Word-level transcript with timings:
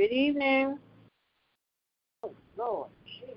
Good 0.00 0.12
evening. 0.12 0.78
Oh, 2.24 2.32
Lord. 2.56 2.88
Jesus. 3.04 3.36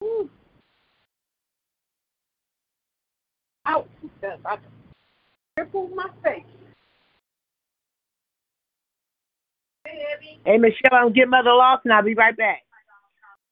Whew. 0.00 0.28
Ouch. 3.66 3.86
That's 4.20 4.40
about 4.40 4.58
to 5.56 5.64
cripple 5.64 5.94
my 5.94 6.08
face. 6.24 6.42
Hey, 10.44 10.58
Michelle, 10.58 10.74
I'm 10.92 11.12
get 11.12 11.28
Mother 11.28 11.52
Lawson. 11.52 11.92
I'll 11.92 12.02
be 12.02 12.14
right 12.14 12.36
back. 12.36 12.62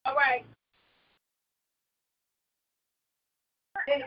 All 0.04 0.16
right. 0.16 0.44
Hey, 3.86 4.02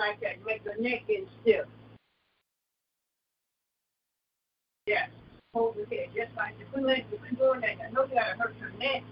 Like 0.00 0.18
that, 0.22 0.42
make 0.46 0.64
the 0.64 0.82
neck 0.82 1.02
in 1.10 1.26
stiff. 1.42 1.66
Yes. 4.86 5.10
Hold 5.52 5.76
your 5.76 5.84
head, 5.88 6.08
just 6.16 6.34
like 6.38 6.54
if 6.58 6.74
we 6.74 6.82
let 6.82 7.04
you've 7.12 7.20
been 7.20 7.34
doing 7.34 7.60
that, 7.60 7.76
I 7.86 7.90
know 7.90 8.04
you 8.04 8.14
gotta 8.14 8.34
hurt 8.38 8.54
your 8.58 8.70
neck. 8.78 9.02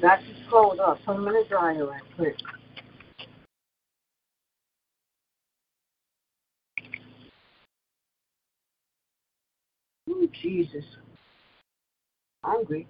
That's 0.00 0.24
you 0.28 0.34
scrolled 0.46 0.78
up, 0.78 0.98
put 1.04 1.16
them 1.16 1.26
in 1.26 1.34
the 1.34 1.44
dryer 1.48 1.86
right 1.86 2.02
quick. 2.14 2.36
Oh, 10.08 10.28
Jesus. 10.40 10.84
Hungry. 12.44 12.86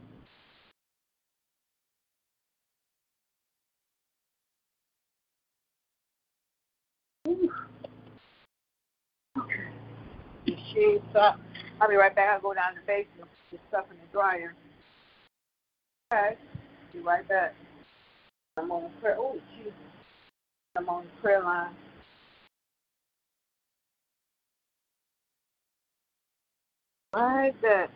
Ooh. 7.26 7.50
Okay. 9.38 10.63
She 10.74 10.98
stop. 11.10 11.40
I'll 11.80 11.88
be 11.88 11.94
right 11.94 12.14
back. 12.14 12.30
I'll 12.30 12.40
go 12.40 12.54
down 12.54 12.74
to 12.74 12.80
the 12.80 12.86
basement, 12.86 13.30
put 13.50 13.60
stuff 13.68 13.86
in 13.90 13.96
the 13.96 14.12
dryer. 14.12 14.54
Okay. 16.12 16.36
Be 16.92 16.98
right 17.00 17.26
back. 17.28 17.54
I'm 18.56 18.70
on 18.72 18.84
the 18.84 18.88
prayer. 19.00 19.16
Oh, 19.18 19.38
Jesus. 19.56 19.72
I'm 20.76 20.88
on 20.88 21.04
the 21.04 21.22
prayer 21.22 21.42
line. 21.42 21.74
Right 27.14 27.54
there. 27.62 27.88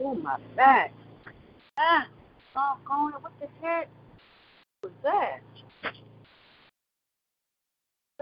Oh, 0.00 0.14
my 0.14 0.38
back. 0.56 0.92
Ah, 1.78 2.06
oh, 2.56 2.76
going. 2.86 3.14
What 3.22 3.32
the 3.40 3.48
heck 3.66 3.88
was 4.82 4.92
that? 5.02 5.40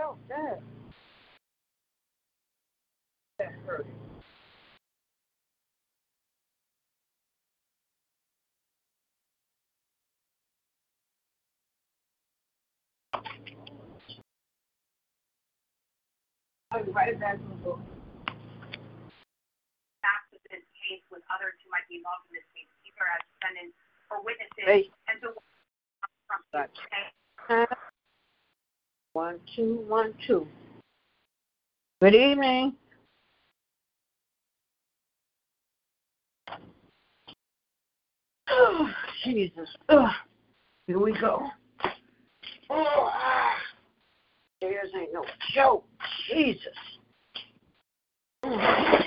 Oh, 0.01 0.17
that. 0.29 0.61
That 3.41 3.53
hurt. 3.65 3.87
I'll 16.71 16.85
be 16.85 16.91
right 16.91 17.19
back. 17.19 17.39
facts 17.39 17.47
of 20.35 20.41
this 20.51 20.61
case 20.77 21.01
with 21.11 21.23
others 21.35 21.55
who 21.65 21.71
might 21.71 21.89
be 21.89 21.97
involved 21.97 22.29
in 22.29 22.35
this 22.37 22.45
case, 22.55 22.69
either 22.85 23.09
as 23.09 23.25
defendants 23.41 23.77
or 24.11 24.23
witnesses. 24.23 24.65
Hey. 24.67 24.91
And 25.09 25.17
so. 25.23 25.33
One, 29.15 29.41
two, 29.57 29.83
one, 29.89 30.13
two. 30.27 30.47
Good 32.03 32.15
evening. 32.15 32.77
Oh, 38.51 38.91
Jesus. 39.25 39.69
Ugh. 39.89 40.11
Here 40.87 40.99
we 40.99 41.13
go. 41.21 41.47
Oh, 42.71 43.11
ah. 43.13 43.55
Stairs 44.59 44.91
ain't 44.99 45.13
no 45.13 45.25
joke. 45.55 45.85
Jesus. 46.29 46.67
Mm. 48.45 49.05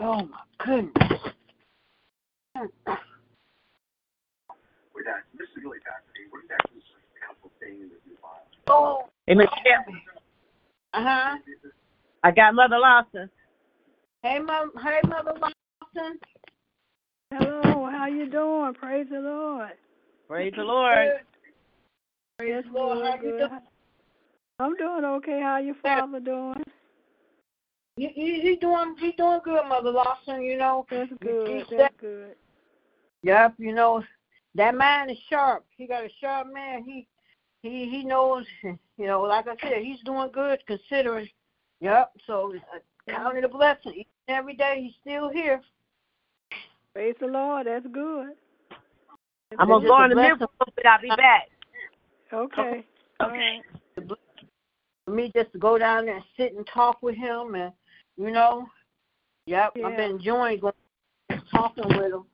Oh, 0.00 0.22
my 0.26 0.38
goodness. 0.64 0.92
We're 4.94 5.04
not. 5.04 5.20
This 5.36 5.48
is 5.48 5.62
really 5.62 5.78
fascinating. 5.84 6.30
What 6.30 6.44
is 6.44 6.50
actually 6.52 6.80
counsel 7.26 7.50
saying 7.60 7.80
in 7.82 7.88
this 7.90 7.98
new 8.06 8.16
file? 8.22 8.46
Oh. 8.68 9.08
Hey, 9.26 9.34
Michelle, 9.34 9.84
Uh-huh. 10.94 11.36
I 12.22 12.30
got 12.30 12.54
Mother 12.54 12.78
Lawson. 12.78 13.30
Hey, 14.22 14.38
Mom. 14.38 14.72
Hey, 14.82 15.00
Mother 15.06 15.32
Lawson. 15.40 16.18
Hello, 17.32 17.88
how 17.90 18.06
you 18.06 18.28
doing? 18.28 18.74
Praise 18.74 19.06
the 19.10 19.20
Lord. 19.20 19.70
Praise 20.28 20.52
the 20.56 20.64
Lord. 20.64 21.08
Praise 22.38 22.64
the 22.66 22.72
Lord. 22.72 23.04
How 23.06 23.14
you 23.22 23.38
doing? 23.38 23.60
I'm 24.58 24.76
doing 24.76 25.04
okay. 25.04 25.40
How 25.40 25.58
your 25.58 25.74
father 25.76 26.20
doing? 26.20 26.62
He, 27.96 28.08
he, 28.08 28.40
he 28.40 28.56
doing 28.56 28.94
he 28.98 29.12
doing 29.12 29.40
good, 29.44 29.66
Mother 29.68 29.90
Lawson. 29.90 30.42
You 30.42 30.56
know. 30.58 30.86
That's 30.90 31.10
He- 31.10 31.16
good. 31.26 31.48
he 31.48 31.54
That's 31.58 31.70
said- 31.70 31.90
good. 31.98 32.34
Yep. 33.22 33.54
You 33.58 33.74
know, 33.74 34.02
that 34.54 34.74
man 34.74 35.10
is 35.10 35.18
sharp. 35.28 35.64
He 35.76 35.86
got 35.86 36.04
a 36.04 36.10
sharp 36.20 36.52
man. 36.52 36.82
He 36.84 37.06
he 37.62 37.88
he 37.88 38.04
knows. 38.04 38.46
You 38.62 39.06
know, 39.06 39.22
like 39.22 39.46
I 39.48 39.56
said, 39.62 39.82
he's 39.82 40.00
doing 40.04 40.30
good 40.32 40.58
considering. 40.66 41.28
Yep. 41.80 42.12
So 42.26 42.52
uh, 42.74 42.78
counting 43.08 43.42
the 43.42 43.48
blessing 43.48 43.94
each 43.94 44.08
and 44.28 44.36
every 44.36 44.54
day. 44.54 44.80
He's 44.82 44.94
still 45.00 45.30
here. 45.30 45.60
Praise 46.94 47.14
the 47.20 47.26
Lord. 47.26 47.66
That's 47.66 47.86
good. 47.92 48.34
I'm 49.58 49.68
going 49.68 49.82
to 49.82 49.88
go 49.88 50.04
in 50.04 50.10
the 50.10 50.16
Bless 50.16 50.38
mute, 50.38 50.48
but 50.76 50.86
I'll 50.86 51.00
be 51.00 51.08
back. 51.08 51.48
Okay. 52.32 52.84
All 53.20 53.28
right. 53.28 53.60
For 55.04 55.10
me, 55.10 55.30
just 55.34 55.52
to 55.52 55.58
go 55.58 55.78
down 55.78 56.06
there 56.06 56.16
and 56.16 56.24
sit 56.36 56.54
and 56.54 56.66
talk 56.66 57.02
with 57.02 57.16
him, 57.16 57.54
and 57.54 57.72
you 58.16 58.30
know, 58.30 58.66
yep, 59.46 59.72
I've 59.84 59.96
been 59.96 60.12
enjoying 60.12 60.60
going 60.60 60.72
talking 61.52 61.88
with 61.88 62.12
him. 62.12 62.24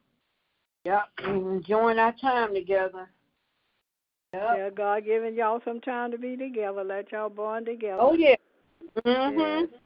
Yep, 0.84 1.02
and 1.24 1.46
enjoying 1.56 1.98
our 1.98 2.14
time 2.20 2.54
together. 2.54 3.08
Yep. 4.34 4.42
Yeah, 4.56 4.70
God 4.70 5.04
giving 5.04 5.34
y'all 5.34 5.60
some 5.64 5.80
time 5.80 6.10
to 6.10 6.18
be 6.18 6.36
together. 6.36 6.84
Let 6.84 7.10
y'all 7.12 7.30
bond 7.30 7.66
together. 7.66 8.00
Oh 8.00 8.14
yeah. 8.14 8.36
Mhm. 9.04 9.68
Yes. 9.70 9.80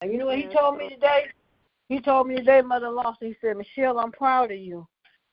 And 0.00 0.12
you 0.12 0.18
know 0.18 0.26
what 0.26 0.38
he 0.38 0.44
told 0.44 0.78
me 0.78 0.88
today? 0.88 1.26
He 1.90 2.00
told 2.00 2.28
me 2.28 2.36
today, 2.36 2.62
Mother 2.62 2.88
Lawson. 2.88 3.26
He 3.28 3.36
said, 3.40 3.56
"Michelle, 3.56 3.98
I'm 3.98 4.12
proud 4.12 4.52
of 4.52 4.58
you." 4.58 4.86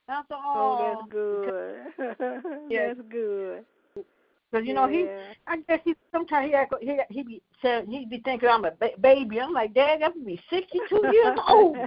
And 0.07 0.18
I 0.18 0.21
said, 0.27 0.38
Oh, 0.44 0.54
"Oh, 0.57 0.98
that's 0.98 1.12
good. 2.42 2.62
Yeah. 2.69 2.88
That's 2.88 3.01
good. 3.09 3.63
Because 4.51 4.65
you 4.65 4.74
know 4.74 4.88
he, 4.88 5.07
I 5.45 5.57
guess 5.68 5.81
he 5.83 5.94
sometimes 6.12 6.48
he 6.48 6.54
act, 6.56 6.74
he 6.81 6.98
he 7.09 7.21
be 7.21 7.42
said 7.62 7.86
he 7.88 8.06
be 8.06 8.21
thinking 8.25 8.50
I'm 8.50 8.65
a 8.65 8.71
ba- 8.71 8.98
baby. 9.00 9.39
I'm 9.39 9.54
like, 9.54 9.74
Dad, 9.75 10.01
I 10.01 10.09
be 10.25 10.42
62 10.50 11.01
years 11.13 11.38
old. 11.48 11.77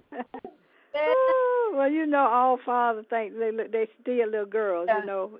Well, 1.72 1.90
you 1.90 2.06
know, 2.06 2.26
all 2.26 2.58
fathers 2.64 3.06
think 3.10 3.36
they 3.38 3.50
look, 3.50 3.72
they 3.72 3.88
still 4.00 4.28
little 4.30 4.46
girls. 4.46 4.86
Yeah. 4.88 5.00
You 5.00 5.06
know, 5.06 5.38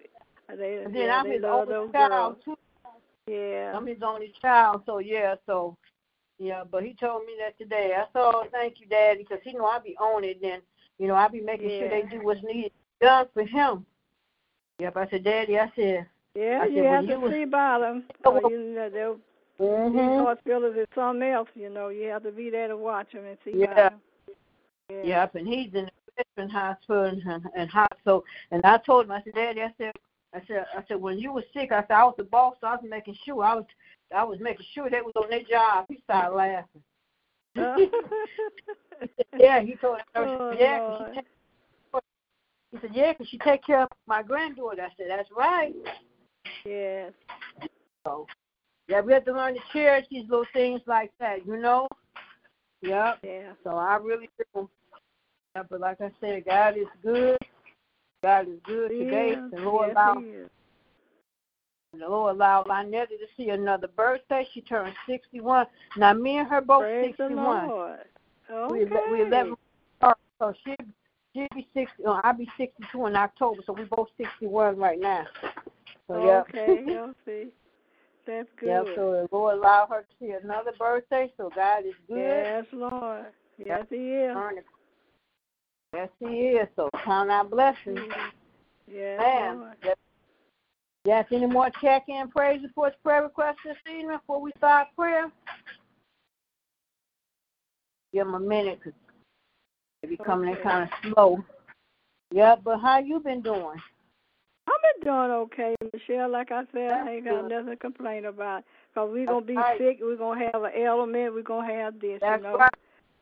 they 0.49 0.83
And 0.85 0.95
then 0.95 1.03
yeah, 1.03 1.21
I'm 1.21 1.31
his 1.31 1.45
only 1.45 1.75
child 1.93 1.93
girls. 1.93 2.37
too. 2.45 2.57
Yeah. 3.33 3.77
I'm 3.77 3.87
his 3.87 3.99
only 4.03 4.33
child, 4.41 4.83
so 4.87 4.99
yeah, 4.99 5.35
so 5.47 5.77
yeah. 6.41 6.65
But 6.69 6.83
he 6.83 6.95
told 6.95 7.25
me 7.27 7.35
that 7.39 7.57
today. 7.57 7.93
I 7.97 8.01
said, 8.01 8.09
oh, 8.15 8.47
thank 8.51 8.81
you, 8.81 8.87
Daddy, 8.87 9.21
because 9.21 9.39
he 9.45 9.53
know 9.53 9.67
I 9.67 9.79
be 9.79 9.97
on 9.99 10.25
it. 10.25 10.41
Then 10.43 10.61
you 10.99 11.07
know 11.07 11.15
I 11.15 11.29
be 11.29 11.41
making 11.41 11.69
sure 11.69 11.89
they 11.89 12.03
do 12.11 12.25
what's 12.25 12.43
needed 12.43 12.73
done 13.01 13.27
for 13.33 13.45
him. 13.45 13.87
Yep. 14.81 14.97
I 14.97 15.09
said, 15.11 15.25
Daddy, 15.25 15.59
I 15.59 15.71
said, 15.77 16.07
Yeah, 16.35 16.61
I 16.63 16.67
you 16.67 16.83
have 16.85 17.07
to 17.07 17.17
was- 17.19 17.31
see 17.33 17.43
about 17.43 17.83
them. 17.83 18.05
Oh, 18.25 18.49
you 18.51 18.59
know, 18.75 18.91
they'll 18.91 19.19
Mhm. 19.61 19.93
these 19.93 20.27
hospitals 20.27 20.75
is 20.77 20.87
something 20.95 21.23
else. 21.29 21.49
You 21.55 21.69
know, 21.69 21.89
you 21.89 22.09
have 22.09 22.23
to 22.23 22.33
be 22.33 22.49
there 22.51 22.69
to 22.69 22.77
watch 22.79 23.13
them 23.13 23.27
and 23.27 23.37
see 23.45 23.53
Yeah. 23.55 23.71
about 23.73 23.93
them. 23.93 24.01
Yeah. 24.89 25.03
Yep, 25.05 25.35
and 25.37 25.47
he's 25.47 25.73
in 25.75 25.85
the 25.85 25.91
veteran 26.17 26.51
hospital 26.51 27.05
and, 27.05 27.23
and 27.55 27.71
hospital. 27.71 28.25
And 28.51 28.65
I 28.65 28.79
told 28.79 29.05
him, 29.05 29.13
I 29.13 29.23
said, 29.23 29.35
Daddy, 29.35 29.63
I 29.63 29.75
said, 29.79 29.93
I 30.35 30.41
said, 30.47 30.67
I 30.77 30.83
said, 30.89 30.97
when 31.01 31.19
you 31.19 31.33
were 31.33 31.45
sick, 31.53 31.73
I 31.73 31.81
said 31.83 31.91
I 31.93 32.05
was 32.05 32.15
the 32.17 32.25
boss, 32.25 32.57
so 32.61 32.67
I 32.69 32.73
was 32.77 32.85
making 32.89 33.17
sure 33.25 33.45
I 33.45 33.55
was, 33.57 33.67
I 34.15 34.25
was 34.25 34.39
making 34.41 34.67
sure 34.75 34.91
they 34.91 35.01
was 35.03 35.13
on 35.17 35.31
their 35.31 35.43
job. 35.43 35.87
He 35.89 36.01
started 36.05 36.35
laughing. 36.35 36.83
yeah, 39.39 39.61
he 39.61 39.75
told 39.77 39.99
her, 40.15 40.27
Oh, 40.27 40.57
yeah, 40.59 40.79
'cause 40.79 40.97
Lord. 41.01 41.11
she 41.15 41.15
take, 41.15 41.27
he 42.73 42.79
said, 42.81 42.91
yeah, 42.95 43.15
'cause 43.15 43.29
she 43.29 43.39
take 43.39 43.65
care 43.65 43.83
of 43.83 43.89
my 44.07 44.23
granddaughter. 44.23 44.83
I 44.83 44.89
said, 44.97 45.07
that's 45.09 45.31
right. 45.37 45.75
yes. 46.65 47.13
So, 48.07 48.27
yeah, 48.89 49.01
we 49.01 49.13
have 49.13 49.25
to 49.27 49.33
learn 49.33 49.55
to 49.55 49.61
cherish 49.73 50.07
these 50.11 50.29
little 50.29 50.47
things 50.53 50.81
like 50.87 51.11
that, 51.21 51.47
you 51.47 51.57
know. 51.57 51.87
Yep. 52.83 53.19
Yeah. 53.23 53.53
So 53.63 53.71
I 53.71 53.97
really 53.97 54.29
do. 54.55 54.69
Yeah, 55.55 55.63
but 55.69 55.81
like 55.81 56.01
I 56.01 56.11
said, 56.21 56.45
God 56.47 56.77
is 56.79 56.87
good. 57.03 57.37
God 58.23 58.49
is 58.49 58.59
good 58.65 58.89
today. 58.91 59.31
Yes, 59.31 59.39
The 59.53 59.59
Lord 59.59 59.89
yes, 59.89 59.97
allowed 59.97 60.19
he 60.23 60.29
is. 60.31 60.51
The 61.93 62.09
Lord 62.09 62.37
allowed 62.37 62.67
Lynetta 62.67 63.09
to 63.09 63.27
see 63.37 63.51
another 63.51 63.89
birthday. 63.89 64.47
She 64.53 64.61
turned 64.61 64.95
sixty 65.09 65.41
one. 65.41 65.67
Now 65.97 66.13
me 66.13 66.39
and 66.39 66.49
her 66.49 66.61
both 66.61 66.83
Praise 66.83 67.15
the 67.19 67.25
sixty 67.25 67.35
one. 67.35 67.69
Lord. 67.69 68.01
We 68.71 68.85
Okay. 68.85 69.01
we 69.11 69.23
eleven 69.23 69.57
apart, 70.01 70.19
so 70.39 70.53
she 70.65 70.77
she 71.35 71.49
be 71.55 71.67
sixty 71.75 72.05
uh, 72.05 72.21
I'll 72.23 72.33
be 72.35 72.49
sixty 72.57 72.85
two 72.93 73.07
in 73.07 73.17
October, 73.17 73.63
so 73.67 73.73
we 73.73 73.85
both 73.85 74.09
sixty 74.17 74.47
one 74.47 74.77
right 74.77 75.01
now. 75.01 75.27
So 76.07 76.25
yeah. 76.25 76.43
Okay, 76.49 76.85
you'll 76.87 77.15
see. 77.25 77.49
That's 78.27 78.49
good. 78.59 78.69
yeah, 78.69 78.83
so 78.95 79.13
the 79.13 79.29
Lord 79.33 79.59
allowed 79.59 79.89
her 79.89 80.03
to 80.03 80.07
see 80.21 80.31
another 80.31 80.73
birthday, 80.79 81.33
so 81.37 81.51
God 81.55 81.85
is 81.87 81.95
good. 82.07 82.17
Yes, 82.17 82.65
Lord. 82.73 83.27
Yes, 83.59 83.87
he 83.91 83.97
is. 83.97 84.37
Yes, 85.93 86.09
he 86.21 86.27
is. 86.27 86.69
So 86.77 86.89
count 87.05 87.31
our 87.31 87.45
blessings. 87.45 87.99
Yes, 88.87 89.19
Man. 89.19 89.59
Lord. 89.59 89.77
Yes. 91.05 91.27
Any 91.33 91.47
more 91.47 91.71
check 91.81 92.05
in 92.09 92.29
praise 92.29 92.63
reports, 92.63 92.97
prayer 93.03 93.23
requests 93.23 93.59
this 93.65 93.77
evening 93.91 94.19
before 94.19 94.41
we 94.41 94.53
start 94.59 94.89
prayer? 94.97 95.31
Give 98.13 98.27
them 98.27 98.35
a 98.35 98.41
minute 98.41 98.81
because 98.83 98.99
they 100.03 100.09
be 100.09 100.17
coming 100.19 100.49
in 100.51 100.55
Okay. 100.55 100.63
kind 100.63 100.91
of 100.91 101.13
slow. 101.13 101.45
Yeah, 102.33 102.57
but 102.63 102.79
how 102.81 102.99
you 102.99 103.21
been 103.21 103.41
doing? 103.41 103.81
I've 104.69 105.03
been 105.03 105.05
doing 105.05 105.31
okay, 105.31 105.75
Michelle. 105.93 106.31
Like 106.31 106.53
I 106.53 106.65
said, 106.73 106.93
I 106.93 107.11
ain't 107.15 107.25
got 107.25 107.49
nothing 107.49 107.67
to 107.67 107.77
complain 107.77 108.27
about. 108.27 108.65
Because 108.95 109.11
we're 109.13 109.27
going 109.27 109.41
to 109.41 109.47
be 109.47 109.57
right. 109.57 109.79
sick. 109.79 109.99
We're 110.01 110.17
going 110.17 110.39
to 110.39 110.51
have 110.53 110.63
an 110.63 110.73
ailment. 110.77 111.35
We're 111.35 111.43
going 111.43 111.69
to 111.69 111.75
have 111.75 112.01
this, 112.01 112.21
That's 112.21 112.43
you 112.43 112.49
know. 112.51 112.57
right. 112.59 112.71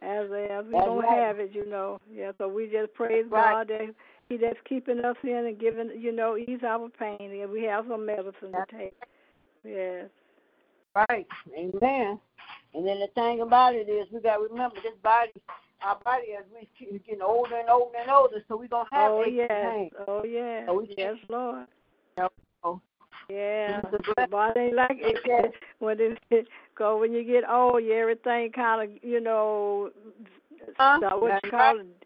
As 0.00 0.26
as 0.30 0.64
we 0.66 0.72
That's 0.72 0.88
right. 0.88 1.18
have 1.18 1.38
it, 1.40 1.50
you 1.52 1.68
know. 1.68 1.98
Yeah, 2.12 2.32
so 2.38 2.48
we 2.48 2.66
just 2.68 2.94
praise 2.94 3.24
That's 3.24 3.32
right. 3.32 3.52
God 3.52 3.68
that 3.68 3.80
He 3.80 3.88
that's 4.36 4.58
keeping 4.68 5.04
us 5.04 5.16
in 5.22 5.46
and 5.46 5.58
giving, 5.58 5.90
you 5.98 6.12
know, 6.12 6.36
ease 6.36 6.60
our 6.66 6.88
pain. 6.88 7.16
And 7.20 7.50
we 7.50 7.62
have 7.64 7.86
some 7.88 8.04
medicine 8.06 8.52
to 8.52 8.64
take. 8.70 8.94
Yes. 9.64 10.06
Right. 10.94 11.26
Amen. 11.56 12.18
And 12.74 12.86
then 12.86 13.00
the 13.00 13.08
thing 13.14 13.40
about 13.40 13.74
it 13.74 13.88
is 13.88 14.06
we 14.12 14.20
gotta 14.20 14.42
remember 14.42 14.76
this 14.82 14.92
body 15.02 15.32
our 15.82 15.98
body 16.04 16.34
as 16.36 16.44
we 16.52 16.68
keep 16.78 17.06
getting 17.06 17.22
older 17.22 17.56
and 17.56 17.68
older 17.68 17.98
and 18.00 18.10
older, 18.10 18.42
so 18.48 18.56
we're 18.56 18.68
gonna 18.68 18.88
have 18.92 19.12
Oh 19.12 19.24
yes. 19.24 19.48
pains. 19.48 19.92
Oh 20.08 20.24
yes. 20.24 20.64
So 20.66 20.80
we 20.80 20.94
yes, 20.96 21.16
Lord. 21.28 21.66
Oh. 22.64 22.80
Yeah. 23.28 23.82
The 23.92 24.26
body 24.28 24.60
ain't 24.60 24.74
like 24.74 24.98
it. 24.98 25.52
When 25.78 25.98
it 26.00 26.18
go 26.76 26.98
when 26.98 27.12
you 27.12 27.22
get 27.24 27.48
old, 27.48 27.84
you 27.84 27.92
everything 27.92 28.50
kind 28.52 28.90
of 28.90 28.98
you 29.02 29.20
know, 29.20 29.90
Huh? 30.76 31.00
uh, 31.04 31.16
what 31.18 31.42
you 31.44 31.50
call 31.50 31.78
it. 31.78 31.97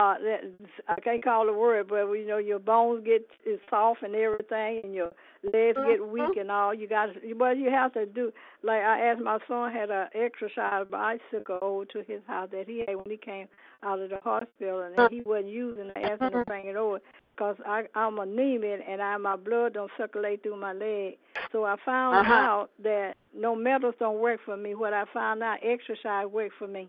Uh, 0.00 0.14
that, 0.18 0.40
I 0.88 0.98
can't 1.00 1.22
call 1.22 1.46
the 1.46 1.52
word, 1.52 1.86
but 1.88 2.10
you 2.10 2.26
know 2.26 2.38
your 2.38 2.58
bones 2.58 3.04
get 3.06 3.24
is 3.44 3.60
soft 3.70 4.02
and 4.02 4.16
everything, 4.16 4.80
and 4.82 4.92
your 4.92 5.12
legs 5.44 5.78
get 5.86 6.00
Mhm. 6.00 6.10
weak 6.10 6.36
and 6.36 6.50
all. 6.50 6.74
You 6.74 6.88
got 6.88 7.10
what 7.36 7.56
you 7.56 7.70
have 7.70 7.92
to 7.92 8.04
do. 8.04 8.32
Like 8.64 8.82
I 8.82 8.98
asked 9.06 9.20
my 9.22 9.38
son 9.46 9.72
had 9.72 9.90
a 9.90 10.08
exercise 10.12 10.86
bicycle 10.90 11.60
over 11.62 11.84
to 11.84 11.98
his 12.02 12.20
house 12.26 12.48
that 12.50 12.66
he 12.66 12.80
had 12.80 12.96
when 12.96 13.08
he 13.08 13.16
came 13.16 13.46
out 13.84 14.00
of 14.00 14.10
the 14.10 14.18
hospital, 14.24 14.80
and 14.82 15.08
he 15.12 15.20
wasn't 15.24 15.50
using. 15.50 15.86
it. 15.86 15.96
I 15.96 16.02
asked 16.10 16.22
him 16.22 16.30
to 16.32 16.44
bring 16.46 16.66
it 16.66 16.74
over 16.74 16.98
because 17.36 17.56
I 17.64 17.84
I'm 17.94 18.18
anemic 18.18 18.80
and 18.88 19.00
I 19.00 19.16
my 19.18 19.36
blood 19.36 19.74
don't 19.74 19.90
circulate 19.96 20.42
through 20.42 20.56
my 20.56 20.72
leg. 20.72 21.16
So 21.52 21.64
I 21.64 21.76
found 21.84 22.16
Uh-huh. 22.16 22.32
out 22.32 22.70
that 22.82 23.14
no 23.32 23.54
metals 23.54 23.94
don't 24.00 24.18
work 24.18 24.40
for 24.44 24.56
me. 24.56 24.74
What 24.74 24.92
I 24.92 25.04
found 25.14 25.44
out, 25.44 25.60
exercise 25.62 26.26
work 26.26 26.50
for 26.58 26.66
me. 26.66 26.88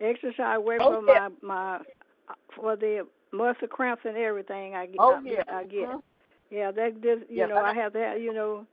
Exercise 0.00 0.58
work 0.58 0.80
Oh, 0.82 1.00
for 1.00 1.12
yeah. 1.12 1.28
my 1.40 1.78
my 1.78 1.80
for 2.54 2.76
the 2.76 3.06
muscle 3.32 3.68
cramps 3.68 4.02
and 4.04 4.16
everything 4.16 4.74
I 4.74 4.86
get. 4.86 4.96
Oh 4.98 5.20
yeah. 5.24 5.42
I 5.48 5.64
get. 5.64 5.88
Mhm. 5.88 6.02
Yeah, 6.50 6.70
that 6.72 6.94
just 7.02 7.30
you 7.30 7.38
Yeah, 7.40 7.46
know 7.46 7.58
I 7.58 7.74
have 7.74 7.92
that 7.94 8.20
you 8.20 8.32
know 8.32 8.66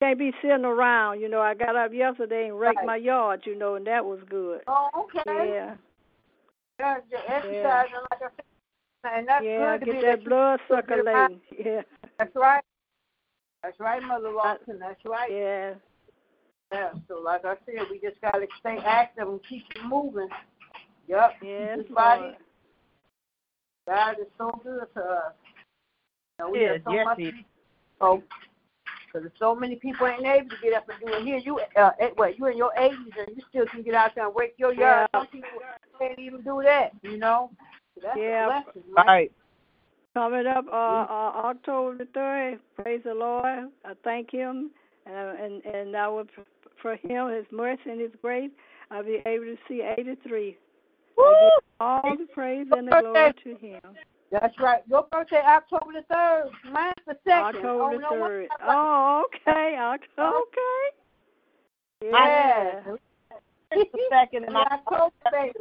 can't 0.00 0.18
be 0.18 0.32
sitting 0.42 0.64
around. 0.64 1.20
You 1.20 1.28
know 1.28 1.40
I 1.40 1.54
got 1.54 1.76
up 1.76 1.92
yesterday 1.92 2.48
and 2.48 2.58
raked 2.58 2.76
Right. 2.78 2.86
my 2.86 2.96
yard. 2.96 3.42
You 3.44 3.56
know 3.58 3.74
and 3.76 3.86
that 3.86 4.04
was 4.04 4.20
good. 4.28 4.60
Oh, 4.66 4.88
okay. 4.94 5.22
Yeah, 5.26 5.74
Yeah, 6.78 6.96
exercise 7.28 7.86
and 7.94 8.06
like 8.10 8.22
I 8.22 8.28
said, 8.36 9.18
and 9.18 9.28
that's 9.28 9.44
yeah, 9.44 9.76
good 9.78 9.86
to 9.86 9.92
get 9.92 10.02
that 10.02 10.18
that 10.20 10.24
blood 10.28 10.60
you 10.60 10.76
feel 10.76 10.82
good 10.86 11.00
about- 11.00 11.30
circulating. 11.30 11.40
Yeah, 11.66 11.82
That's 12.18 12.34
right. 12.36 12.62
That's 13.62 13.78
right, 13.80 14.02
Mother 14.02 14.30
Lawson. 14.30 14.78
That's 14.80 15.04
right. 15.04 15.30
yeah, 15.30 15.74
Yeah. 16.72 16.90
So 17.08 17.20
like 17.20 17.44
I 17.44 17.56
said, 17.66 17.86
we 17.90 18.00
just 18.00 18.20
gotta 18.20 18.46
stay 18.60 18.78
active 18.84 19.28
and 19.28 19.40
keep 19.48 19.64
it 19.74 19.84
moving. 19.84 20.28
Yep. 21.08 21.32
yes, 21.42 21.78
body, 21.90 22.20
Lord. 22.22 22.36
God 23.86 24.16
is 24.20 24.26
so 24.38 24.60
good 24.62 24.86
to 24.94 25.00
us. 25.00 25.32
Know, 26.38 26.50
we 26.50 26.60
Yes, 26.60 26.74
have 26.74 26.82
so 26.84 26.92
yes, 26.92 27.04
much 27.04 27.34
so 28.00 28.22
because 29.12 29.30
so 29.38 29.54
many 29.54 29.76
people 29.76 30.06
ain't 30.06 30.24
able 30.24 30.48
to 30.48 30.56
get 30.62 30.72
up 30.74 30.88
and 30.88 30.98
do 31.00 31.14
it. 31.14 31.24
Here, 31.24 31.36
you, 31.38 31.60
uh, 31.76 31.90
eh, 32.00 32.10
what, 32.14 32.38
you 32.38 32.46
in 32.46 32.56
your 32.56 32.72
80s 32.78 32.92
and 32.94 33.36
you 33.36 33.42
still 33.50 33.66
can 33.66 33.82
get 33.82 33.94
out 33.94 34.12
there 34.14 34.26
and 34.26 34.34
wake 34.34 34.54
your 34.56 34.72
yard. 34.72 35.08
Yeah. 35.12 35.20
Some 35.20 35.26
people 35.28 35.48
can't 35.98 36.18
even 36.18 36.40
do 36.42 36.62
that, 36.64 36.92
you 37.02 37.18
know. 37.18 37.50
So 37.94 38.00
that's 38.02 38.18
Yeah. 38.18 38.58
a 38.58 38.62
blessing, 38.62 38.82
right? 38.96 39.06
Right. 39.06 39.32
Coming 40.14 40.46
up 40.46 40.66
uh, 40.70 40.70
uh, 40.70 41.32
October 41.46 41.96
the 41.98 42.04
third, 42.12 42.60
praise 42.76 43.00
the 43.02 43.14
Lord. 43.14 43.70
I 43.84 43.94
thank 44.04 44.30
Him, 44.30 44.70
and 45.06 45.38
and 45.38 45.64
and 45.64 45.96
I 45.96 46.06
will 46.08 46.26
for 46.82 46.96
Him 46.96 47.30
His 47.30 47.46
mercy 47.50 47.90
and 47.90 47.98
His 47.98 48.10
grace. 48.20 48.50
I'll 48.90 49.02
be 49.02 49.22
able 49.24 49.46
to 49.46 49.56
see 49.66 49.80
eighty 49.80 50.16
three. 50.26 50.58
All 51.80 52.16
the 52.16 52.26
praise 52.32 52.66
and 52.70 52.88
the 52.88 53.00
glory 53.00 53.32
to 53.44 53.66
Him. 53.66 53.80
That's 54.30 54.58
right. 54.60 54.80
Your 54.88 55.06
birthday 55.12 55.42
October 55.44 55.92
the 55.92 56.02
third. 56.10 56.50
Mine's 56.72 56.94
the 57.06 57.16
second. 57.26 57.56
October 57.56 57.84
oh, 57.84 57.98
the 57.98 58.06
third. 58.18 58.48
Oh, 58.66 59.24
okay, 59.26 59.76
October. 59.78 60.36
Okay. 60.38 62.10
Yeah. 62.10 62.80
Yeah. 62.86 62.96
It's 63.72 63.92
the 63.92 64.00
second 64.10 64.44
and 64.44 64.52
Yeah, 64.54 64.64
October, 64.70 65.52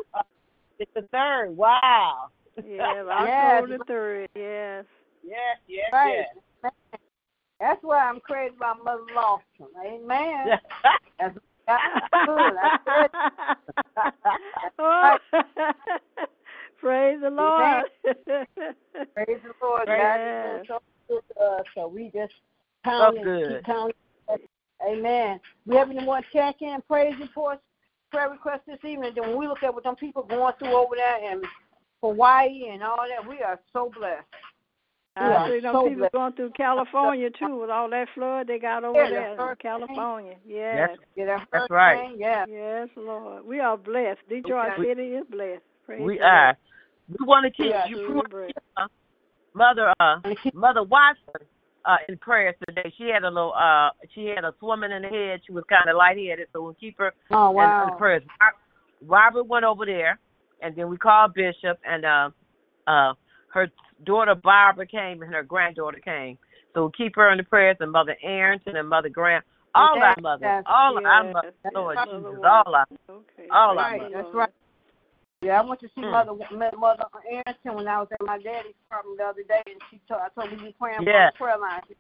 it's 0.80 0.92
the 0.96 1.02
third. 1.12 1.56
Wow. 1.56 2.28
Yeah, 2.58 3.04
Yes. 3.04 3.06
October 3.10 3.78
the 3.78 3.84
third. 3.86 4.30
Yes. 4.36 4.86
Yes, 5.24 5.58
yes, 5.68 5.90
Right. 5.92 6.26
yes. 6.64 6.72
That's 7.60 7.84
why 7.84 8.00
I'm 8.10 8.20
crazy 8.22 8.56
about 8.56 8.84
Mother 8.84 9.04
Lawson. 9.16 9.68
Amen. 9.86 10.60
That's, 11.20 11.38
that's 11.78 12.26
good. 12.28 12.54
That's 13.96 14.14
good. 14.56 14.74
oh. 14.80 15.18
Praise 16.80 17.20
the 17.22 17.30
Lord. 17.30 17.84
Praise 18.04 19.40
the 19.44 19.54
Lord. 19.62 19.86
God 19.86 20.20
is 20.20 20.68
so 20.68 20.82
good 21.08 21.22
to 21.36 21.44
us. 21.44 21.64
So 21.76 21.88
we 21.88 22.12
just 22.14 22.34
counting, 22.84 23.24
good. 23.24 23.58
keep 23.58 23.66
counting. 23.66 23.96
Amen. 24.88 25.40
We 25.68 25.76
have 25.76 25.92
any 25.92 26.04
more 26.04 26.22
check-in 26.34 26.82
praise 26.88 27.14
reports, 27.20 27.62
prayer 28.12 28.30
requests 28.30 28.64
this 28.68 28.80
evening? 28.84 29.12
Then 29.16 29.30
when 29.30 29.38
we 29.38 29.48
look 29.48 29.64
at 29.64 29.74
what 29.74 29.84
them 29.84 29.96
people 29.96 30.24
going 30.24 30.54
through 30.58 30.74
over 30.76 30.96
there 30.96 31.32
in 31.32 31.42
Hawaii 32.02 32.70
and 32.72 32.82
all 32.82 33.06
that, 33.08 33.28
we 33.28 33.42
are 33.42 33.60
so 33.74 33.92
blessed. 33.98 34.26
We 35.20 35.26
I 35.26 35.50
see 35.50 35.60
them 35.60 35.74
so 35.76 35.84
people 35.84 35.98
blessed. 36.00 36.14
going 36.14 36.34
through 36.34 36.52
California 36.52 37.30
too 37.38 37.60
with 37.60 37.70
all 37.70 37.90
that 37.90 38.08
flood 38.16 38.48
they 38.48 38.60
got 38.60 38.86
over 38.86 38.98
Yeah, 38.98 39.10
the 39.10 39.36
there 39.38 39.52
in. 39.52 39.58
California. 39.58 40.36
Yes. 40.46 40.90
Yes. 40.92 40.98
Get 41.18 41.28
our 41.30 41.46
That's 41.52 41.70
right. 41.70 42.16
Yeah. 42.18 42.46
Yes, 42.48 42.88
Lord. 42.96 43.46
We 43.46 43.60
are 43.60 43.76
blessed. 43.78 44.20
Detroit 44.30 44.72
Okay. 44.80 44.90
City 44.90 45.08
is 45.10 45.26
blessed. 45.30 45.64
Praise 45.86 46.02
we 46.02 46.18
the 46.18 46.24
Lord. 46.24 46.34
are. 46.34 46.58
We 47.10 47.26
want 47.26 47.44
to 47.46 47.52
keep 47.52 47.72
Yeah, 47.72 47.88
you 47.88 47.96
truly 47.98 48.14
want 48.16 48.30
to 48.30 48.36
blessed. 48.38 48.48
keep, 48.48 48.58
uh, 48.78 48.88
Mother 49.54 49.94
uh 50.00 50.16
Mother 50.54 50.84
Watson 50.84 51.46
uh 51.84 51.98
in 52.08 52.18
prayers 52.20 52.56
today. 52.66 52.94
She 52.98 53.10
had 53.10 53.24
a 53.24 53.30
little 53.30 53.54
uh 53.54 53.90
she 54.16 54.28
had 54.28 54.46
a 54.46 54.54
swimming 54.60 54.92
in 54.94 55.02
the 55.02 55.10
head. 55.10 55.42
She 55.46 55.52
was 55.52 55.66
kinda 55.68 55.94
lightheaded, 55.98 56.48
so 56.54 56.62
we'll 56.64 56.74
keep 56.76 56.98
her 57.00 57.12
Oh, 57.32 57.52
in, 57.60 57.90
in 57.92 57.98
prayers. 57.98 58.24
Robert 59.06 59.44
went 59.44 59.66
over 59.66 59.86
there 59.86 60.20
and 60.62 60.74
then 60.74 60.88
we 60.90 60.96
called 60.96 61.34
Bishop 61.34 61.78
and 61.86 62.06
uh 62.06 62.30
uh 62.88 63.14
her 63.54 63.68
daughter 64.06 64.36
Barbara 64.36 64.86
came 64.88 65.22
and 65.22 65.34
her 65.34 65.44
granddaughter 65.44 66.00
came. 66.00 66.38
So 66.74 66.90
keep 66.96 67.16
her 67.16 67.32
in 67.32 67.38
the 67.38 67.44
prayers 67.44 67.78
and 67.80 67.92
Mother 67.92 68.16
Arrington 68.24 68.76
and 68.78 68.88
Mother 68.88 69.10
Graham. 69.10 69.42
All 69.74 69.96
Yes, 69.96 70.16
our 70.18 70.22
mothers. 70.22 70.64
all 70.68 70.96
yes. 71.02 71.04
our 71.06 71.32
mothers, 71.32 71.54
That's 71.64 71.76
Lord. 71.76 71.98
Jesus. 72.06 72.40
All 72.44 72.76
our 72.76 72.86
Okay. 73.10 73.48
all 73.52 73.80
our 73.80 73.98
mothers. 73.98 74.12
that's 74.14 74.34
right. 74.34 74.50
Yeah, 75.42 75.60
I 75.62 75.66
went 75.66 75.80
to 75.82 75.88
see 75.96 76.02
Mm. 76.02 76.12
Mother 76.12 76.34
met 76.56 76.78
Mother 76.78 77.06
Anderson 77.32 77.74
when 77.76 77.88
I 77.88 78.00
was 78.00 78.10
at 78.12 78.22
my 78.26 78.38
daddy's 78.38 78.76
apartment 78.88 79.18
the 79.18 79.24
other 79.26 79.44
day, 79.44 79.62
and 79.66 79.82
she 79.90 80.00
told 80.08 80.22
I 80.22 80.30
told 80.40 80.52
me 80.52 80.68
you 80.68 80.74
praying 80.80 81.02
Yeah. 81.04 81.30
for 81.32 81.34
the 81.34 81.38
prayer 81.38 81.58
line. 81.58 81.82
She 81.88 81.94
said, 81.96 81.98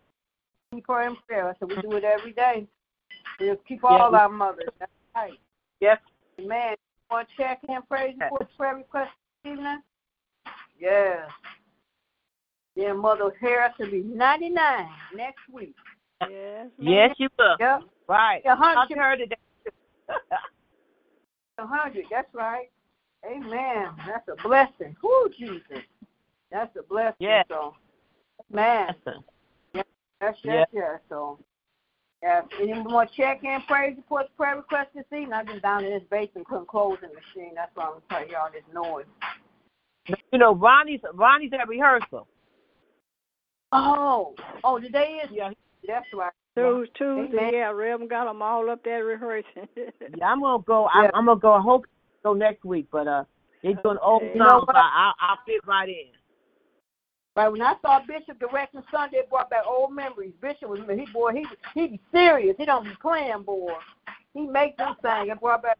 we 0.73 0.81
pray 0.81 1.07
in 1.07 1.15
prayer. 1.27 1.49
I 1.49 1.53
said 1.59 1.69
we 1.69 1.81
do 1.81 1.95
it 1.95 2.03
every 2.03 2.33
day. 2.33 2.67
We 3.39 3.55
keep 3.67 3.81
Yeah, 3.83 3.89
all 3.89 4.11
we- 4.11 4.17
our 4.17 4.29
mothers. 4.29 4.69
That's 4.77 4.91
right. 5.15 5.39
Yes. 5.79 5.99
Man, 6.39 6.75
want 7.09 7.27
to 7.29 7.35
check 7.35 7.63
in 7.67 7.81
praise 7.83 8.15
Yeah. 8.19 8.29
for 8.29 8.45
prayer 8.57 8.75
request 8.75 9.11
this 9.43 9.53
evening? 9.53 9.81
Yes. 10.77 11.29
Then 12.75 12.97
Mother 12.99 13.31
Harris 13.39 13.73
will 13.79 13.91
be 13.91 14.01
99 14.03 14.87
next 15.15 15.41
week. 15.51 15.75
Yes. 16.29 16.67
Yes, 16.77 17.15
you 17.17 17.27
will. 17.37 17.55
Yep. 17.59 17.81
Right. 18.07 18.41
A 18.45 18.55
hundred. 18.55 18.93
to 18.93 19.01
her 19.01 19.17
today. 19.17 19.35
A 21.57 21.67
hundred. 21.67 22.05
That's 22.09 22.33
right. 22.33 22.69
Amen. 23.25 23.89
That's 24.07 24.27
a 24.27 24.35
blessing. 24.47 24.95
Whoo, 25.03 25.29
Jesus. 25.37 25.83
That's 26.51 26.75
a 26.75 26.83
blessing. 26.83 27.15
Yeah. 27.19 27.43
So, 27.47 27.75
man. 28.51 28.95
Yes, 29.73 29.85
yes, 30.21 30.35
Yeah. 30.43 30.65
yes. 30.73 30.99
So, 31.09 31.39
yeah. 32.23 32.41
Any 32.59 32.73
more 32.73 33.05
check-in, 33.05 33.61
praise 33.67 33.95
reports, 33.95 34.29
prayer 34.37 34.55
requests 34.57 34.89
this 34.95 35.05
evening? 35.11 35.33
I've 35.33 35.45
been 35.47 35.59
down 35.59 35.85
in 35.85 35.91
this 35.91 36.03
basement, 36.09 36.47
couldn't 36.47 36.67
close 36.67 36.97
the 37.01 37.07
machine. 37.07 37.53
That's 37.55 37.71
why 37.75 37.85
I'm 37.85 38.01
telling 38.09 38.29
y'all 38.29 38.49
this 38.51 38.63
noise. 38.73 39.05
You 40.31 40.39
know, 40.39 40.55
Ronnie's 40.55 41.01
Ronnie's 41.13 41.51
at 41.53 41.67
rehearsal. 41.67 42.27
Oh, 43.71 44.35
oh, 44.63 44.79
today 44.79 45.21
is. 45.23 45.29
Yeah. 45.31 45.51
That's 45.87 46.05
right. 46.13 46.31
Those 46.55 46.87
Tuesday, 46.97 47.37
Amen. 47.37 47.53
yeah, 47.53 47.71
Reverend 47.71 48.09
got 48.09 48.25
them 48.25 48.41
all 48.41 48.69
up 48.69 48.83
there 48.83 49.05
rehearsing. 49.05 49.67
Yeah, 50.17 50.27
I'm 50.27 50.41
gonna 50.41 50.61
go. 50.63 50.89
I'm, 50.93 51.05
Yeah. 51.05 51.11
I'm 51.13 51.25
gonna 51.25 51.39
go. 51.39 51.53
I 51.53 51.61
hope 51.61 51.85
go 52.23 52.33
next 52.33 52.65
week, 52.65 52.87
but 52.91 53.07
uh, 53.07 53.23
they're 53.63 53.73
doing 53.75 53.97
old 54.01 54.23
Okay. 54.23 54.33
You 54.33 54.39
know 54.39 54.49
songs. 54.49 54.65
so 54.67 54.77
I, 54.77 55.13
I'll, 55.21 55.29
I'll 55.29 55.37
fit 55.45 55.65
right 55.65 55.87
in. 55.87 56.11
Right 57.35 57.47
when 57.47 57.61
I 57.61 57.75
saw 57.81 58.01
Bishop 58.05 58.39
directing 58.39 58.83
Sunday, 58.91 59.19
it 59.19 59.29
brought 59.29 59.49
back 59.49 59.63
old 59.65 59.93
memories. 59.93 60.33
Bishop 60.41 60.69
was 60.69 60.81
he 60.93 61.05
boy, 61.13 61.31
he 61.33 61.45
he 61.73 61.87
be 61.87 62.01
serious. 62.11 62.55
He 62.57 62.65
don't 62.65 62.83
be 62.83 62.91
playing, 63.01 63.43
boy. 63.43 63.71
He 64.33 64.41
make 64.45 64.75
them 64.77 64.95
sing. 65.01 65.29
It 65.29 65.39
brought 65.39 65.63
back 65.63 65.77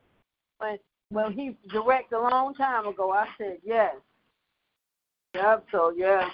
when 0.59 0.77
when 1.09 1.33
he 1.33 1.57
directed 1.69 2.15
a 2.15 2.21
long 2.21 2.53
time 2.53 2.87
ago. 2.87 3.11
I 3.11 3.27
said 3.37 3.57
yes. 3.65 3.95
Yep. 5.35 5.65
So 5.71 5.93
yeah, 5.95 6.29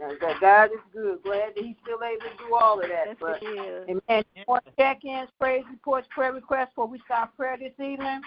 And 0.00 0.18
that 0.20 0.40
God 0.40 0.70
is 0.72 0.80
good. 0.92 1.22
Glad 1.22 1.54
that 1.54 1.64
He's 1.64 1.76
still 1.82 2.02
able 2.02 2.20
to 2.20 2.44
do 2.46 2.54
all 2.54 2.80
of 2.80 2.88
that. 2.88 3.04
Yes, 3.06 3.16
but 3.20 3.42
it 3.42 3.46
is. 3.46 4.00
Amen. 4.10 4.24
More 4.48 4.60
check-ins, 4.78 5.28
praise 5.38 5.64
reports, 5.70 6.08
prayer 6.10 6.32
requests 6.32 6.70
before 6.70 6.88
we 6.88 6.98
start 7.04 7.36
prayer 7.36 7.56
this 7.56 7.72
evening. 7.78 8.20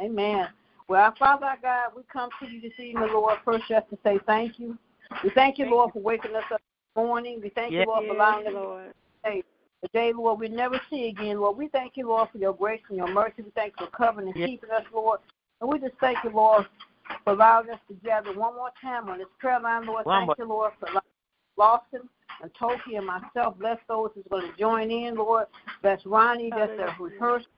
Amen. 0.00 0.48
Well, 0.88 1.02
our 1.02 1.14
Father 1.16 1.46
our 1.46 1.58
God, 1.60 1.90
we 1.96 2.02
come 2.12 2.30
to 2.40 2.46
you 2.46 2.60
this 2.60 2.72
evening, 2.78 3.08
Lord, 3.12 3.38
first 3.44 3.64
just 3.68 3.88
to 3.90 3.98
say 4.04 4.18
thank 4.26 4.58
you. 4.58 4.78
We 5.22 5.30
thank 5.30 5.58
you, 5.58 5.66
Lord, 5.66 5.92
for 5.92 6.00
waking 6.00 6.34
us 6.34 6.44
up 6.52 6.60
this 6.60 7.02
morning. 7.02 7.40
We 7.42 7.50
thank 7.50 7.72
Yes. 7.72 7.82
you, 7.86 7.92
Lord, 7.92 8.06
for 8.06 8.14
Yes, 8.14 8.14
allowing 8.14 8.46
us 8.46 8.52
Lord. 8.54 8.94
to 9.24 9.42
the 9.82 9.88
day, 9.92 10.12
Lord, 10.12 10.38
we 10.38 10.48
never 10.48 10.80
see 10.90 11.08
again, 11.08 11.40
Lord. 11.40 11.56
We 11.56 11.68
thank 11.68 11.96
you, 11.96 12.08
Lord, 12.08 12.28
for 12.30 12.38
your 12.38 12.52
grace 12.52 12.82
and 12.88 12.98
your 12.98 13.08
mercy. 13.08 13.42
We 13.42 13.50
thank 13.50 13.74
you 13.80 13.86
for 13.86 13.92
covering 13.92 14.28
and 14.28 14.36
Yes. 14.36 14.48
keeping 14.48 14.70
us, 14.70 14.84
Lord. 14.92 15.20
And 15.60 15.70
we 15.70 15.78
just 15.78 15.96
thank 16.00 16.22
you, 16.22 16.30
Lord, 16.30 16.66
for 17.24 17.32
allowing 17.32 17.70
us 17.70 17.78
to 17.88 17.94
gather 18.04 18.32
one 18.32 18.54
more 18.54 18.70
time 18.80 19.08
on 19.08 19.18
this 19.18 19.28
prayer 19.38 19.60
line, 19.60 19.86
Lord. 19.86 20.06
One 20.06 20.26
thank 20.26 20.26
more. 20.26 20.34
you, 20.38 20.44
Lord, 20.48 20.72
for 20.78 20.86
allowing 20.86 21.02
Lawson 21.56 22.08
and 22.42 22.50
Toki 22.58 22.96
and 22.96 23.06
myself. 23.06 23.58
Bless 23.58 23.78
those 23.88 24.10
who's 24.14 24.24
going 24.30 24.50
to 24.50 24.58
join 24.58 24.90
in, 24.90 25.16
Lord. 25.16 25.46
Bless 25.82 26.04
Ronnie. 26.06 26.50
That's 26.50 26.72
a 26.72 27.02
rehearsal. 27.02 27.50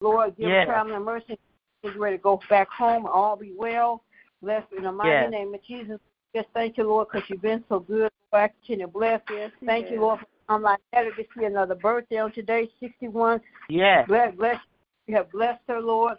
Lord, 0.00 0.36
give 0.36 0.48
Yes. 0.48 0.66
traveling 0.66 0.96
and 0.96 1.04
mercy. 1.04 1.38
Get 1.82 1.96
ready 1.96 2.16
to 2.16 2.22
go 2.22 2.40
back 2.48 2.68
home. 2.68 3.06
All 3.06 3.36
be 3.36 3.52
well. 3.56 4.02
Bless 4.42 4.64
in 4.76 4.84
the 4.84 4.92
mighty 4.92 5.10
Yes. 5.10 5.30
name 5.30 5.54
of 5.54 5.62
Jesus. 5.64 6.00
Just 6.34 6.48
thank 6.54 6.76
you, 6.76 6.84
Lord, 6.84 7.08
because 7.10 7.28
you've 7.28 7.42
been 7.42 7.64
so 7.68 7.80
good. 7.80 8.10
Lord, 8.32 8.50
continue 8.60 8.86
to 8.86 8.92
bless. 8.92 9.20
Yes, 9.30 9.50
Thank 9.64 9.86
yes. 9.86 9.94
you, 9.94 10.00
Lord, 10.00 10.20
I'm 10.48 10.62
like 10.62 10.78
better 10.92 11.10
to 11.14 11.24
see 11.36 11.44
another 11.44 11.74
birthday 11.74 12.18
on 12.18 12.32
today, 12.32 12.70
61. 12.80 13.40
Yeah. 13.68 14.04
Bless, 14.06 14.34
bless, 14.34 14.60
you 15.06 15.16
have 15.16 15.30
blessed 15.30 15.62
her, 15.68 15.80
Lord, 15.80 16.18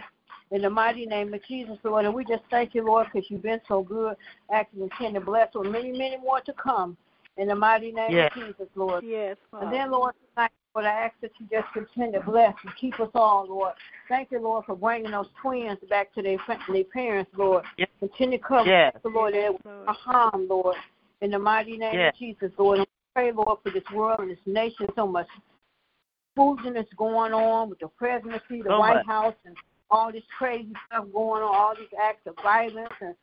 in 0.51 0.61
the 0.61 0.69
mighty 0.69 1.05
name 1.05 1.33
of 1.33 1.43
Jesus, 1.47 1.77
Lord. 1.83 2.05
And 2.05 2.13
we 2.13 2.25
just 2.25 2.43
thank 2.49 2.73
you, 2.73 2.85
Lord, 2.85 3.07
because 3.11 3.29
you've 3.29 3.43
been 3.43 3.61
so 3.67 3.83
good, 3.83 4.15
acting 4.51 4.81
and 4.81 4.91
tend 4.99 5.15
to 5.15 5.21
bless 5.21 5.49
her. 5.53 5.63
Many, 5.63 5.91
many 5.91 6.17
more 6.17 6.41
to 6.41 6.53
come 6.53 6.97
in 7.37 7.47
the 7.47 7.55
mighty 7.55 7.91
name 7.91 8.11
Yes. 8.11 8.31
of 8.35 8.43
Jesus, 8.43 8.67
Lord. 8.75 9.03
Yes, 9.03 9.37
And 9.53 9.71
then, 9.71 9.91
Lord, 9.91 10.13
tonight, 10.35 10.51
Lord, 10.75 10.85
I 10.85 11.05
ask 11.05 11.15
that 11.21 11.31
you 11.39 11.47
just 11.51 11.71
continue 11.73 12.19
to 12.19 12.25
bless 12.25 12.53
and 12.63 12.75
keep 12.75 12.99
us 12.99 13.09
all, 13.13 13.47
Lord. 13.47 13.73
Thank 14.07 14.31
you, 14.31 14.41
Lord, 14.41 14.65
for 14.65 14.75
bringing 14.75 15.11
those 15.11 15.27
twins 15.41 15.79
back 15.89 16.13
to 16.15 16.21
their, 16.21 16.37
their 16.71 16.83
parents, 16.85 17.31
Lord. 17.35 17.63
Yes. 17.77 17.89
Continue 17.99 18.37
to 18.37 18.43
cover 18.43 18.69
Yes. 18.69 18.95
the 19.03 19.09
Lord, 19.09 19.33
Yes, 19.35 19.53
that 19.63 19.83
a 19.87 19.93
harm, 19.93 20.47
Lord, 20.49 20.75
in 21.21 21.31
the 21.31 21.39
mighty 21.39 21.77
name 21.77 21.95
Yes. 21.95 22.13
of 22.13 22.19
Jesus, 22.19 22.51
Lord. 22.57 22.79
And 22.79 22.87
we 22.87 23.21
pray, 23.21 23.31
Lord, 23.31 23.59
for 23.63 23.71
this 23.71 23.83
world 23.93 24.19
and 24.21 24.31
this 24.31 24.37
nation, 24.45 24.87
so 24.95 25.05
much 25.05 25.27
foolishness 26.35 26.85
going 26.97 27.33
on 27.33 27.69
with 27.69 27.79
the 27.79 27.87
presidency, 27.89 28.61
the 28.61 28.69
So 28.69 28.79
White 28.79 28.97
much. 28.97 29.05
House, 29.05 29.35
and 29.45 29.55
all 29.91 30.11
this 30.11 30.23
crazy 30.37 30.73
stuff 30.87 31.05
going 31.13 31.43
on, 31.43 31.55
all 31.55 31.75
these 31.75 31.87
acts 32.01 32.25
of 32.27 32.35
violence. 32.41 32.93
And 33.01 33.15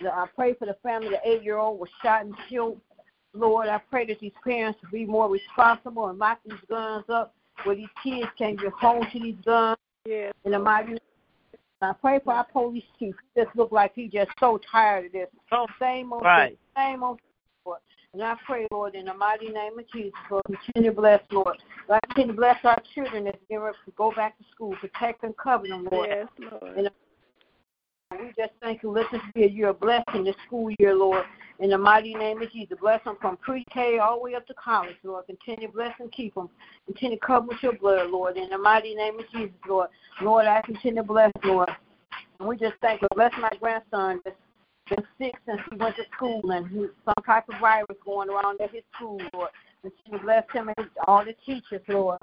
the- 0.00 0.14
I 0.14 0.26
pray 0.34 0.54
for 0.54 0.66
the 0.66 0.74
family, 0.82 1.08
the 1.10 1.20
eight-year-old 1.28 1.78
was 1.78 1.88
shot 2.02 2.24
and 2.24 2.34
killed. 2.48 2.80
Lord, 3.32 3.68
I 3.68 3.78
pray 3.78 4.06
that 4.06 4.18
these 4.20 4.32
parents 4.42 4.80
will 4.82 4.90
be 4.90 5.06
more 5.06 5.28
responsible 5.28 6.08
and 6.08 6.18
lock 6.18 6.40
these 6.44 6.58
guns 6.68 7.08
up 7.08 7.34
where 7.64 7.76
these 7.76 7.88
kids 8.02 8.28
can't 8.36 8.58
get 8.58 8.72
home 8.72 9.06
to 9.12 9.20
these 9.20 9.36
guns 9.44 9.78
Yes. 10.04 10.32
in 10.44 10.52
the 10.52 10.58
mighty. 10.58 10.98
I 11.82 11.92
pray 11.92 12.18
for 12.18 12.34
our 12.34 12.44
police 12.44 12.84
chief. 12.98 13.14
He 13.34 13.42
just 13.42 13.54
look 13.56 13.72
like 13.72 13.94
he 13.94 14.08
just 14.08 14.30
so 14.38 14.58
tired 14.58 15.06
of 15.06 15.12
this. 15.12 15.28
Oh, 15.52 15.66
Same 15.78 16.12
old 16.12 16.22
Right. 16.22 16.50
thing, 16.50 16.58
same 16.76 17.02
old 17.02 17.20
thing. 17.20 17.26
And 18.12 18.22
I 18.24 18.34
pray, 18.44 18.66
Lord, 18.72 18.96
in 18.96 19.04
the 19.04 19.14
mighty 19.14 19.48
name 19.48 19.78
of 19.78 19.88
Jesus, 19.92 20.12
Lord, 20.30 20.42
continue 20.44 20.90
to 20.90 20.96
bless, 20.96 21.22
Lord. 21.30 21.56
Lord, 21.88 22.00
continue 22.08 22.32
to 22.32 22.36
bless 22.36 22.56
our 22.64 22.80
children 22.92 23.28
as 23.28 23.34
they 23.48 23.56
go 23.96 24.12
back 24.16 24.36
to 24.38 24.44
school. 24.52 24.74
Protect 24.80 25.22
and 25.22 25.36
cover 25.36 25.68
them, 25.68 25.88
Lord. 25.92 26.08
Yes, 26.10 26.26
Lord. 26.50 26.90
And 28.10 28.20
we 28.20 28.32
just 28.36 28.52
thank 28.60 28.82
you. 28.82 28.90
Let 28.90 29.06
this 29.12 29.20
be 29.32 29.44
a 29.44 29.48
year 29.48 29.68
of 29.68 29.78
blessing 29.78 30.24
this 30.24 30.34
school 30.44 30.72
year, 30.80 30.92
Lord. 30.92 31.24
In 31.60 31.70
the 31.70 31.78
mighty 31.78 32.14
name 32.14 32.42
of 32.42 32.50
Jesus. 32.50 32.76
Bless 32.80 33.04
them 33.04 33.16
from 33.20 33.36
pre-K 33.36 33.98
all 33.98 34.16
the 34.16 34.24
way 34.24 34.34
up 34.34 34.44
to 34.48 34.54
college, 34.54 34.96
Lord. 35.04 35.26
Continue 35.26 35.68
to 35.68 35.72
bless 35.72 35.94
and 36.00 36.10
keep 36.10 36.34
them. 36.34 36.50
Continue 36.86 37.16
to 37.16 37.24
cover 37.24 37.46
with 37.46 37.62
your 37.62 37.74
blood, 37.74 38.10
Lord. 38.10 38.36
In 38.36 38.50
the 38.50 38.58
mighty 38.58 38.96
name 38.96 39.20
of 39.20 39.30
Jesus, 39.30 39.54
Lord. 39.68 39.88
Lord, 40.20 40.46
I 40.46 40.60
continue 40.62 41.02
to 41.02 41.06
bless, 41.06 41.30
Lord. 41.44 41.70
And 42.40 42.48
we 42.48 42.56
just 42.56 42.74
thank 42.80 43.02
you. 43.02 43.08
Bless 43.14 43.32
my 43.40 43.52
grandson 43.60 44.20
that's 44.24 44.34
been 44.90 45.06
sick 45.18 45.34
since 45.46 45.60
he 45.70 45.76
went 45.76 45.96
to 45.96 46.02
school 46.16 46.42
and 46.50 46.66
he, 46.68 46.86
some 47.04 47.24
type 47.24 47.48
of 47.48 47.60
virus 47.60 47.96
going 48.04 48.28
around 48.28 48.60
at 48.60 48.72
his 48.72 48.82
school, 48.94 49.20
Lord. 49.32 49.50
Continue 49.82 50.18
to 50.18 50.24
bless 50.24 50.44
him 50.52 50.70
and 50.76 50.88
all 51.06 51.24
the 51.24 51.34
teachers, 51.46 51.80
Lord. 51.88 52.18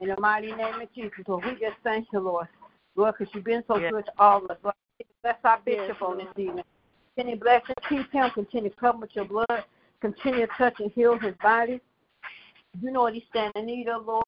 In 0.00 0.08
the 0.08 0.20
mighty 0.20 0.52
name 0.52 0.80
of 0.80 0.92
Jesus, 0.94 1.12
Lord. 1.26 1.44
We 1.44 1.52
just 1.52 1.76
thank 1.82 2.06
you, 2.12 2.20
Lord. 2.20 2.48
Lord, 2.96 3.14
because 3.18 3.34
you've 3.34 3.44
been 3.44 3.64
so 3.66 3.78
Yes. 3.78 3.92
good 3.92 4.06
to 4.06 4.12
all 4.18 4.44
of 4.44 4.50
us. 4.50 4.56
Lord, 4.62 4.74
bless 5.22 5.36
our 5.44 5.58
bishop 5.64 5.88
Yes, 5.88 6.02
on 6.02 6.18
this 6.18 6.28
evening. 6.36 6.64
Continue 7.16 7.38
bless 7.38 7.62
and 7.66 7.76
keep 7.88 8.10
him. 8.12 8.30
Continue 8.30 8.70
to 8.70 8.76
cover 8.76 8.98
with 8.98 9.14
your 9.14 9.26
blood. 9.26 9.64
Continue 10.00 10.46
to 10.46 10.52
touch 10.58 10.80
and 10.80 10.90
heal 10.92 11.18
his 11.18 11.34
body. 11.42 11.80
You 12.80 12.90
know 12.90 13.02
what 13.02 13.14
he's 13.14 13.22
standing 13.30 13.52
in 13.62 13.66
need 13.66 13.88
of, 13.88 14.06
Lord. 14.06 14.24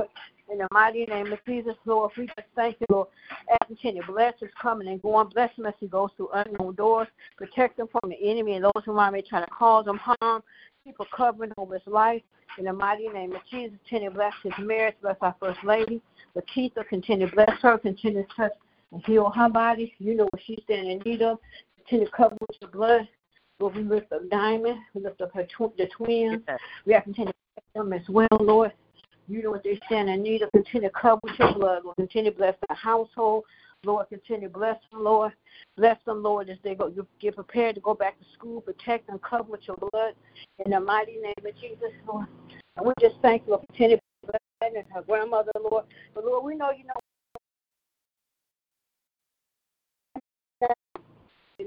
In 0.51 0.59
the 0.59 0.69
mighty 0.71 1.05
name 1.07 1.33
of 1.33 1.39
Jesus, 1.45 1.75
Lord, 1.85 2.13
we 2.17 2.27
just 2.27 2.47
thank 2.55 2.77
you, 2.81 2.87
Lord. 2.91 3.09
As 3.51 3.67
continue 3.67 4.03
bless 4.07 4.35
his 4.39 4.51
coming 4.61 4.87
and 4.89 5.03
going. 5.03 5.29
Bless 5.29 5.53
him 5.57 5.67
as 5.67 5.75
he 5.81 5.89
goes 5.89 6.11
through 6.17 6.31
unknown 6.33 6.77
doors. 6.77 7.09
Protect 7.37 7.79
him 7.79 7.89
from 7.89 8.11
the 8.11 8.31
enemy 8.31 8.55
and 8.55 8.65
those 8.65 8.85
who 8.85 8.93
might 8.93 9.13
be 9.13 9.23
trying 9.23 9.45
to 9.45 9.51
cause 9.51 9.87
him 9.87 9.99
harm. 9.99 10.43
Keep 10.85 11.01
a 11.01 11.05
covering 11.17 11.53
over 11.59 11.75
his 11.75 11.87
life. 11.87 12.23
In 12.59 12.65
the 12.65 12.73
mighty 12.73 13.09
name 13.09 13.35
of 13.35 13.43
Jesus, 13.51 13.77
continue 13.89 14.11
to 14.11 14.15
bless 14.15 14.33
his 14.43 14.53
marriage. 14.61 14.95
Bless 15.03 15.17
our 15.21 15.35
First 15.41 15.59
Lady. 15.65 16.01
Lakeitha, 16.37 16.87
continue 16.89 17.29
to 17.29 17.35
bless 17.35 17.61
her. 17.63 17.79
Continue 17.79 18.23
to 18.23 18.29
touch 18.37 18.53
and 18.93 19.03
heal 19.05 19.29
her 19.31 19.49
body. 19.49 19.93
You 19.99 20.15
know 20.15 20.29
what 20.31 20.43
she's 20.47 20.61
standing 20.65 20.93
in 20.93 20.99
need 21.01 21.23
of. 21.23 21.39
Continue 21.79 22.07
to 22.07 22.13
cover 22.13 22.37
with 22.41 22.57
your 22.61 22.71
blood. 22.71 23.09
Lord, 23.59 23.75
we 23.75 23.83
lift 23.83 24.13
up 24.13 24.29
Diamond. 24.31 24.79
We 24.95 25.03
lift 25.03 25.21
up 25.21 25.33
her 25.35 25.45
tw- 25.45 25.77
the 25.77 25.89
twins. 25.97 26.43
Yes. 26.47 26.59
We 26.85 26.93
have 26.93 27.05
continue 27.05 27.33
to 27.33 27.63
them 27.75 27.93
as 27.93 28.07
well, 28.09 28.29
Lord. 28.41 28.73
You 29.29 29.43
know 29.43 29.51
what 29.51 29.65
they 29.65 29.81
stand 29.87 30.09
in 30.09 30.23
need 30.23 30.43
of. 30.43 30.53
Continue 30.53 30.89
to 30.89 30.95
cover 30.95 31.21
with 31.23 31.39
your 31.39 31.55
blood. 31.55 31.85
Lord, 31.85 31.97
continue 31.97 32.31
to 32.31 32.37
bless 32.37 32.55
the 32.69 32.75
household. 32.75 33.45
Lord, 33.85 34.09
continue 34.09 34.49
to 34.49 34.53
bless 34.53 34.79
them, 34.91 35.05
Lord. 35.05 35.33
Bless 35.77 35.97
them, 36.05 36.23
Lord, 36.23 36.49
as 36.49 36.59
they 36.63 36.75
go 36.75 36.89
you 36.89 37.07
get 37.21 37.35
prepared 37.35 37.75
to 37.77 37.81
go 37.81 37.95
back 37.95 38.19
to 38.19 38.25
school. 38.35 38.61
Protect 38.61 39.09
and 39.09 39.21
cover 39.23 39.51
with 39.51 39.61
your 39.67 39.77
blood. 39.77 40.15
In 40.65 40.71
the 40.71 40.81
mighty 40.81 41.17
name 41.17 41.35
of 41.39 41.55
Jesus, 41.61 41.93
Lord. 42.07 42.27
And 42.77 42.87
we 42.87 42.93
just 43.01 43.17
thank 43.23 43.43
you, 43.47 43.53
Lord. 43.53 43.67
Continue 43.69 43.97
to 43.97 44.03
bless 44.23 44.41
her 44.61 44.77
and 44.77 44.87
her 44.93 45.03
grandmother, 45.03 45.53
Lord. 45.71 45.85
But 46.15 46.25
Lord, 46.25 46.45
we 46.45 46.55
know 46.55 46.71
you 46.71 46.85
know 46.85 46.95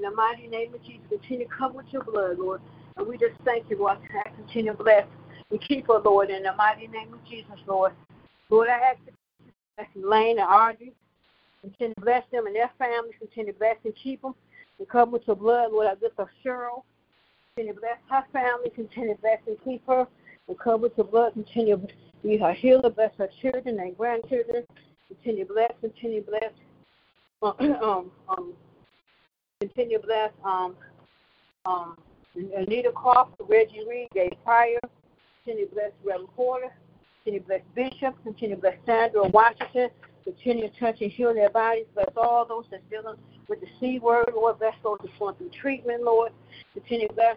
in 0.00 0.08
the 0.08 0.16
mighty 0.16 0.46
name 0.46 0.72
of 0.72 0.82
Jesus, 0.82 1.02
continue 1.10 1.46
to 1.46 1.54
cover 1.54 1.74
with 1.74 1.86
your 1.90 2.02
blood, 2.02 2.38
Lord. 2.38 2.62
And 2.96 3.06
we 3.06 3.18
just 3.18 3.38
thank 3.44 3.68
you, 3.68 3.78
Lord. 3.78 3.98
I 4.24 4.30
continue 4.30 4.72
to 4.72 4.78
bless 4.82 5.06
and 5.50 5.60
keep 5.60 5.88
her, 5.88 5.98
Lord, 5.98 6.30
in 6.30 6.42
the 6.42 6.54
mighty 6.54 6.86
name 6.86 7.12
of 7.12 7.22
Jesus, 7.28 7.58
Lord. 7.66 7.92
Lord, 8.48 8.68
I 8.68 8.92
ask 8.92 8.98
bless 9.76 9.88
Lane 9.94 10.38
and 10.38 10.48
Audrey. 10.48 10.94
Continue 11.60 11.94
to 11.94 12.00
bless 12.00 12.22
them 12.32 12.46
and 12.46 12.56
their 12.56 12.70
families. 12.78 13.12
Continue 13.18 13.52
to 13.52 13.58
bless 13.58 13.76
and 13.84 13.94
keep 14.02 14.22
them. 14.22 14.34
And 14.78 14.88
come 14.88 15.10
with 15.10 15.26
your 15.26 15.36
blood, 15.36 15.70
Lord. 15.72 15.86
I 15.86 15.92
lift 16.00 16.18
up 16.18 16.28
Cheryl. 16.42 16.82
Continue 17.54 17.74
to 17.74 17.80
bless 17.80 17.98
her 18.10 18.24
family. 18.32 18.70
Continue 18.74 19.16
to 19.16 19.20
bless 19.20 19.38
and 19.46 19.58
keep 19.62 19.86
her. 19.86 20.06
And 20.48 20.58
come 20.58 20.80
with 20.80 20.92
your 20.96 21.06
blood. 21.06 21.34
Continue 21.34 21.76
to 21.76 21.86
be 22.22 22.38
her 22.38 22.54
healer. 22.54 22.88
Bless 22.88 23.12
her 23.18 23.28
children 23.42 23.78
and 23.78 23.96
grandchildren. 23.98 24.64
Continue 25.08 25.44
to 25.44 25.52
bless. 25.52 25.72
Continue 25.82 26.22
to 26.22 26.30
bless. 26.30 26.52
Um, 27.82 28.10
um, 28.28 28.52
continue 29.60 30.00
to 30.00 30.06
bless 30.06 30.30
um, 30.44 30.74
um, 31.66 31.96
Anita 32.34 32.90
Crawford, 32.92 33.46
Reggie 33.48 33.84
Reed, 33.88 34.08
Dave 34.14 34.32
Pryor. 34.44 34.80
Continue 35.44 35.68
to 35.68 35.74
bless 35.74 35.90
Reverend 36.04 36.28
Porter. 36.34 36.72
Continue 37.22 37.40
to 37.40 37.46
bless 37.46 37.60
Bishop. 37.74 38.14
Continue 38.24 38.56
to 38.56 38.60
bless 38.60 38.76
Sandra 38.86 39.28
Washington. 39.28 39.90
Continue 40.24 40.70
to 40.70 40.80
touch 40.80 41.00
and 41.00 41.10
heal 41.10 41.34
their 41.34 41.50
bodies. 41.50 41.86
Bless 41.94 42.08
all 42.16 42.46
those 42.46 42.64
that's 42.70 42.82
dealing 42.90 43.16
with 43.48 43.60
the 43.60 43.66
C 43.78 43.98
word, 43.98 44.30
Lord. 44.34 44.58
Bless 44.58 44.74
those 44.82 44.98
that's 45.02 45.18
going 45.18 45.34
through 45.36 45.50
treatment, 45.60 46.02
Lord. 46.04 46.32
Continue 46.72 47.08
to 47.08 47.14
bless 47.14 47.36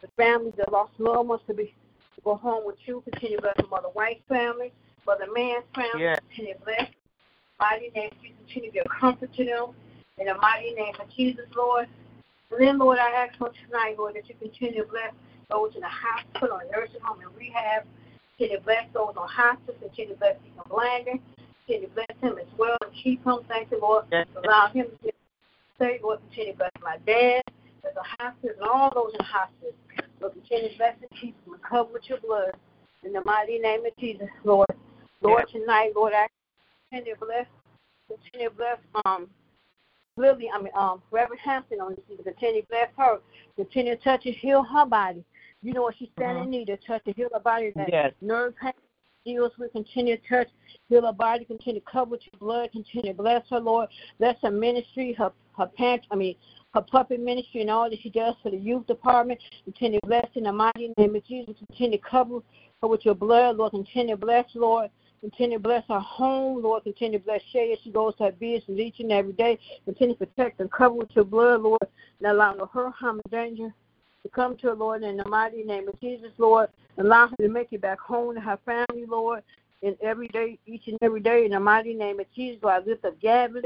the 0.00 0.08
families 0.16 0.54
that 0.56 0.72
lost 0.72 0.92
loved 0.98 1.28
ones 1.28 1.42
to 1.48 1.54
be 1.54 1.74
to 2.14 2.20
go 2.24 2.36
home 2.36 2.64
with 2.64 2.76
you. 2.86 3.02
Continue 3.10 3.36
to 3.36 3.42
bless 3.42 3.70
Mother 3.70 3.88
White's 3.92 4.22
family, 4.28 4.72
Mother 5.06 5.26
Man's 5.34 5.64
family. 5.74 6.04
Yes. 6.04 6.20
Continue 6.28 6.54
to 6.54 6.64
bless. 6.64 6.88
Mighty 7.60 7.90
name 7.94 8.10
Jesus. 8.22 8.36
Continue 8.46 8.70
to 8.70 8.72
be 8.72 8.78
a 8.80 9.00
comfort 9.00 9.34
to 9.34 9.44
them. 9.44 9.74
In 10.18 10.26
the 10.26 10.34
mighty 10.34 10.72
name 10.74 10.94
of 11.00 11.08
Jesus, 11.16 11.46
Lord. 11.56 11.88
And 12.50 12.60
then, 12.60 12.78
Lord, 12.78 12.98
I 12.98 13.10
ask 13.10 13.38
for 13.38 13.50
tonight, 13.66 13.96
Lord, 13.98 14.14
that 14.14 14.28
you 14.28 14.34
continue 14.36 14.84
to 14.84 14.88
bless 14.88 15.12
those 15.50 15.74
in 15.74 15.80
the 15.80 15.88
hospital, 15.88 16.58
and 16.58 16.70
nursing 16.70 17.00
home, 17.02 17.20
and 17.20 17.34
rehab. 17.36 17.84
Continue 18.36 18.58
to 18.58 18.64
bless 18.64 18.84
those 18.92 19.14
on 19.16 19.28
hospice. 19.28 19.74
Continue 19.80 20.14
to 20.14 20.18
bless 20.18 20.36
Deacon 20.44 20.62
Blandon. 20.68 21.20
Continue 21.66 21.88
to 21.88 21.94
bless 21.94 22.16
him 22.20 22.38
as 22.38 22.58
well 22.58 22.76
and 22.82 22.92
keep 22.92 23.24
him. 23.24 23.38
Thank 23.48 23.70
you, 23.70 23.80
Lord. 23.80 24.04
Yes. 24.12 24.26
Allow 24.36 24.68
him 24.68 24.86
to 25.04 25.12
saved. 25.78 26.02
Lord, 26.02 26.20
continue 26.28 26.52
to 26.52 26.58
bless 26.58 26.72
my 26.82 26.96
dad. 27.06 27.42
There's 27.82 27.96
a 27.96 28.22
hospice 28.22 28.50
and 28.58 28.68
all 28.68 28.92
those 28.94 29.12
in 29.18 29.24
hospice. 29.24 29.74
Lord, 30.20 30.34
continue 30.34 30.70
to 30.70 30.76
bless 30.76 30.94
and 31.00 31.10
keep 31.20 31.34
them 31.44 31.54
and 31.54 31.62
cover 31.62 31.92
with 31.92 32.08
your 32.08 32.20
blood. 32.20 32.52
In 33.02 33.12
the 33.12 33.22
mighty 33.24 33.58
name 33.58 33.84
of 33.84 33.92
Jesus, 33.98 34.28
Lord. 34.44 34.68
Lord, 35.20 35.44
tonight, 35.52 35.92
Lord, 35.96 36.12
I 36.14 36.26
continue 36.90 37.14
to 37.14 37.20
bless, 37.20 37.46
continue 38.08 38.48
to 38.48 38.54
bless 38.54 38.78
um 39.04 39.28
Lily, 40.16 40.50
I 40.52 40.60
mean 40.60 40.72
um 40.76 41.02
Reverend 41.10 41.40
Hampton 41.40 41.80
on 41.80 41.94
this. 41.94 42.18
Continue 42.22 42.62
to 42.62 42.68
bless 42.68 42.88
her. 42.96 43.18
Continue 43.56 43.96
to 43.96 44.02
touch 44.02 44.26
and 44.26 44.34
heal 44.34 44.62
her 44.62 44.86
body. 44.86 45.24
You 45.62 45.72
know 45.72 45.82
what 45.82 45.94
she's 45.98 46.08
standing 46.16 46.44
in 46.44 46.50
need 46.50 46.68
of 46.68 46.84
touch 46.84 47.02
and 47.06 47.14
heal 47.14 47.28
her 47.32 47.40
body 47.40 47.72
that 47.76 47.88
Yes. 47.90 48.12
nerve 48.20 48.54
pain 48.60 48.72
deals 49.24 49.52
with. 49.58 49.72
Continue 49.72 50.16
to 50.16 50.28
touch, 50.28 50.48
heal 50.88 51.06
her 51.06 51.12
body. 51.12 51.44
Continue 51.44 51.80
to 51.80 51.86
cover 51.90 52.10
with 52.12 52.20
your 52.30 52.38
blood. 52.38 52.72
Continue 52.72 53.12
to 53.12 53.16
bless 53.16 53.48
her, 53.48 53.60
Lord. 53.60 53.88
Bless 54.18 54.36
her 54.42 54.50
ministry, 54.50 55.12
her 55.14 55.32
her 55.56 55.66
pant 55.66 56.06
I 56.10 56.16
mean 56.16 56.36
her 56.74 56.80
puppet 56.82 57.20
ministry 57.20 57.60
and 57.60 57.70
all 57.70 57.88
that 57.88 57.98
she 58.00 58.10
does 58.10 58.34
for 58.42 58.50
the 58.50 58.56
youth 58.56 58.86
department. 58.86 59.40
Continue 59.64 60.00
to 60.00 60.06
bless 60.06 60.28
in 60.34 60.44
the 60.44 60.52
mighty 60.52 60.92
name 60.98 61.14
of 61.14 61.24
Jesus. 61.24 61.54
Continue 61.68 61.98
to 61.98 62.04
cover 62.04 62.40
her 62.80 62.88
with 62.88 63.04
your 63.04 63.14
blood, 63.14 63.56
Lord. 63.56 63.72
Continue 63.72 64.14
to 64.14 64.20
bless, 64.20 64.46
Lord. 64.54 64.90
Continue 65.22 65.58
to 65.58 65.62
bless 65.62 65.84
her 65.88 66.00
home, 66.00 66.64
Lord. 66.64 66.82
Continue 66.82 67.20
to 67.20 67.24
bless 67.24 67.40
Shay 67.52 67.72
as 67.72 67.78
she 67.84 67.92
goes 67.92 68.16
to 68.16 68.24
her 68.24 68.32
business 68.32 68.76
each 68.76 68.98
and 68.98 69.12
every 69.12 69.32
day. 69.32 69.56
Continue 69.84 70.16
to 70.16 70.26
protect 70.26 70.58
and 70.58 70.70
cover 70.70 70.96
with 70.96 71.10
your 71.14 71.24
blood, 71.24 71.60
Lord. 71.60 71.78
And 72.18 72.26
allow 72.26 72.54
no 72.54 72.66
harm, 72.66 73.20
and 73.24 73.30
danger 73.30 73.72
to 74.24 74.28
come 74.30 74.56
to 74.56 74.68
her, 74.68 74.74
Lord, 74.74 75.04
in 75.04 75.16
the 75.16 75.28
mighty 75.28 75.62
name 75.62 75.86
of 75.86 76.00
Jesus, 76.00 76.32
Lord. 76.38 76.70
Allow 76.98 77.28
her 77.28 77.36
to 77.36 77.48
make 77.48 77.68
it 77.70 77.80
back 77.80 78.00
home 78.00 78.34
to 78.34 78.40
her 78.40 78.58
family, 78.66 79.06
Lord, 79.06 79.44
and 79.84 79.96
every 80.02 80.26
day, 80.26 80.58
each 80.66 80.88
and 80.88 80.98
every 81.02 81.20
day, 81.20 81.44
in 81.44 81.52
the 81.52 81.60
mighty 81.60 81.94
name 81.94 82.18
of 82.18 82.26
Jesus, 82.34 82.60
Lord. 82.60 82.82
I 82.82 82.84
lift 82.84 83.04
up 83.04 83.20
Gavin. 83.20 83.62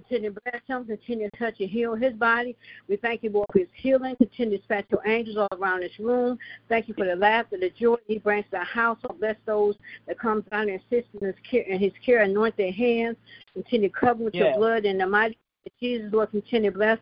Continue 0.00 0.32
to 0.32 0.40
bless 0.44 0.62
him. 0.66 0.84
Continue 0.84 1.30
to 1.30 1.36
touch 1.36 1.54
and 1.60 1.68
heal 1.68 1.94
his 1.94 2.12
body. 2.14 2.56
We 2.88 2.96
thank 2.96 3.22
you, 3.22 3.30
Lord, 3.30 3.46
for 3.52 3.58
his 3.58 3.68
healing. 3.74 4.16
Continue 4.16 4.56
to 4.56 4.58
dispatch 4.58 4.86
your 4.90 5.06
angels 5.06 5.36
all 5.36 5.58
around 5.58 5.80
this 5.80 5.98
room. 5.98 6.38
Thank 6.68 6.88
you 6.88 6.94
for 6.94 7.04
the 7.04 7.16
laughter, 7.16 7.56
the 7.58 7.70
joy 7.70 7.96
he 8.06 8.18
brings 8.18 8.46
to 8.50 8.58
our 8.58 8.64
household. 8.64 9.18
Bless 9.18 9.36
those 9.46 9.74
that 10.06 10.18
come 10.18 10.42
down 10.50 10.68
and 10.68 10.80
assist 10.80 11.08
in 11.20 11.26
his 11.26 11.34
care, 11.48 11.62
in 11.62 11.80
his 11.80 11.92
care. 12.04 12.22
Anoint 12.22 12.56
their 12.56 12.72
hands. 12.72 13.16
Continue 13.54 13.88
to 13.88 13.94
cover 13.94 14.24
with 14.24 14.34
your 14.34 14.54
blood 14.54 14.84
in 14.84 14.98
the 14.98 15.06
mighty 15.06 15.38
of 15.66 15.72
Jesus, 15.80 16.12
Lord. 16.12 16.30
Continue 16.30 16.70
to 16.70 16.76
bless 16.76 16.98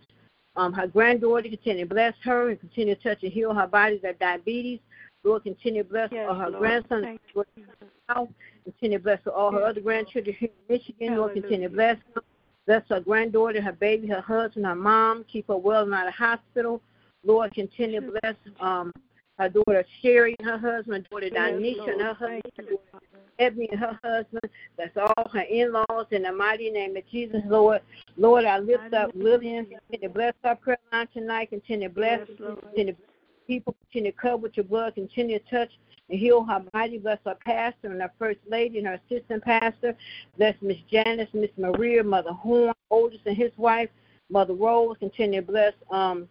um, 0.57 0.73
her 0.73 0.87
granddaughter. 0.87 1.49
Continue 1.49 1.85
to 1.85 1.95
bless 1.95 2.15
her 2.25 2.51
and 2.51 2.61
continue 2.61 2.95
to 2.95 3.03
touch 3.03 3.23
and 3.23 3.33
heal 3.33 3.53
her 3.53 3.67
body 3.67 4.01
that 4.03 4.19
diabetes. 4.19 4.81
Lord, 5.23 5.43
continue 5.43 5.83
to 5.83 5.89
bless 5.89 6.11
Yes, 6.13 6.29
her 6.29 6.51
Lord. 6.51 6.59
grandson. 6.59 7.03
Thank 7.03 7.21
Lord. 7.35 7.49
Continue 8.65 8.99
to 8.99 9.05
bless 9.05 9.21
all 9.27 9.51
her 9.53 9.65
other 9.65 9.81
grandchildren 9.81 10.35
here 10.39 10.49
in 10.69 10.77
Michigan. 10.77 11.17
Lord, 11.17 11.35
continue 11.35 11.69
to 11.69 11.75
bless 11.75 11.97
them. 12.15 12.23
Bless 12.67 12.83
her 12.89 13.01
granddaughter, 13.01 13.63
her 13.63 13.73
baby, 13.73 14.09
her 14.09 14.21
husband, 14.21 14.67
her 14.67 14.75
mom. 14.75 15.25
Keep 15.31 15.49
her 15.49 15.57
well 15.57 15.83
and 15.83 15.95
out 15.95 16.09
of 16.09 16.15
hospital. 16.15 16.81
Lord, 17.25 17.55
continue 17.55 18.01
to 18.01 18.13
bless 18.21 18.37
um, 18.61 18.93
her 19.39 19.49
daughter 19.49 19.85
Sherry 20.03 20.37
and 20.39 20.49
her 20.49 20.59
husband, 20.59 21.07
daughter 21.11 21.29
Yes, 21.33 21.53
Donisha 21.53 21.93
and 21.93 22.01
her 22.01 22.15
husband, 22.15 22.43
Thank 22.57 22.71
you, 22.71 22.81
Father. 22.91 23.05
Ebony 23.39 23.69
and 23.71 23.81
her 23.81 23.99
husband. 24.03 24.51
That's 24.79 24.97
all 24.97 25.31
her 25.33 25.41
in-laws 25.41 26.07
in 26.11 26.23
the 26.23 26.33
mighty 26.33 26.71
name 26.71 26.97
of 26.97 27.07
Jesus, 27.11 27.43
Lord. 27.47 27.83
Lord, 28.17 28.45
I 28.45 28.59
lift 28.59 28.95
up 28.95 29.11
Lillian. 29.15 29.67
Continue 29.67 30.09
to 30.09 30.15
bless 30.15 30.35
our 30.45 30.57
prayer 30.57 30.79
line 30.93 31.09
tonight. 31.13 31.51
Continue 31.51 31.89
to 31.89 31.95
bless. 31.95 32.27
Continue 32.27 32.93
to 32.93 32.99
people. 33.47 33.77
Continue 33.85 34.13
to 34.13 34.17
cover 34.17 34.39
with 34.39 34.57
your 34.57 34.65
blood. 34.65 34.95
Continue 34.95 35.39
to 35.39 35.45
touch 35.51 35.73
heal 36.09 36.45
her 36.45 36.61
body. 36.73 36.99
Bless 36.99 37.19
our 37.27 37.35
pastor 37.37 37.91
and 37.91 38.03
our 38.03 38.13
first 38.19 38.39
lady 38.49 38.79
and 38.79 38.87
her 38.87 39.01
assistant 39.09 39.43
pastor. 39.45 39.95
Bless 40.37 40.55
Miss 40.61 40.79
Janice, 40.91 41.29
Miss 41.33 41.51
Maria, 41.57 42.05
Mother 42.05 42.33
Horn, 42.33 42.75
Otis 42.91 43.21
and 43.27 43.37
his 43.37 43.53
wife, 43.57 43.91
Mother 44.31 44.55
Rose. 44.55 44.97
Continue 44.99 45.41
to 45.41 45.47
bless 45.47 45.73
um 45.91 46.29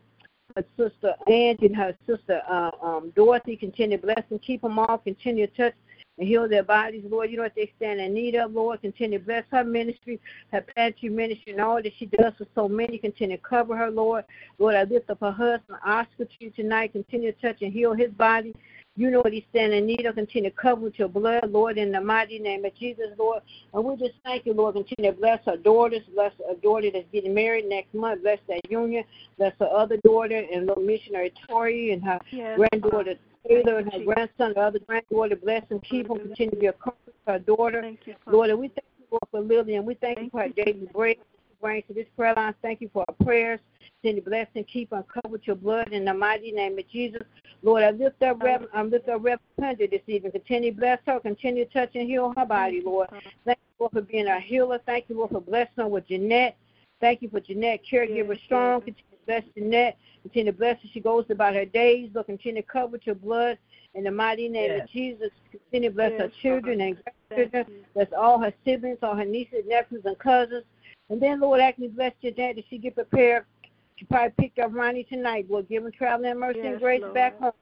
her 0.56 0.64
sister 0.78 1.14
Angie 1.28 1.66
and 1.66 1.76
her 1.76 1.96
sister 2.08 2.42
uh, 2.50 2.72
um, 2.82 3.12
Dorothy. 3.16 3.58
Continue 3.58 3.98
to 3.98 4.04
bless 4.04 4.24
and 4.30 4.42
keep 4.42 4.62
them 4.62 4.80
all. 4.80 4.98
Continue 4.98 5.48
to 5.48 5.54
touch 5.56 5.74
and 6.18 6.28
heal 6.28 6.48
their 6.48 6.64
bodies, 6.64 7.04
Lord. 7.10 7.30
You 7.30 7.38
know 7.38 7.44
what 7.44 7.56
they 7.56 7.72
stand 7.76 8.00
in 8.00 8.14
need 8.14 8.36
of, 8.36 8.54
Lord. 8.54 8.82
Continue 8.82 9.20
to 9.20 9.26
bless 9.26 9.44
her 9.52 9.64
ministry, 9.64 10.20
her 10.52 10.64
pantry 10.76 11.10
ministry, 11.10 11.52
and 11.52 11.62
all 11.62 11.82
that 11.82 11.92
she 11.98 12.06
does 12.06 12.34
for 12.38 12.48
so 12.56 12.70
many. 12.70 12.98
Continue 12.98 13.38
to 13.38 13.44
cover 13.44 13.76
her, 13.76 13.92
Lord. 13.92 14.24
Lord, 14.58 14.76
I 14.76 14.84
lift 14.84 15.10
up 15.10 15.20
her 15.22 15.32
husband, 15.32 15.80
Oscar, 15.86 16.26
to 16.26 16.36
you 16.40 16.52
tonight. 16.52 16.94
Continue 16.94 17.34
to 17.34 17.42
touch 17.42 17.62
and 17.62 17.74
heal 17.74 17.94
his 17.94 18.12
body. 18.12 18.56
You 18.98 19.12
know 19.12 19.20
what 19.20 19.34
he's 19.34 19.44
saying, 19.54 19.74
in 19.74 19.86
need 19.86 20.06
of. 20.06 20.16
Continue 20.16 20.50
to 20.50 20.56
cover 20.56 20.82
with 20.82 20.98
your 20.98 21.10
blood, 21.10 21.50
Lord, 21.50 21.78
in 21.78 21.92
the 21.92 22.00
mighty 22.00 22.40
name 22.40 22.64
of 22.64 22.74
Jesus, 22.76 23.08
Lord. 23.18 23.42
And 23.74 23.84
we 23.84 23.98
just 23.98 24.16
thank 24.24 24.46
you, 24.46 24.54
Lord. 24.54 24.76
Continue 24.76 25.12
to 25.12 25.18
bless 25.18 25.40
our 25.48 25.58
daughters. 25.58 26.02
Bless 26.14 26.32
her 26.48 26.56
daughter 26.64 26.90
that's 26.94 27.06
getting 27.12 27.34
married 27.34 27.66
next 27.66 27.94
month. 27.94 28.22
Bless 28.22 28.40
that 28.48 28.62
union. 28.70 29.04
Bless 29.38 29.54
her 29.60 29.68
other 29.68 29.98
daughter 29.98 30.44
and 30.52 30.68
little 30.68 30.84
missionary 30.84 31.34
Tori 31.48 31.92
and 31.92 32.04
her 32.04 32.20
Yes, 32.32 32.58
granddaughter 32.58 33.16
Taylor 33.48 33.80
and 33.80 33.92
her 33.92 34.00
grandson, 34.00 34.54
her 34.56 34.64
other 34.64 34.80
granddaughter. 34.80 35.36
Bless 35.36 35.68
them, 35.68 35.82
keep 35.82 36.08
them. 36.08 36.20
Continue 36.20 36.52
to 36.52 36.60
be 36.60 36.68
a 36.68 36.74
comfort 36.74 37.14
to 37.26 37.32
her 37.34 37.40
daughter. 37.40 37.82
Thank 37.82 38.00
you, 38.06 38.16
Father. 38.24 38.38
Lord, 38.38 38.50
and 38.50 38.60
we 38.60 38.68
thank 38.70 38.88
you, 38.98 39.06
Lord, 39.12 39.24
for 39.30 39.42
Lillian. 39.42 39.86
We 39.86 39.96
thank, 39.96 40.20
you 40.20 40.30
for 40.30 40.44
her 40.44 40.50
daily 40.50 40.88
bread 40.94 41.18
brings 41.66 41.84
to 41.88 41.94
this 41.94 42.06
prayer 42.16 42.34
line. 42.36 42.54
Thank 42.62 42.82
you 42.82 42.90
for 42.94 43.04
our 43.08 43.26
prayers. 43.26 43.60
Continue 44.06 44.22
to 44.22 44.30
bless 44.30 44.48
and 44.54 44.68
keep 44.68 44.92
and 44.92 45.04
cover 45.08 45.32
with 45.32 45.48
your 45.48 45.56
blood 45.56 45.92
in 45.92 46.06
the 46.06 46.14
mighty 46.14 46.52
name 46.52 46.78
of 46.78 46.88
Jesus. 46.90 47.24
Lord, 47.64 47.82
I 47.82 47.90
lift 47.90 48.22
up 48.22 48.40
Rev, 48.44 48.68
I 48.72 48.84
lift 48.84 49.10
up 49.10 49.24
Rev 49.24 49.40
Hunter 49.60 49.88
this 49.88 50.04
evening. 50.06 50.32
Continue 50.32 50.70
to 50.70 50.78
bless 50.78 51.00
her. 51.08 51.20
Continue 51.20 51.66
to 51.66 51.74
touch 51.74 51.90
and 51.96 52.08
heal 52.08 52.32
her 52.38 52.46
body, 52.46 52.84
Lord. 52.86 53.10
Thank 53.46 53.58
you, 53.58 53.76
Lord, 53.80 53.94
for 53.94 54.02
being 54.02 54.28
our 54.28 54.40
healer. 54.40 54.80
Thank 54.86 55.06
you, 55.10 55.18
Lord, 55.18 55.32
for 55.32 55.42
blessing 55.42 55.74
her 55.78 55.88
with 55.88 56.08
Jeanette. 56.08 56.56
Thank 57.02 57.24
you 57.24 57.30
for 57.30 57.40
Jeanette, 57.40 57.82
caregiver 57.92 58.36
Yes, 58.36 58.40
strong. 58.46 58.82
Continue 58.82 59.10
to 59.10 59.26
bless 59.26 59.44
Jeanette. 59.58 59.98
Continue 60.22 60.52
to 60.52 60.58
bless 60.60 60.80
her. 60.84 60.90
She 60.94 61.00
goes 61.00 61.26
about 61.32 61.56
her 61.56 61.66
days. 61.66 62.12
Lord, 62.14 62.28
continue 62.28 62.62
to 62.62 62.68
cover 62.68 62.92
with 62.92 63.08
your 63.08 63.16
blood 63.16 63.58
in 63.96 64.04
the 64.04 64.12
mighty 64.12 64.48
name 64.48 64.70
Yes. 64.70 64.84
of 64.84 64.90
Jesus. 64.92 65.32
Continue 65.50 65.90
to 65.90 65.96
bless 65.96 66.12
her 66.12 66.32
children 66.44 66.80
and 66.80 66.98
grandchildren. 67.28 67.86
Bless 67.96 68.14
all 68.16 68.38
her 68.38 68.54
siblings, 68.66 69.00
all 69.02 69.16
her 69.16 69.26
nieces, 69.26 69.64
nephews, 69.66 70.04
and 70.06 70.20
cousins. 70.20 70.64
And 71.10 71.22
then, 71.22 71.40
Lord, 71.40 71.60
to 71.60 71.90
bless 71.90 72.14
your 72.22 72.34
dad 72.34 72.58
as 72.58 72.64
she 72.70 72.78
get 72.78 72.96
prepared. 72.96 73.46
She 73.96 74.06
probably 74.06 74.34
picked 74.38 74.60
up 74.60 74.74
Ronnie 74.74 75.04
tonight. 75.04 75.48
Lord, 75.50 75.70
give 75.70 75.86
him 75.86 75.92
traveling 75.92 76.40
mercy 76.40 76.62
and 76.62 76.80
grace 76.80 77.02
Lord. 77.02 77.14
back 77.14 77.40
home. 77.40 77.54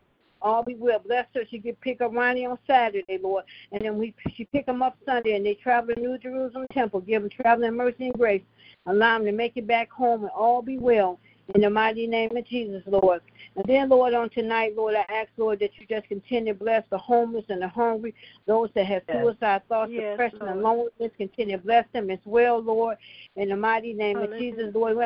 All 0.42 0.64
we 0.66 0.76
will. 0.76 1.00
Bless 1.00 1.26
her. 1.36 1.44
She 1.50 1.58
get 1.58 1.80
pick 1.80 2.02
up 2.02 2.14
Ronnie 2.14 2.46
on 2.46 2.58
Saturday, 2.68 3.18
Lord. 3.22 3.46
And 3.72 3.82
then 3.82 3.98
we 3.98 4.14
she 4.36 4.46
pick 4.46 4.68
him 4.68 4.82
up 4.82 4.98
Sunday 5.06 5.36
and 5.36 5.46
they 5.46 5.54
travel 5.54 5.96
to 5.96 6.02
New 6.02 6.18
Jerusalem 6.18 6.68
Temple. 6.74 7.00
Give 7.02 7.22
them 7.22 7.30
traveling 7.30 7.76
mercy 7.76 8.08
and 8.08 8.14
grace. 8.14 8.42
Allow 8.86 9.20
them 9.20 9.26
to 9.28 9.32
make 9.32 9.56
it 9.56 9.68
back 9.68 9.90
home 9.90 10.22
and 10.22 10.32
all 10.32 10.62
be 10.62 10.78
well. 10.78 11.20
In 11.56 11.62
the 11.62 11.70
mighty 11.70 12.08
name 12.08 12.36
of 12.36 12.46
Jesus, 12.46 12.84
Lord. 12.88 13.22
And 13.58 13.66
then, 13.66 13.90
Lord, 13.90 14.14
on 14.14 14.30
tonight, 14.30 14.76
Lord, 14.78 14.96
I 14.96 15.06
ask, 15.14 15.30
Lord, 15.38 15.60
that 15.60 15.72
you 15.78 15.86
just 15.86 16.08
continue 16.08 16.54
to 16.54 16.60
bless 16.60 16.84
the 16.90 16.98
homeless 16.98 17.44
and 17.50 17.62
the 17.62 17.68
hungry, 17.68 18.16
those 18.46 18.70
that 18.76 18.86
have 18.86 19.04
Yes. 19.08 19.18
suicide 19.18 19.62
thoughts, 19.68 19.92
Yes, 19.92 20.18
depression, 20.18 20.48
and 20.48 20.62
loneliness. 20.62 21.12
Continue 21.18 21.58
to 21.58 21.64
bless 21.64 21.86
them 21.92 22.10
as 22.10 22.20
well, 22.26 22.60
Lord. 22.60 22.98
In 23.36 23.50
the 23.50 23.58
mighty 23.58 23.94
name 23.94 24.18
of 24.20 24.38
Jesus, 24.38 24.74
Lord, 24.74 24.98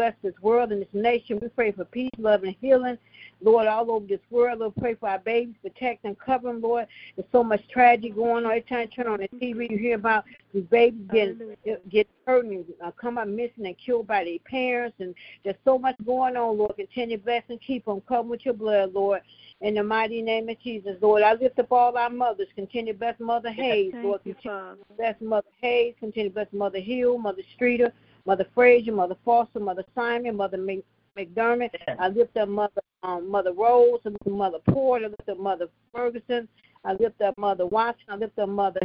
bless 0.00 0.14
this 0.22 0.40
world 0.40 0.72
and 0.72 0.80
this 0.80 0.88
nation. 0.94 1.38
We 1.42 1.48
pray 1.48 1.72
for 1.72 1.84
peace, 1.84 2.08
love, 2.16 2.42
and 2.42 2.56
healing. 2.62 2.96
Lord, 3.42 3.66
all 3.66 3.90
over 3.90 4.06
this 4.06 4.20
world. 4.30 4.60
Lord, 4.60 4.72
pray 4.80 4.94
for 4.94 5.10
our 5.10 5.18
babies, 5.18 5.56
protect 5.60 6.06
and 6.06 6.18
cover 6.18 6.48
them, 6.48 6.62
Lord. 6.62 6.86
There's 7.16 7.28
so 7.32 7.44
much 7.44 7.60
tragedy 7.68 8.08
going 8.08 8.46
on. 8.46 8.50
Every 8.50 8.62
time 8.62 8.80
you 8.80 8.86
turn 8.86 9.12
on 9.12 9.20
the 9.20 9.28
TV, 9.28 9.70
you 9.70 9.76
hear 9.76 9.96
about 9.96 10.24
these 10.54 10.64
babies 10.64 11.02
getting 11.12 11.54
get 11.90 12.08
hurt 12.26 12.46
and 12.46 12.64
uh, 12.82 12.92
come 12.92 13.18
up 13.18 13.28
missing 13.28 13.66
and 13.66 13.76
killed 13.76 14.06
by 14.06 14.24
their 14.24 14.38
parents. 14.46 14.96
And 15.00 15.14
there's 15.44 15.56
so 15.66 15.78
much 15.78 15.96
going 16.06 16.34
on, 16.34 16.56
Lord. 16.56 16.76
Continue 16.76 17.18
to 17.18 17.22
bless 17.22 17.42
and 17.50 17.60
keep 17.60 17.84
them. 17.84 18.00
Cover 18.08 18.26
with 18.26 18.46
your 18.46 18.54
blood, 18.54 18.94
Lord. 18.94 19.20
In 19.60 19.74
the 19.74 19.82
mighty 19.82 20.22
name 20.22 20.48
of 20.48 20.58
Jesus, 20.60 20.96
Lord, 21.02 21.22
I 21.22 21.34
lift 21.34 21.58
up 21.58 21.70
all 21.70 21.94
our 21.98 22.08
mothers. 22.08 22.48
Continue 22.54 22.94
to 22.94 22.98
bless 22.98 23.20
Mother 23.20 23.52
Hayes, 23.52 23.92
Thank 23.92 24.04
Lord. 24.06 24.22
Continue 24.22 24.76
to 24.76 24.94
bless 24.96 25.20
Mother 25.20 25.48
Hayes. 25.60 25.94
Continue 26.00 26.30
to 26.30 26.34
bless 26.34 26.52
Mother 26.54 26.80
Hill, 26.80 27.18
Mother 27.18 27.42
Streeter, 27.54 27.92
Mother 28.26 28.46
Frazier, 28.54 28.92
Mother 28.92 29.16
Foster, 29.24 29.60
Mother 29.60 29.84
Simon, 29.94 30.36
Mother 30.36 30.58
Mc- 30.58 30.84
McDermott. 31.16 31.70
I 31.98 32.08
lift 32.08 32.36
up 32.36 32.48
Mother 32.48 32.80
um, 33.02 33.30
Mother 33.30 33.52
Rose, 33.52 34.00
I 34.04 34.10
lift 34.10 34.26
up 34.26 34.32
Mother 34.32 34.58
Porter, 34.70 35.06
I 35.06 35.08
lift 35.08 35.28
up 35.28 35.38
Mother 35.38 35.68
Ferguson. 35.92 36.48
I 36.84 36.94
lift 36.94 37.20
up 37.20 37.36
Mother 37.36 37.66
Watson. 37.66 38.04
I 38.08 38.16
lift 38.16 38.38
up 38.38 38.48
Mother 38.48 38.80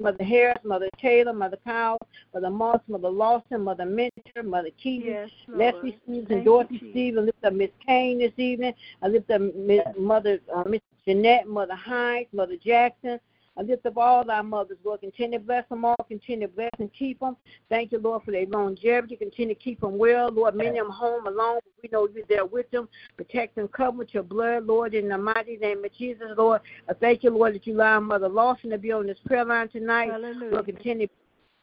Mother 0.00 0.24
Harris, 0.24 0.58
Mother 0.64 0.88
Taylor, 1.00 1.32
Mother 1.32 1.56
Powell, 1.64 1.98
Mother 2.34 2.50
Moss, 2.50 2.80
Mother 2.88 3.08
Lawson, 3.08 3.62
Mother 3.62 3.86
Mentor, 3.86 4.42
Mother 4.44 4.70
Keaton, 4.82 5.08
Yes, 5.08 5.30
Leslie 5.48 5.98
Stevens, 6.04 6.26
and 6.30 6.44
Dorothy 6.44 6.78
you, 6.82 6.90
Stevens. 6.90 7.18
I 7.18 7.24
lift 7.24 7.44
up 7.44 7.52
Miss 7.54 7.70
Kane 7.86 8.18
this 8.18 8.32
evening. 8.36 8.74
I 9.02 9.08
lift 9.08 9.30
up 9.30 9.40
Miss 9.54 9.80
Mother 9.98 10.40
uh, 10.54 10.64
Miss 10.66 10.80
Jeanette, 11.06 11.48
Mother 11.48 11.74
Hines, 11.74 12.26
Mother 12.32 12.56
Jackson. 12.62 13.18
I 13.58 13.62
lift 13.62 13.84
up 13.86 13.96
all 13.96 14.30
our 14.30 14.42
mothers, 14.42 14.78
Lord. 14.84 15.00
Continue 15.00 15.38
to 15.38 15.44
bless 15.44 15.68
them 15.68 15.84
all. 15.84 15.96
Continue 16.06 16.46
to 16.46 16.52
bless 16.52 16.70
and 16.78 16.92
keep 16.92 17.18
them. 17.18 17.36
Thank 17.68 17.90
you, 17.90 17.98
Lord, 17.98 18.22
for 18.22 18.30
their 18.30 18.46
longevity. 18.46 19.16
Continue 19.16 19.54
to 19.54 19.60
keep 19.60 19.80
them 19.80 19.98
well, 19.98 20.30
Lord. 20.30 20.54
Many 20.54 20.78
of 20.78 20.86
them 20.86 20.92
home 20.92 21.26
alone. 21.26 21.58
but 21.64 21.82
We 21.82 21.88
know 21.90 22.08
you're 22.14 22.24
there 22.28 22.46
with 22.46 22.70
them. 22.70 22.88
Protect 23.16 23.56
them, 23.56 23.66
cover 23.68 23.98
with 23.98 24.14
your 24.14 24.22
blood, 24.22 24.64
Lord, 24.66 24.94
in 24.94 25.08
the 25.08 25.18
mighty 25.18 25.56
name 25.56 25.84
of 25.84 25.92
Jesus, 25.92 26.28
Lord. 26.36 26.60
I 26.88 26.94
thank 26.94 27.24
you, 27.24 27.30
Lord, 27.30 27.54
that 27.54 27.66
you 27.66 27.74
allow 27.74 27.98
Mother 27.98 28.28
Lawson 28.28 28.70
to 28.70 28.78
be 28.78 28.92
on 28.92 29.06
this 29.08 29.18
prayer 29.26 29.44
line 29.44 29.68
tonight. 29.68 30.12
Hallelujah. 30.12 30.52
Lord, 30.52 30.66
continue 30.66 31.08
to 31.08 31.12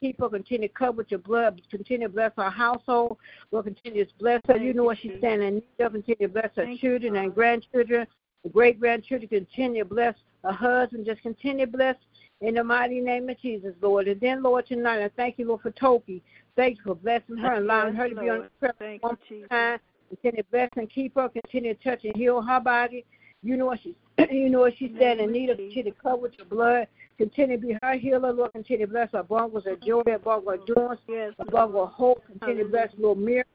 keep 0.02 0.20
her, 0.20 0.28
continue 0.28 0.68
to 0.68 0.74
cover 0.74 0.98
with 0.98 1.12
your 1.12 1.22
blood, 1.22 1.62
continue 1.72 2.08
to 2.08 2.14
bless 2.14 2.34
our 2.38 2.52
household. 2.52 3.18
Lord, 3.52 3.66
continue 3.66 4.04
to 4.04 4.12
bless 4.20 4.42
her. 4.48 4.58
You 4.58 4.74
know 4.74 4.84
what 4.84 4.98
she's 4.98 5.14
standing 5.20 5.48
in 5.48 5.54
need 5.56 5.86
of. 5.86 5.94
Continue 5.94 6.28
to 6.28 6.34
bless 6.34 6.50
her 6.58 6.66
Thank 6.66 6.82
children 6.82 7.16
and 7.16 7.34
grandchildren, 7.34 8.06
great 8.52 8.82
grandchildren. 8.82 9.30
Continue 9.30 9.84
to 9.84 9.90
bless 9.90 10.16
her 10.46 10.54
husband. 10.54 11.06
Just 11.06 11.22
continue 11.22 11.66
to 11.66 11.72
bless 11.72 11.96
in 12.42 12.56
the 12.56 12.64
mighty 12.64 13.00
name 13.00 13.30
of 13.30 13.40
Jesus, 13.40 13.74
Lord. 13.82 14.08
And 14.08 14.20
then, 14.20 14.44
Lord, 14.44 14.68
tonight, 14.68 15.04
I 15.04 15.10
thank 15.16 15.40
you, 15.40 15.48
Lord, 15.48 15.62
for 15.62 15.72
Toki. 15.72 16.24
Thank 16.56 16.78
you 16.78 16.84
for 16.84 16.96
blessing 16.96 17.38
her 17.38 17.54
and 17.54 17.66
allowing 17.66 17.96
her 17.96 18.10
to 18.10 18.16
be 18.16 18.30
on 18.30 18.40
the 18.40 18.50
prayer 18.60 18.74
Thank 18.80 19.04
one 19.04 19.18
you, 19.30 19.38
Jesus. 19.38 19.50
time. 19.50 19.80
Continue 20.10 20.44
to 20.44 20.50
bless 20.52 20.70
and 20.78 20.90
keep 20.90 21.16
her. 21.16 21.30
Continue 21.30 21.74
to 21.74 21.84
touch 21.84 22.06
and 22.06 22.16
heal 22.16 22.42
her 22.42 22.60
body. 22.60 23.06
You 23.44 23.58
know 23.58 23.66
what 23.68 23.80
she, 23.82 23.96
you 24.32 24.50
know 24.50 24.62
what 24.62 24.78
she 24.78 24.94
said 24.98 25.20
of 25.20 25.30
need. 25.30 25.50
Continue 25.50 25.84
to 25.84 25.92
cover 25.92 26.18
with 26.18 26.34
your 26.38 26.48
blood. 26.48 26.88
Continue 27.18 27.58
to 27.58 27.68
be 27.68 27.78
her 27.82 27.94
healer, 27.98 28.32
Lord. 28.32 28.52
Continue 28.54 28.86
to 28.86 28.92
bless 28.92 29.12
her 29.12 29.24
bungles, 29.24 29.66
her 29.66 29.76
joy, 29.76 30.04
her 30.08 30.20
bungle, 30.20 30.52
her 30.52 30.58
doings, 30.58 31.00
Yes, 31.08 31.34
her 31.38 31.46
bungle, 31.46 31.86
her 31.86 31.92
hope. 31.92 32.24
Continue 32.26 32.64
to 32.64 32.70
bless 32.70 32.94
little 32.98 33.16
Miriam 33.16 33.46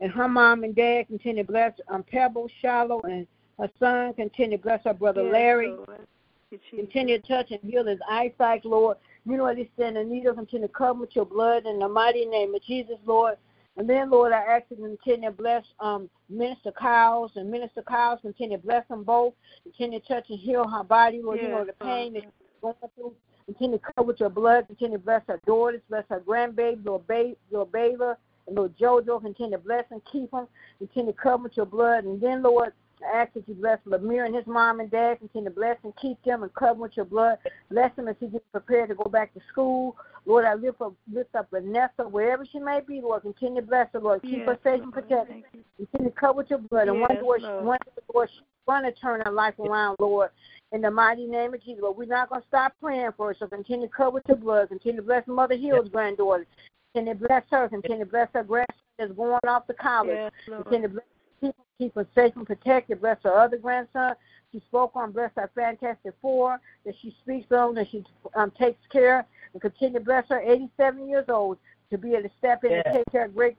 and 0.00 0.10
her 0.12 0.28
mom 0.28 0.64
and 0.64 0.74
dad. 0.74 1.06
Continue 1.08 1.42
to 1.42 1.50
bless 1.50 1.72
um, 1.88 2.02
Pebble, 2.02 2.48
Shiloh, 2.60 3.00
and 3.02 3.26
her 3.58 3.70
son. 3.78 4.14
Continue 4.14 4.56
to 4.58 4.62
bless 4.62 4.84
her 4.84 4.94
brother 4.94 5.22
Yes, 5.22 5.32
Larry. 5.32 5.70
Lord. 5.70 6.06
You, 6.54 6.60
Jesus. 6.70 6.92
Continue 6.92 7.20
to 7.20 7.26
touch 7.28 7.50
and 7.50 7.60
heal 7.62 7.84
his 7.84 7.98
eyesight, 8.08 8.64
Lord. 8.64 8.96
You 9.26 9.36
know 9.36 9.44
what 9.44 9.58
he's 9.58 9.66
need 9.78 10.26
of. 10.26 10.36
Continue 10.36 10.68
to 10.68 10.72
cover 10.72 11.00
with 11.00 11.16
your 11.16 11.24
blood 11.24 11.66
in 11.66 11.78
the 11.78 11.88
mighty 11.88 12.24
name 12.26 12.54
of 12.54 12.62
Jesus, 12.62 12.96
Lord. 13.06 13.36
And 13.76 13.88
then, 13.88 14.10
Lord, 14.10 14.32
I 14.32 14.38
ask 14.38 14.64
you 14.70 14.76
to 14.76 14.82
continue 14.82 15.30
to 15.30 15.36
bless 15.36 15.64
um, 15.80 16.08
Minister 16.28 16.70
Kyles 16.70 17.32
and 17.34 17.50
Minister 17.50 17.82
Kyles. 17.82 18.20
Continue 18.22 18.58
to 18.58 18.62
bless 18.62 18.86
them 18.86 19.02
both. 19.02 19.34
Continue 19.64 19.98
to 19.98 20.06
touch 20.06 20.26
and 20.30 20.38
heal 20.38 20.68
her 20.68 20.84
body, 20.84 21.20
Lord. 21.20 21.40
you 21.40 21.48
know 21.48 21.64
the 21.64 21.72
pain 21.72 22.12
that 22.12 22.22
she's 22.22 22.32
going 22.62 22.74
through. 22.94 23.14
Continue 23.46 23.78
to 23.78 23.84
cover 23.96 24.06
with 24.06 24.20
your 24.20 24.30
blood. 24.30 24.68
Continue 24.68 24.98
to 24.98 25.04
bless 25.04 25.22
her 25.26 25.40
daughters, 25.44 25.80
bless 25.88 26.04
her 26.08 26.20
grandbaby, 26.20 26.84
little, 26.84 27.04
ba- 27.08 27.34
little 27.50 27.66
Baylor, 27.66 28.16
and 28.46 28.56
little 28.56 28.70
JoJo. 28.80 29.22
Continue 29.22 29.56
to 29.56 29.62
bless 29.62 29.84
and 29.90 30.00
keep 30.10 30.30
them. 30.30 30.46
Continue 30.78 31.12
to 31.12 31.18
cover 31.18 31.42
with 31.42 31.56
your 31.56 31.66
blood. 31.66 32.04
And 32.04 32.20
then, 32.20 32.42
Lord, 32.42 32.72
I 33.04 33.18
ask 33.18 33.32
that 33.34 33.48
you 33.48 33.54
bless 33.54 33.78
Lemire 33.86 34.26
and 34.26 34.34
his 34.34 34.46
mom 34.46 34.80
and 34.80 34.90
dad. 34.90 35.18
Continue 35.18 35.50
to 35.50 35.54
bless 35.54 35.76
and 35.84 35.94
keep 35.96 36.22
them 36.24 36.42
and 36.42 36.54
cover 36.54 36.80
with 36.80 36.96
your 36.96 37.04
blood. 37.04 37.38
Bless 37.70 37.94
them 37.96 38.08
as 38.08 38.16
he 38.20 38.28
gets 38.28 38.44
prepared 38.52 38.88
to 38.88 38.94
go 38.94 39.04
back 39.04 39.34
to 39.34 39.40
school. 39.50 39.96
Lord, 40.26 40.44
I 40.44 40.54
lift 40.54 40.80
up, 40.80 40.94
lift 41.12 41.34
up 41.34 41.48
Vanessa 41.50 42.08
wherever 42.08 42.46
she 42.50 42.58
may 42.58 42.80
be. 42.86 43.00
Lord, 43.00 43.22
continue 43.22 43.60
to 43.60 43.66
bless 43.66 43.88
her. 43.92 44.00
Lord, 44.00 44.22
keep 44.22 44.38
Yes, 44.38 44.48
her 44.48 44.58
safe 44.64 44.82
and 44.82 44.92
Lord. 44.94 45.08
protected. 45.08 45.64
Continue 45.76 46.10
to 46.10 46.16
cover 46.16 46.38
with 46.38 46.50
your 46.50 46.60
blood. 46.60 46.88
And 46.88 47.00
one 47.00 47.10
Yes, 47.10 47.20
door, 47.20 47.38
Lord. 47.38 47.64
one 47.64 47.78
door, 48.12 48.28
she's 48.28 48.40
going 48.66 48.84
to 48.84 48.92
turn 48.92 49.20
her 49.24 49.32
life 49.32 49.58
around, 49.58 49.96
Lord. 49.98 50.30
In 50.72 50.80
the 50.80 50.90
mighty 50.90 51.26
name 51.26 51.52
of 51.54 51.62
Jesus, 51.62 51.82
Lord, 51.82 51.96
we're 51.96 52.06
not 52.06 52.30
going 52.30 52.40
to 52.40 52.48
stop 52.48 52.72
praying 52.80 53.10
for 53.16 53.28
her. 53.28 53.36
So 53.38 53.46
continue 53.46 53.86
to 53.86 53.92
cover 53.92 54.12
with 54.12 54.24
your 54.28 54.38
blood. 54.38 54.68
Continue 54.70 55.00
to 55.00 55.06
bless 55.06 55.26
Mother 55.26 55.56
Hill's 55.56 55.88
granddaughter. 55.88 56.46
Continue 56.94 57.14
to 57.20 57.28
bless 57.28 57.42
her. 57.50 57.68
Continue 57.68 58.04
to 58.04 58.10
bless 58.10 58.28
her 58.34 58.44
grandson 58.44 58.76
that's 58.98 59.12
going 59.12 59.38
off 59.46 59.66
to 59.66 59.74
college. 59.74 60.16
Yes, 60.16 60.32
Continue 60.46 60.88
to 60.88 60.94
bless 60.94 61.04
keep, 61.40 61.54
keep 61.78 61.94
her 61.94 62.06
safe 62.14 62.34
and 62.36 62.46
protected. 62.46 63.00
Bless 63.00 63.18
her 63.24 63.38
other 63.38 63.56
grandson. 63.56 64.14
She 64.52 64.60
spoke 64.60 64.92
on 64.94 65.12
bless 65.12 65.32
her 65.36 65.50
fantastic 65.54 66.14
four 66.22 66.60
that 66.86 66.94
she 67.02 67.16
speaks 67.22 67.50
on 67.50 67.74
that 67.74 67.88
she 67.90 68.04
um, 68.36 68.52
takes 68.52 68.80
care 68.90 69.26
and 69.52 69.60
continue 69.60 69.98
to 69.98 70.04
bless 70.04 70.28
her 70.28 70.40
87 70.40 71.08
years 71.08 71.26
old 71.28 71.58
to 71.90 71.98
be 71.98 72.12
able 72.12 72.28
to 72.28 72.30
step 72.38 72.64
in 72.64 72.72
and 72.72 72.84
take 72.92 73.04
care 73.10 73.24
of 73.24 73.34
great 73.34 73.56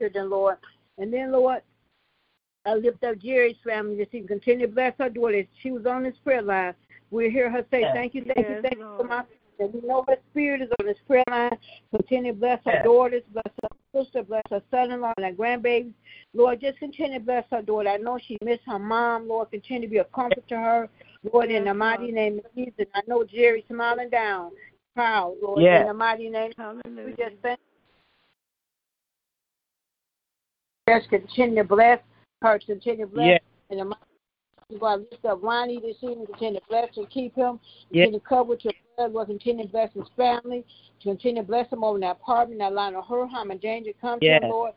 children, 0.00 0.30
Lord. 0.30 0.56
And 0.98 1.12
then, 1.12 1.32
Lord, 1.32 1.62
I 2.66 2.74
lift 2.74 3.04
up 3.04 3.18
Jerry's 3.18 3.56
family 3.64 3.96
that 3.98 4.08
she 4.12 4.20
continue 4.22 4.66
to 4.66 4.72
bless 4.72 4.94
her 4.98 5.08
daughter. 5.08 5.44
She 5.62 5.70
was 5.70 5.86
on 5.86 6.02
this 6.02 6.16
prayer 6.24 6.42
line. 6.42 6.74
We 7.10 7.30
hear 7.30 7.50
her 7.50 7.64
say, 7.70 7.82
Thank 7.92 8.14
you, 8.14 8.24
thank 8.24 8.38
you, 8.38 8.54
Yes, 8.54 8.62
thank 8.62 8.76
you 8.76 8.84
for 8.96 9.04
Lord. 9.04 9.08
my 9.08 9.24
and 9.60 9.72
we 9.72 9.86
know 9.86 10.04
her 10.08 10.16
spirit 10.30 10.62
is 10.62 10.68
on 10.80 10.86
this 10.86 10.96
prayer 11.06 11.24
line. 11.30 11.56
Continue 11.94 12.32
to 12.32 12.38
bless 12.38 12.60
our 12.66 12.82
daughters, 12.82 13.22
bless 13.32 13.52
her 13.62 14.02
sister, 14.02 14.22
bless 14.22 14.42
our 14.50 14.62
son 14.70 14.90
in 14.90 15.00
law 15.00 15.12
and 15.16 15.26
her 15.26 15.32
grandbabies. 15.32 15.92
Lord, 16.34 16.60
just 16.60 16.78
continue 16.78 17.18
to 17.18 17.24
bless 17.24 17.44
our 17.52 17.62
daughter. 17.62 17.88
I 17.90 17.96
know 17.98 18.18
she 18.26 18.38
missed 18.42 18.62
her 18.66 18.78
mom. 18.78 19.28
Lord, 19.28 19.50
continue 19.50 19.82
to 19.82 19.90
be 19.90 19.98
a 19.98 20.04
comfort 20.04 20.46
to 20.48 20.56
her. 20.56 20.88
Lord, 21.32 21.50
in 21.50 21.64
the 21.64 21.74
mighty 21.74 22.10
name 22.10 22.38
of 22.38 22.54
Jesus. 22.54 22.86
I 22.94 23.02
know 23.06 23.24
Jerry's 23.24 23.64
smiling 23.68 24.08
down, 24.10 24.52
proud, 24.94 25.36
Lord, 25.42 25.62
Yes. 25.62 25.82
in 25.82 25.88
the 25.88 25.94
mighty 25.94 26.30
name. 26.30 26.52
We 26.56 26.62
Hallelujah. 26.62 27.16
just 27.16 27.36
thank 27.42 27.60
Just 30.88 31.08
continue 31.08 31.56
to 31.56 31.64
bless 31.64 32.00
her, 32.42 32.58
continue 32.58 33.06
to 33.06 33.12
bless 33.12 33.26
Yes. 33.26 33.40
in 33.68 33.78
the 33.78 33.84
mighty 33.84 34.09
God, 34.78 35.06
lift 35.10 35.24
up 35.24 35.42
Ronnie 35.42 35.80
this 35.80 35.96
evening, 36.02 36.26
continue 36.26 36.60
to 36.60 36.66
bless 36.68 36.96
and 36.96 37.08
keep 37.10 37.34
him. 37.34 37.58
Yes. 37.90 38.06
Continue 38.06 38.20
to 38.20 38.26
cover 38.26 38.44
with 38.50 38.64
your 38.64 38.74
blood, 38.96 39.12
Lord, 39.12 39.28
continue 39.28 39.64
to 39.66 39.70
bless 39.70 39.92
his 39.92 40.04
family. 40.16 40.64
Continue 41.02 41.42
to 41.42 41.46
bless 41.46 41.70
him 41.72 41.82
over 41.82 41.96
in 41.96 42.02
that 42.02 42.16
apartment, 42.20 42.60
that 42.60 42.72
line 42.72 42.94
of 42.94 43.06
her 43.06 43.26
harm 43.26 43.50
and 43.50 43.60
danger 43.60 43.92
come 44.00 44.20
to 44.20 44.26
Yes. 44.26 44.42
him, 44.42 44.50
Lord. 44.50 44.72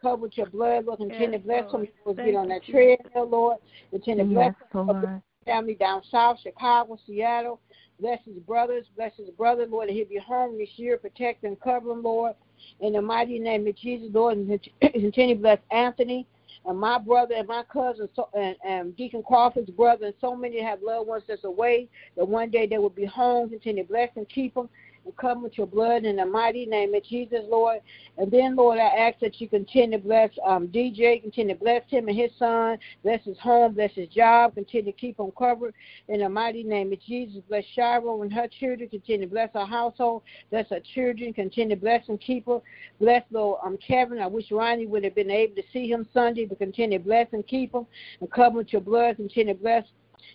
Cover 0.00 0.22
with 0.22 0.36
your 0.36 0.46
blood, 0.46 0.84
Lord. 0.84 0.98
Continue 0.98 1.32
Yes, 1.32 1.40
to 1.40 1.46
bless 1.46 1.72
Lord. 1.72 1.86
him. 1.86 1.92
Lord, 2.04 2.16
get 2.18 2.34
on 2.34 2.48
that 2.48 2.62
Jesus. 2.62 2.98
treadmill, 3.02 3.28
Lord. 3.28 3.58
Continue 3.90 4.24
to 4.24 4.30
bless 4.30 4.54
Yes, 4.60 4.72
him. 4.72 4.86
Lord. 4.86 5.22
family 5.44 5.74
down 5.76 6.02
south, 6.10 6.38
Chicago, 6.42 6.98
Seattle. 7.06 7.60
Bless 8.00 8.18
his 8.24 8.36
brothers, 8.40 8.84
bless 8.94 9.16
his 9.16 9.30
brother, 9.30 9.64
Lord, 9.66 9.88
that 9.88 9.94
he'll 9.94 10.06
be 10.08 10.18
home 10.18 10.58
this 10.58 10.68
year. 10.76 10.98
Protect 10.98 11.44
and 11.44 11.58
cover 11.60 11.92
him, 11.92 12.02
Lord. 12.02 12.34
In 12.80 12.92
the 12.92 13.00
mighty 13.00 13.38
name 13.38 13.66
of 13.66 13.76
Jesus, 13.76 14.08
Lord, 14.12 14.36
and 14.36 14.60
continue 14.80 15.34
to 15.34 15.40
bless 15.40 15.58
Anthony 15.70 16.26
and 16.66 16.78
my 16.78 16.98
brother 16.98 17.34
and 17.34 17.46
my 17.46 17.62
cousin 17.72 18.08
so, 18.14 18.28
and, 18.34 18.56
and 18.64 18.96
Deacon 18.96 19.22
Crawford's 19.22 19.70
brother 19.70 20.06
and 20.06 20.14
so 20.20 20.34
many 20.34 20.60
have 20.60 20.82
loved 20.82 21.08
ones 21.08 21.24
that's 21.28 21.44
away. 21.44 21.88
That 22.16 22.26
one 22.26 22.50
day 22.50 22.66
they 22.66 22.78
will 22.78 22.90
be 22.90 23.04
home. 23.04 23.50
Continue 23.50 23.84
to 23.84 23.88
bless 23.88 24.10
and 24.16 24.28
keep 24.28 24.54
them 24.54 24.68
cover 25.12 25.40
with 25.40 25.58
your 25.58 25.66
blood 25.66 26.04
in 26.04 26.16
the 26.16 26.26
mighty 26.26 26.66
name 26.66 26.94
of 26.94 27.04
Jesus, 27.04 27.40
Lord. 27.48 27.80
And 28.18 28.30
then, 28.30 28.56
Lord, 28.56 28.78
I 28.78 28.86
ask 28.88 29.18
that 29.20 29.40
you 29.40 29.48
continue 29.48 29.98
to 29.98 30.04
bless 30.04 30.30
um, 30.46 30.68
DJ, 30.68 31.20
continue 31.20 31.54
to 31.54 31.60
bless 31.60 31.82
him 31.88 32.08
and 32.08 32.16
his 32.16 32.30
son, 32.38 32.78
bless 33.02 33.22
his 33.24 33.38
home, 33.38 33.74
bless 33.74 33.92
his 33.92 34.08
job, 34.08 34.54
continue 34.54 34.92
to 34.92 34.98
keep 34.98 35.18
him 35.18 35.30
covered 35.36 35.74
in 36.08 36.20
the 36.20 36.28
mighty 36.28 36.62
name 36.62 36.92
of 36.92 37.00
Jesus. 37.00 37.42
Bless 37.48 37.64
Shiro 37.74 38.22
and 38.22 38.32
her 38.32 38.48
children, 38.48 38.88
continue 38.88 39.26
to 39.26 39.32
bless 39.32 39.50
her 39.54 39.66
household, 39.66 40.22
bless 40.50 40.68
her 40.70 40.80
children, 40.94 41.32
continue 41.32 41.76
to 41.76 41.80
bless 41.80 42.08
and 42.08 42.20
keep 42.20 42.46
her. 42.46 42.60
Bless 43.00 43.22
little 43.30 43.58
um, 43.64 43.78
Kevin. 43.86 44.18
I 44.18 44.26
wish 44.26 44.50
Ronnie 44.50 44.86
would 44.86 45.04
have 45.04 45.14
been 45.14 45.30
able 45.30 45.54
to 45.56 45.62
see 45.72 45.90
him 45.90 46.06
Sunday, 46.14 46.46
but 46.46 46.58
continue 46.58 46.98
to 46.98 47.04
bless 47.04 47.26
and 47.32 47.46
keep 47.46 47.74
him 47.74 47.86
and 48.20 48.30
cover 48.30 48.58
with 48.58 48.72
your 48.72 48.82
blood. 48.82 49.16
Continue 49.16 49.54
to 49.54 49.60
bless 49.60 49.84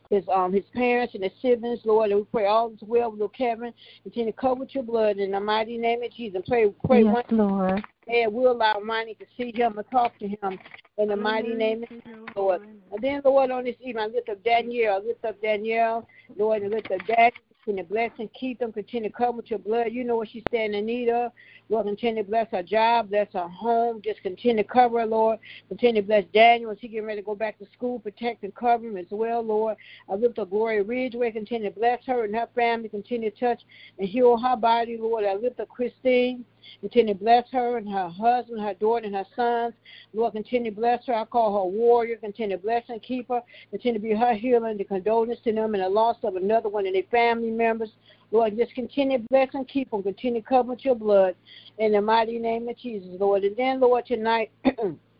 his 0.10 0.24
um 0.34 0.54
his 0.54 0.64
parents 0.74 1.14
and 1.16 1.24
his 1.24 1.34
siblings, 1.42 1.80
Lord. 1.86 2.12
And 2.12 2.20
we 2.20 2.26
pray 2.26 2.46
all 2.46 2.72
is 2.72 2.80
well 2.82 3.12
with 3.12 3.20
little 3.20 3.30
Kevin. 3.30 3.74
Continue 4.04 4.32
to 4.32 4.38
cover 4.38 4.62
with 4.62 4.76
your 4.76 4.84
blood 4.84 5.18
in 5.18 5.32
the 5.32 5.40
mighty 5.40 5.78
name 5.78 6.04
of 6.04 6.12
Jesus. 6.14 6.42
Pray 6.48 6.70
pray 6.86 7.04
Yes, 7.04 7.14
one 7.14 7.38
Lord. 7.38 7.84
And 8.08 8.34
we'll 8.34 8.52
allow 8.52 8.80
Ronnie 8.82 9.16
to 9.16 9.26
see 9.38 9.52
him 9.56 9.78
and 9.78 9.90
talk 9.92 10.18
to 10.20 10.28
him 10.28 10.60
in 10.98 11.08
the 11.08 11.16
mighty 11.16 11.54
name 11.54 11.84
of 11.84 12.36
Lord. 12.36 12.62
And 12.92 13.02
then, 13.02 13.22
Lord, 13.24 13.52
on 13.52 13.64
this 13.64 13.76
evening, 13.80 14.04
I 14.04 14.08
lift 14.08 14.30
up 14.30 14.44
Danielle. 14.44 14.96
I 14.96 15.08
lift 15.08 15.24
up 15.24 15.42
Danielle, 15.42 16.08
Lord, 16.36 16.62
and 16.64 16.72
lift 16.72 16.92
up 16.92 17.00
Daniel. 17.08 17.32
Continue 17.64 17.84
to 17.84 17.90
bless 17.90 18.12
and 18.18 18.28
keep 18.34 18.58
them. 18.58 18.72
Continue 18.72 19.10
to 19.10 19.16
cover 19.16 19.34
with 19.34 19.52
your 19.52 19.60
blood. 19.60 19.88
You 19.92 20.04
know 20.04 20.16
what 20.16 20.30
she's 20.30 20.42
standing 20.50 20.80
in 20.80 20.86
need 20.88 21.10
of. 21.10 21.32
Lord, 21.70 21.86
continue 21.86 22.24
to 22.24 22.30
bless 22.30 22.48
her 22.50 22.64
job, 22.64 23.10
bless 23.12 23.28
her 23.34 23.48
home. 23.48 24.02
Just 24.04 24.24
continue 24.24 24.64
to 24.64 24.68
cover 24.68 25.00
her, 25.00 25.06
Lord. 25.06 25.38
Continue 25.68 26.02
to 26.02 26.08
bless 26.08 26.24
Daniel 26.34 26.72
as 26.72 26.78
he 26.82 26.88
getting 26.88 27.06
ready 27.06 27.22
to 27.22 27.26
go 27.26 27.36
back 27.36 27.60
to 27.60 27.68
school. 27.74 28.00
Protect 28.00 28.44
and 28.44 28.56
cover 28.56 28.88
him 28.88 28.98
as 28.98 29.06
well, 29.12 29.44
Lord. 29.44 29.78
I 30.10 30.16
lift 30.16 30.40
up 30.40 30.50
Gloria 30.50 30.82
Ridgeway. 30.82 31.32
Continue 31.32 31.70
to 31.70 31.80
bless 31.80 32.04
her 32.08 32.26
and 32.26 32.34
her 32.34 32.50
family. 32.56 32.90
Continue 32.90 33.30
to 33.30 33.40
touch 33.40 33.62
and 34.00 34.10
heal 34.10 34.38
her 34.40 34.56
body, 34.56 34.98
Lord. 35.00 35.26
I 35.26 35.36
lift 35.36 35.60
up 35.60 35.70
Christine. 35.70 36.44
Continue 36.82 37.14
to 37.14 37.20
bless 37.20 37.46
her 37.52 37.78
and 37.78 37.90
her 37.90 38.10
husband, 38.10 38.62
her 38.62 38.74
daughter, 38.74 39.06
and 39.06 39.16
her 39.16 39.26
sons. 39.36 39.74
Lord, 40.14 40.34
continue 40.34 40.72
to 40.72 40.76
bless 40.76 41.06
her. 41.08 41.14
I 41.14 41.26
call 41.26 41.64
her 41.64 41.70
warrior. 41.70 42.18
Continue 42.18 42.58
to 42.58 42.64
bless 42.64 42.84
and 42.90 43.02
keep 43.02 43.28
her. 43.30 43.42
Continue 43.72 44.00
to 44.00 44.04
be 44.04 44.14
her 44.14 44.34
healing, 44.34 44.78
the 44.78 44.84
condolence 44.84 45.40
to 45.44 45.54
them, 45.54 45.74
and 45.74 45.84
the 45.84 45.90
loss 45.90 46.18
of 46.24 46.36
another 46.36 46.70
one 46.70 46.88
of 46.88 46.94
their 46.94 47.04
family 47.12 47.52
members. 47.52 47.92
Lord, 48.32 48.58
just 48.58 48.74
continue 48.74 49.18
to 49.18 49.26
bless 49.30 49.50
and 49.54 49.68
keep 49.68 49.92
them. 49.92 50.04
Continue 50.04 50.42
to 50.42 50.48
cover 50.48 50.70
with 50.70 50.86
your 50.86 50.96
blood 50.96 51.36
in 51.78 51.92
the 51.92 52.02
mighty 52.02 52.40
name 52.40 52.70
of 52.70 52.78
Jesus, 52.78 53.10
Lord. 53.20 53.44
And 53.44 53.56
then, 53.58 53.80
Lord, 53.80 54.06
tonight, 54.06 54.52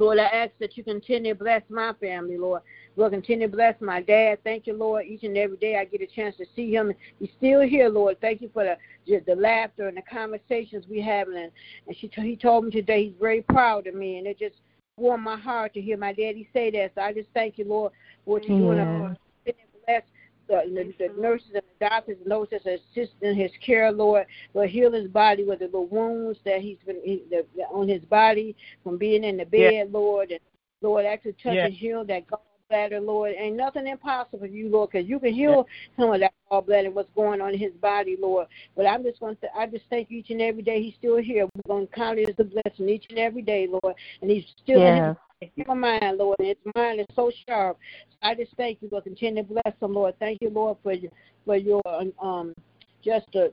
Lord, 0.00 0.18
I 0.18 0.24
ask 0.24 0.50
that 0.58 0.76
you 0.76 0.82
continue 0.82 1.34
to 1.34 1.38
bless 1.38 1.62
my 1.68 1.92
family, 2.00 2.36
Lord. 2.36 2.62
Lord, 2.96 3.12
continue 3.12 3.46
to 3.46 3.56
bless 3.56 3.80
my 3.80 4.02
dad. 4.02 4.38
Thank 4.42 4.66
you, 4.66 4.72
Lord. 4.72 5.06
Each 5.06 5.22
and 5.22 5.38
every 5.38 5.56
day 5.56 5.78
I 5.78 5.84
get 5.84 6.00
a 6.00 6.06
chance 6.06 6.36
to 6.38 6.46
see 6.56 6.74
him. 6.74 6.92
He's 7.20 7.30
still 7.38 7.60
here, 7.60 7.88
Lord. 7.88 8.20
Thank 8.20 8.40
you 8.40 8.50
for 8.52 8.64
the 8.64 8.76
the 9.24 9.36
laughter 9.36 9.86
and 9.86 9.96
the 9.96 10.02
conversations 10.02 10.84
we 10.90 11.00
have. 11.00 11.28
And, 11.28 11.52
and 11.86 11.96
she, 11.96 12.10
he 12.12 12.34
told 12.34 12.64
me 12.64 12.70
today 12.72 13.04
he's 13.04 13.14
very 13.20 13.42
proud 13.42 13.86
of 13.86 13.94
me, 13.94 14.18
and 14.18 14.26
it 14.26 14.36
just 14.36 14.56
warmed 14.96 15.22
my 15.22 15.38
heart 15.38 15.74
to 15.74 15.80
hear 15.80 15.96
my 15.96 16.12
daddy 16.12 16.48
say 16.52 16.72
that. 16.72 16.90
So 16.96 17.00
I 17.00 17.12
just 17.12 17.28
thank 17.32 17.56
you, 17.56 17.64
Lord, 17.64 17.92
for 18.24 18.32
what 18.32 18.48
you're 18.48 18.58
doing. 18.58 18.78
Yeah. 18.78 19.14
The, 20.48 20.62
the, 20.98 21.08
the 21.08 21.20
nurses 21.20 21.48
and 21.54 21.62
the 21.62 21.88
doctors 21.88 22.18
and 22.22 22.30
those 22.30 22.48
that 22.50 22.66
assist 22.66 23.12
in 23.22 23.34
his 23.34 23.50
care, 23.64 23.90
Lord. 23.90 24.26
Lord, 24.52 24.70
heal 24.70 24.92
his 24.92 25.08
body 25.08 25.44
with 25.44 25.60
the 25.60 25.66
little 25.66 25.86
wounds 25.86 26.38
that 26.44 26.60
he's 26.60 26.78
been 26.86 27.00
he, 27.02 27.22
the, 27.30 27.44
on 27.64 27.88
his 27.88 28.04
body 28.04 28.56
from 28.82 28.98
being 28.98 29.24
in 29.24 29.36
the 29.36 29.44
bed, 29.44 29.72
Yeah. 29.72 29.84
Lord. 29.90 30.30
And 30.30 30.40
Lord, 30.80 31.06
actually 31.06 31.32
touch 31.42 31.54
Yeah. 31.54 31.66
and 31.66 31.74
heal 31.74 32.04
that 32.04 32.24
gallbladder, 32.74 33.04
Lord. 33.04 33.34
Ain't 33.38 33.56
nothing 33.56 33.86
impossible 33.86 34.40
for 34.40 34.46
you, 34.46 34.68
Lord, 34.68 34.90
because 34.90 35.08
you 35.08 35.18
can 35.18 35.32
heal 35.32 35.66
some 35.98 36.12
of 36.12 36.20
that 36.20 36.32
gallbladder, 36.50 36.92
what's 36.92 37.10
going 37.14 37.40
on 37.40 37.54
in 37.54 37.58
his 37.58 37.72
body, 37.74 38.16
Lord. 38.20 38.46
But 38.76 38.86
I'm 38.86 39.02
just 39.02 39.20
going 39.20 39.36
to, 39.36 39.48
I 39.56 39.66
just 39.66 39.84
thank 39.90 40.10
you 40.10 40.18
each 40.18 40.30
and 40.30 40.40
every 40.40 40.62
day 40.62 40.82
he's 40.82 40.94
still 40.94 41.16
here. 41.18 41.46
We're 41.54 41.74
going 41.74 41.86
to 41.86 41.92
count 41.92 42.18
it 42.18 42.28
as 42.28 42.34
a 42.38 42.44
blessing 42.44 42.88
each 42.88 43.06
and 43.10 43.18
every 43.18 43.42
day, 43.42 43.66
Lord. 43.68 43.94
And 44.20 44.30
he's 44.30 44.44
still 44.62 44.86
in 44.86 44.96
his 44.96 45.16
Yes. 45.40 45.50
Keep 45.56 45.66
my 45.66 45.74
mind, 45.74 46.18
Lord. 46.18 46.36
and 46.38 46.48
His 46.48 46.56
mind 46.74 47.00
is 47.00 47.06
so 47.14 47.30
sharp. 47.46 47.76
I 48.22 48.34
just 48.34 48.52
thank 48.56 48.78
you, 48.80 48.88
Lord. 48.90 49.04
Continue 49.04 49.42
to 49.42 49.48
bless 49.48 49.74
him, 49.80 49.92
Lord. 49.94 50.14
Thank 50.18 50.40
you, 50.40 50.48
Lord, 50.48 50.78
for 50.82 50.92
your, 50.92 51.10
for 51.44 51.56
your 51.56 51.82
um, 52.22 52.54
just 53.04 53.26
the 53.34 53.52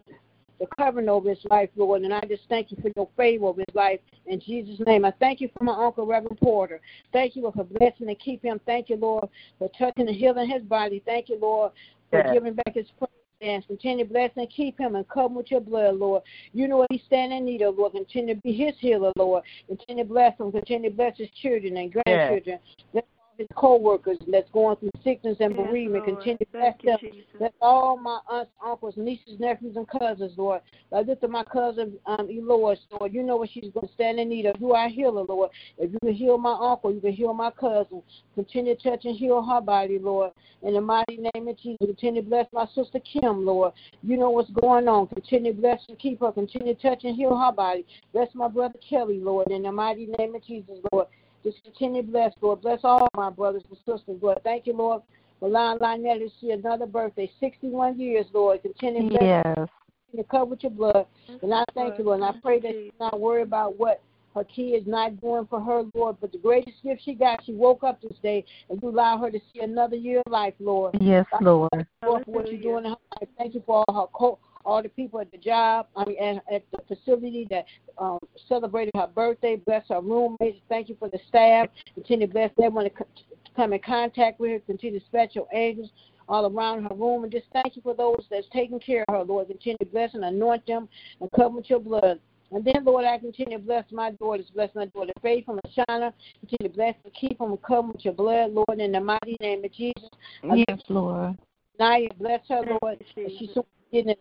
the 0.61 0.67
covering 0.77 1.09
over 1.09 1.29
his 1.29 1.43
life, 1.49 1.69
Lord. 1.75 2.03
And 2.03 2.13
I 2.13 2.21
just 2.21 2.43
thank 2.47 2.71
you 2.71 2.77
for 2.81 2.91
your 2.95 3.09
favor 3.17 3.47
over 3.47 3.61
his 3.61 3.75
life. 3.75 3.99
In 4.27 4.39
Jesus' 4.39 4.79
name, 4.85 5.03
I 5.03 5.11
thank 5.19 5.41
you 5.41 5.49
for 5.57 5.63
my 5.63 5.73
uncle, 5.73 6.05
Reverend 6.05 6.39
Porter. 6.39 6.79
Thank 7.11 7.35
you, 7.35 7.51
for 7.53 7.63
blessing 7.63 8.07
and 8.07 8.19
keep 8.19 8.43
him. 8.43 8.61
Thank 8.65 8.89
you, 8.89 8.95
Lord, 8.95 9.27
for 9.57 9.69
touching 9.77 10.07
and 10.07 10.15
healing 10.15 10.49
his 10.49 10.61
body. 10.61 11.01
Thank 11.05 11.29
you, 11.29 11.39
Lord, 11.39 11.71
for 12.11 12.19
Yes. 12.19 12.31
giving 12.31 12.53
back 12.53 12.75
his 12.75 12.89
praise 12.91 13.09
dance. 13.41 13.65
Continue 13.65 14.05
to 14.05 14.11
bless 14.11 14.29
and 14.37 14.49
keep 14.49 14.79
him 14.79 14.95
and 14.95 15.07
cover 15.09 15.33
with 15.33 15.49
your 15.49 15.61
blood, 15.61 15.95
Lord. 15.95 16.21
You 16.53 16.67
know 16.67 16.77
what 16.77 16.91
he's 16.91 17.01
standing 17.07 17.39
in 17.39 17.45
need 17.45 17.63
of, 17.63 17.77
Lord. 17.77 17.93
Continue 17.93 18.35
to 18.35 18.41
be 18.41 18.53
his 18.53 18.75
healer, 18.79 19.11
Lord. 19.17 19.43
Continue 19.67 20.03
to 20.03 20.09
bless 20.09 20.39
him. 20.39 20.51
Continue 20.51 20.91
to 20.91 20.95
bless 20.95 21.17
his 21.17 21.29
children 21.41 21.77
and 21.77 21.91
grandchildren. 21.91 22.59
Bless 22.93 23.03
all 23.19 23.20
his 23.41 23.47
co-workers 23.55 24.17
that's 24.31 24.49
going 24.51 24.75
through 24.77 24.91
sickness 25.03 25.37
and 25.39 25.55
Yes, 25.55 25.65
bereavement. 25.67 26.05
Lord. 26.05 26.17
Continue 26.17 26.37
to 26.37 26.45
bless 26.51 26.75
them. 26.83 26.97
Jesus. 27.01 27.25
Bless 27.39 27.51
all 27.61 27.97
my 27.97 28.19
aunts, 28.29 28.51
uncles, 28.63 28.93
nieces, 28.97 29.39
nephews, 29.39 29.75
and 29.75 29.87
cousins, 29.87 30.33
Lord. 30.37 30.61
I 30.93 31.01
lift 31.01 31.23
up 31.23 31.29
my 31.31 31.43
cousin, 31.43 31.93
um, 32.05 32.29
Eloise, 32.29 32.79
Lord. 32.91 33.13
You 33.13 33.23
know 33.23 33.37
what 33.37 33.49
she's 33.49 33.71
going 33.73 33.87
to 33.87 33.93
stand 33.93 34.19
in 34.19 34.29
need 34.29 34.45
of. 34.45 34.55
You 34.59 34.73
are 34.73 34.85
a 34.85 34.89
healer, 34.89 35.23
Lord. 35.23 35.49
If 35.77 35.91
you 35.91 35.99
can 35.99 36.13
heal 36.13 36.37
my 36.37 36.55
uncle, 36.59 36.93
you 36.93 37.01
can 37.01 37.13
heal 37.13 37.33
my 37.33 37.49
cousin. 37.51 38.03
Continue 38.35 38.75
to 38.75 38.89
touch 38.89 39.05
and 39.05 39.17
heal 39.17 39.41
her 39.43 39.61
body, 39.61 39.97
Lord. 39.97 40.31
In 40.61 40.75
the 40.75 40.81
mighty 40.81 41.17
name 41.33 41.47
of 41.47 41.57
Jesus, 41.57 41.77
continue 41.79 42.21
to 42.21 42.29
bless 42.29 42.45
my 42.53 42.67
sister 42.75 42.99
Kim, 42.99 43.45
Lord. 43.45 43.73
You 44.03 44.17
know 44.17 44.29
what's 44.29 44.51
going 44.51 44.87
on. 44.87 45.07
Continue 45.07 45.53
to 45.53 45.59
bless 45.59 45.79
and 45.89 45.97
keep 45.97 46.19
her. 46.19 46.31
Continue 46.31 46.75
to 46.75 46.81
touch 46.81 47.03
and 47.03 47.15
heal 47.15 47.35
her 47.35 47.51
body. 47.51 47.85
Bless 48.13 48.27
my 48.35 48.47
brother 48.47 48.77
Kelly, 48.87 49.19
Lord. 49.19 49.49
In 49.49 49.63
the 49.63 49.71
mighty 49.71 50.07
name 50.19 50.35
of 50.35 50.45
Jesus, 50.45 50.77
Lord. 50.91 51.07
Just 51.43 51.63
continue 51.63 52.01
to 52.03 52.07
bless, 52.07 52.33
Lord. 52.41 52.61
Bless 52.61 52.79
all 52.83 53.07
my 53.15 53.29
brothers 53.29 53.63
and 53.69 53.77
sisters, 53.79 54.17
Lord. 54.21 54.39
Thank 54.43 54.67
you, 54.67 54.73
Lord, 54.73 55.01
for 55.39 55.47
allowing 55.49 55.79
Lynetta 55.79 56.19
to 56.19 56.29
see 56.39 56.51
another 56.51 56.85
birthday. 56.85 57.31
61 57.39 57.99
years, 57.99 58.25
Lord. 58.33 58.61
Continue 58.61 59.03
to 59.03 59.17
bless 59.17 59.45
Yes. 59.45 59.69
to 60.15 60.23
cover 60.25 60.45
with 60.45 60.63
your 60.63 60.71
blood. 60.71 61.07
And 61.41 61.53
I 61.53 61.63
thank 61.73 61.97
you, 61.97 62.03
Lord. 62.03 62.21
And 62.21 62.25
I 62.25 62.39
pray 62.41 62.59
that 62.59 62.71
she's 62.71 62.99
not 62.99 63.19
worried 63.19 63.43
about 63.43 63.77
what 63.79 64.01
her 64.35 64.43
kid 64.43 64.81
is 64.81 64.87
not 64.87 65.19
doing 65.19 65.47
for 65.47 65.59
her, 65.59 65.83
Lord. 65.93 66.17
But 66.21 66.31
the 66.31 66.37
greatest 66.37 66.83
gift 66.83 67.01
she 67.03 67.13
got, 67.13 67.43
she 67.45 67.53
woke 67.53 67.83
up 67.83 68.01
this 68.01 68.17
day 68.21 68.45
and 68.69 68.81
you 68.81 68.89
allow 68.89 69.17
her 69.17 69.31
to 69.31 69.39
see 69.53 69.61
another 69.61 69.95
year 69.95 70.21
of 70.25 70.31
life, 70.31 70.53
Lord. 70.59 70.95
Yes, 71.01 71.25
Lord. 71.41 71.69
Lord, 72.03 72.25
for 72.25 72.31
what 72.31 72.51
you're 72.51 72.61
doing 72.61 72.85
in 72.85 72.91
her 72.91 72.97
life. 73.19 73.29
Thank 73.37 73.55
you 73.55 73.63
for 73.65 73.83
all 73.87 74.01
her 74.01 74.07
co- 74.13 74.39
all 74.65 74.81
the 74.81 74.89
people 74.89 75.19
at 75.19 75.31
the 75.31 75.37
job, 75.37 75.87
I 75.95 76.05
mean, 76.05 76.17
at, 76.21 76.43
at 76.53 76.63
the 76.71 76.95
facility 76.95 77.47
that 77.49 77.65
um, 77.97 78.19
celebrated 78.47 78.91
her 78.95 79.07
birthday. 79.07 79.55
Bless 79.55 79.87
her 79.89 80.01
roommates. 80.01 80.59
Thank 80.69 80.89
you 80.89 80.95
for 80.99 81.09
the 81.09 81.19
staff. 81.27 81.69
Continue 81.93 82.27
to 82.27 82.33
bless 82.33 82.51
everyone 82.57 82.85
to 82.85 82.89
co- 82.89 83.07
come 83.55 83.73
in 83.73 83.79
contact 83.79 84.39
with 84.39 84.51
her. 84.51 84.59
Continue 84.59 84.99
to 84.99 85.03
dispatch 85.03 85.35
your 85.35 85.47
angels 85.53 85.89
all 86.29 86.45
around 86.45 86.83
her 86.83 86.95
room. 86.95 87.23
And 87.23 87.31
just 87.31 87.47
thank 87.53 87.75
you 87.75 87.81
for 87.81 87.93
those 87.93 88.25
that's 88.29 88.47
taking 88.53 88.79
care 88.79 89.03
of 89.07 89.15
her, 89.15 89.23
Lord. 89.23 89.47
Continue 89.47 89.77
to 89.79 89.85
bless 89.85 90.13
and 90.13 90.23
anoint 90.23 90.65
them 90.65 90.87
and 91.19 91.29
cover 91.31 91.55
with 91.55 91.69
your 91.69 91.79
blood. 91.79 92.19
And 92.53 92.65
then, 92.65 92.83
Lord, 92.83 93.05
I 93.05 93.17
continue 93.17 93.57
to 93.57 93.63
bless 93.63 93.85
my 93.91 94.11
daughters. 94.11 94.47
Bless 94.53 94.69
my 94.75 94.85
daughter 94.87 95.13
Faith 95.21 95.45
and 95.47 95.59
Lashana. 95.65 96.11
Continue 96.41 96.69
to 96.69 96.75
bless 96.75 96.95
and 97.05 97.13
keep 97.13 97.39
them 97.39 97.51
and 97.51 97.61
cover 97.61 97.87
with 97.89 98.03
your 98.03 98.13
blood, 98.13 98.51
Lord, 98.51 98.79
in 98.79 98.91
the 98.91 98.99
mighty 98.99 99.37
name 99.39 99.63
of 99.63 99.71
Jesus. 99.71 100.09
Yes, 100.43 100.81
Lord. 100.89 101.37
Naya, 101.79 102.09
bless 102.19 102.41
her, 102.49 102.61
Lord. 102.81 103.03
She's 103.15 103.49
getting 103.91 104.09
in 104.09 104.15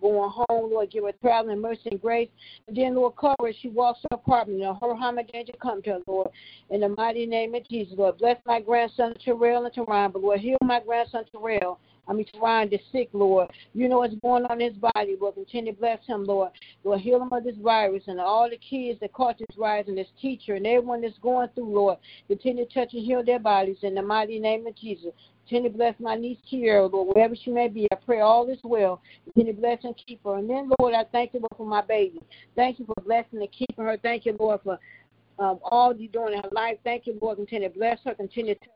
going 0.00 0.30
home, 0.30 0.72
Lord. 0.72 0.90
Give 0.90 1.04
her 1.04 1.12
traveling 1.20 1.60
mercy 1.60 1.88
and 1.90 2.00
grace. 2.00 2.28
And 2.66 2.76
then, 2.76 2.94
Lord, 2.94 3.16
cover 3.16 3.34
her. 3.40 3.48
as 3.48 3.54
She 3.60 3.68
walks 3.68 4.00
her 4.10 4.16
apartment. 4.16 4.60
No 4.60 4.74
her 4.74 4.94
harm 4.94 5.18
or 5.18 5.22
danger 5.22 5.52
come 5.60 5.82
to 5.82 5.90
her, 5.90 5.98
Lord. 6.06 6.28
In 6.70 6.80
the 6.80 6.88
mighty 6.90 7.26
name 7.26 7.54
of 7.54 7.68
Jesus, 7.68 7.94
Lord. 7.96 8.18
Bless 8.18 8.36
my 8.46 8.60
grandson, 8.60 9.14
Terrell 9.24 9.64
and 9.64 9.74
Teron. 9.74 10.12
But, 10.12 10.22
Lord, 10.22 10.40
heal 10.40 10.58
my 10.62 10.80
grandson, 10.80 11.24
Terrell. 11.32 11.78
I 12.08 12.12
mean, 12.12 12.26
Teron 12.34 12.72
is 12.72 12.80
sick, 12.90 13.10
Lord. 13.12 13.48
You 13.74 13.88
know 13.88 13.98
what's 13.98 14.14
going 14.16 14.44
on 14.46 14.60
in 14.60 14.72
his 14.72 14.78
body, 14.78 15.16
Lord. 15.20 15.34
Continue 15.34 15.72
to 15.72 15.78
bless 15.78 16.04
him, 16.06 16.24
Lord. 16.24 16.50
Lord, 16.82 17.00
heal 17.00 17.22
him 17.22 17.32
of 17.32 17.44
this 17.44 17.56
virus 17.62 18.02
and 18.06 18.20
all 18.20 18.50
the 18.50 18.58
kids 18.58 18.98
that 19.00 19.12
caught 19.12 19.38
this 19.38 19.56
virus 19.56 19.86
and 19.88 19.96
this 19.96 20.08
teacher 20.20 20.54
and 20.54 20.66
everyone 20.66 21.02
that's 21.02 21.18
going 21.18 21.48
through, 21.54 21.72
Lord. 21.72 21.98
Continue 22.26 22.66
to 22.66 22.74
touch 22.74 22.92
and 22.94 23.04
heal 23.04 23.24
their 23.24 23.38
bodies 23.38 23.78
in 23.82 23.94
the 23.94 24.02
mighty 24.02 24.40
name 24.40 24.66
of 24.66 24.76
Jesus. 24.76 25.12
Continue 25.48 25.70
to 25.70 25.76
bless 25.76 25.94
my 26.00 26.14
niece 26.16 26.38
Kiera, 26.50 26.90
Lord, 26.90 27.14
wherever 27.14 27.36
she 27.36 27.50
may 27.50 27.68
be. 27.68 27.86
I 27.92 27.96
pray 27.96 28.20
all 28.20 28.48
is 28.48 28.58
well. 28.64 29.00
Continue 29.24 29.54
to 29.54 29.60
bless 29.60 29.84
and 29.84 29.94
keep 30.06 30.24
her. 30.24 30.36
And 30.38 30.48
then, 30.48 30.70
Lord, 30.78 30.94
I 30.94 31.04
thank 31.12 31.34
you, 31.34 31.40
Lord, 31.40 31.52
for 31.56 31.66
my 31.66 31.82
baby. 31.82 32.20
Thank 32.56 32.78
you 32.78 32.86
for 32.86 32.94
blessing 33.04 33.40
and 33.40 33.52
keeping 33.52 33.84
her. 33.84 33.96
Thank 34.02 34.24
you, 34.26 34.36
Lord, 34.38 34.60
for 34.64 34.78
um, 35.38 35.58
all 35.64 35.94
you're 35.96 36.10
doing 36.10 36.34
in 36.34 36.42
her 36.42 36.48
life. 36.52 36.78
Thank 36.84 37.06
you, 37.06 37.18
Lord. 37.20 37.36
Continue 37.36 37.68
to 37.68 37.74
bless 37.74 37.98
her. 38.04 38.14
Continue 38.14 38.54
to 38.54 38.60
touch 38.60 38.68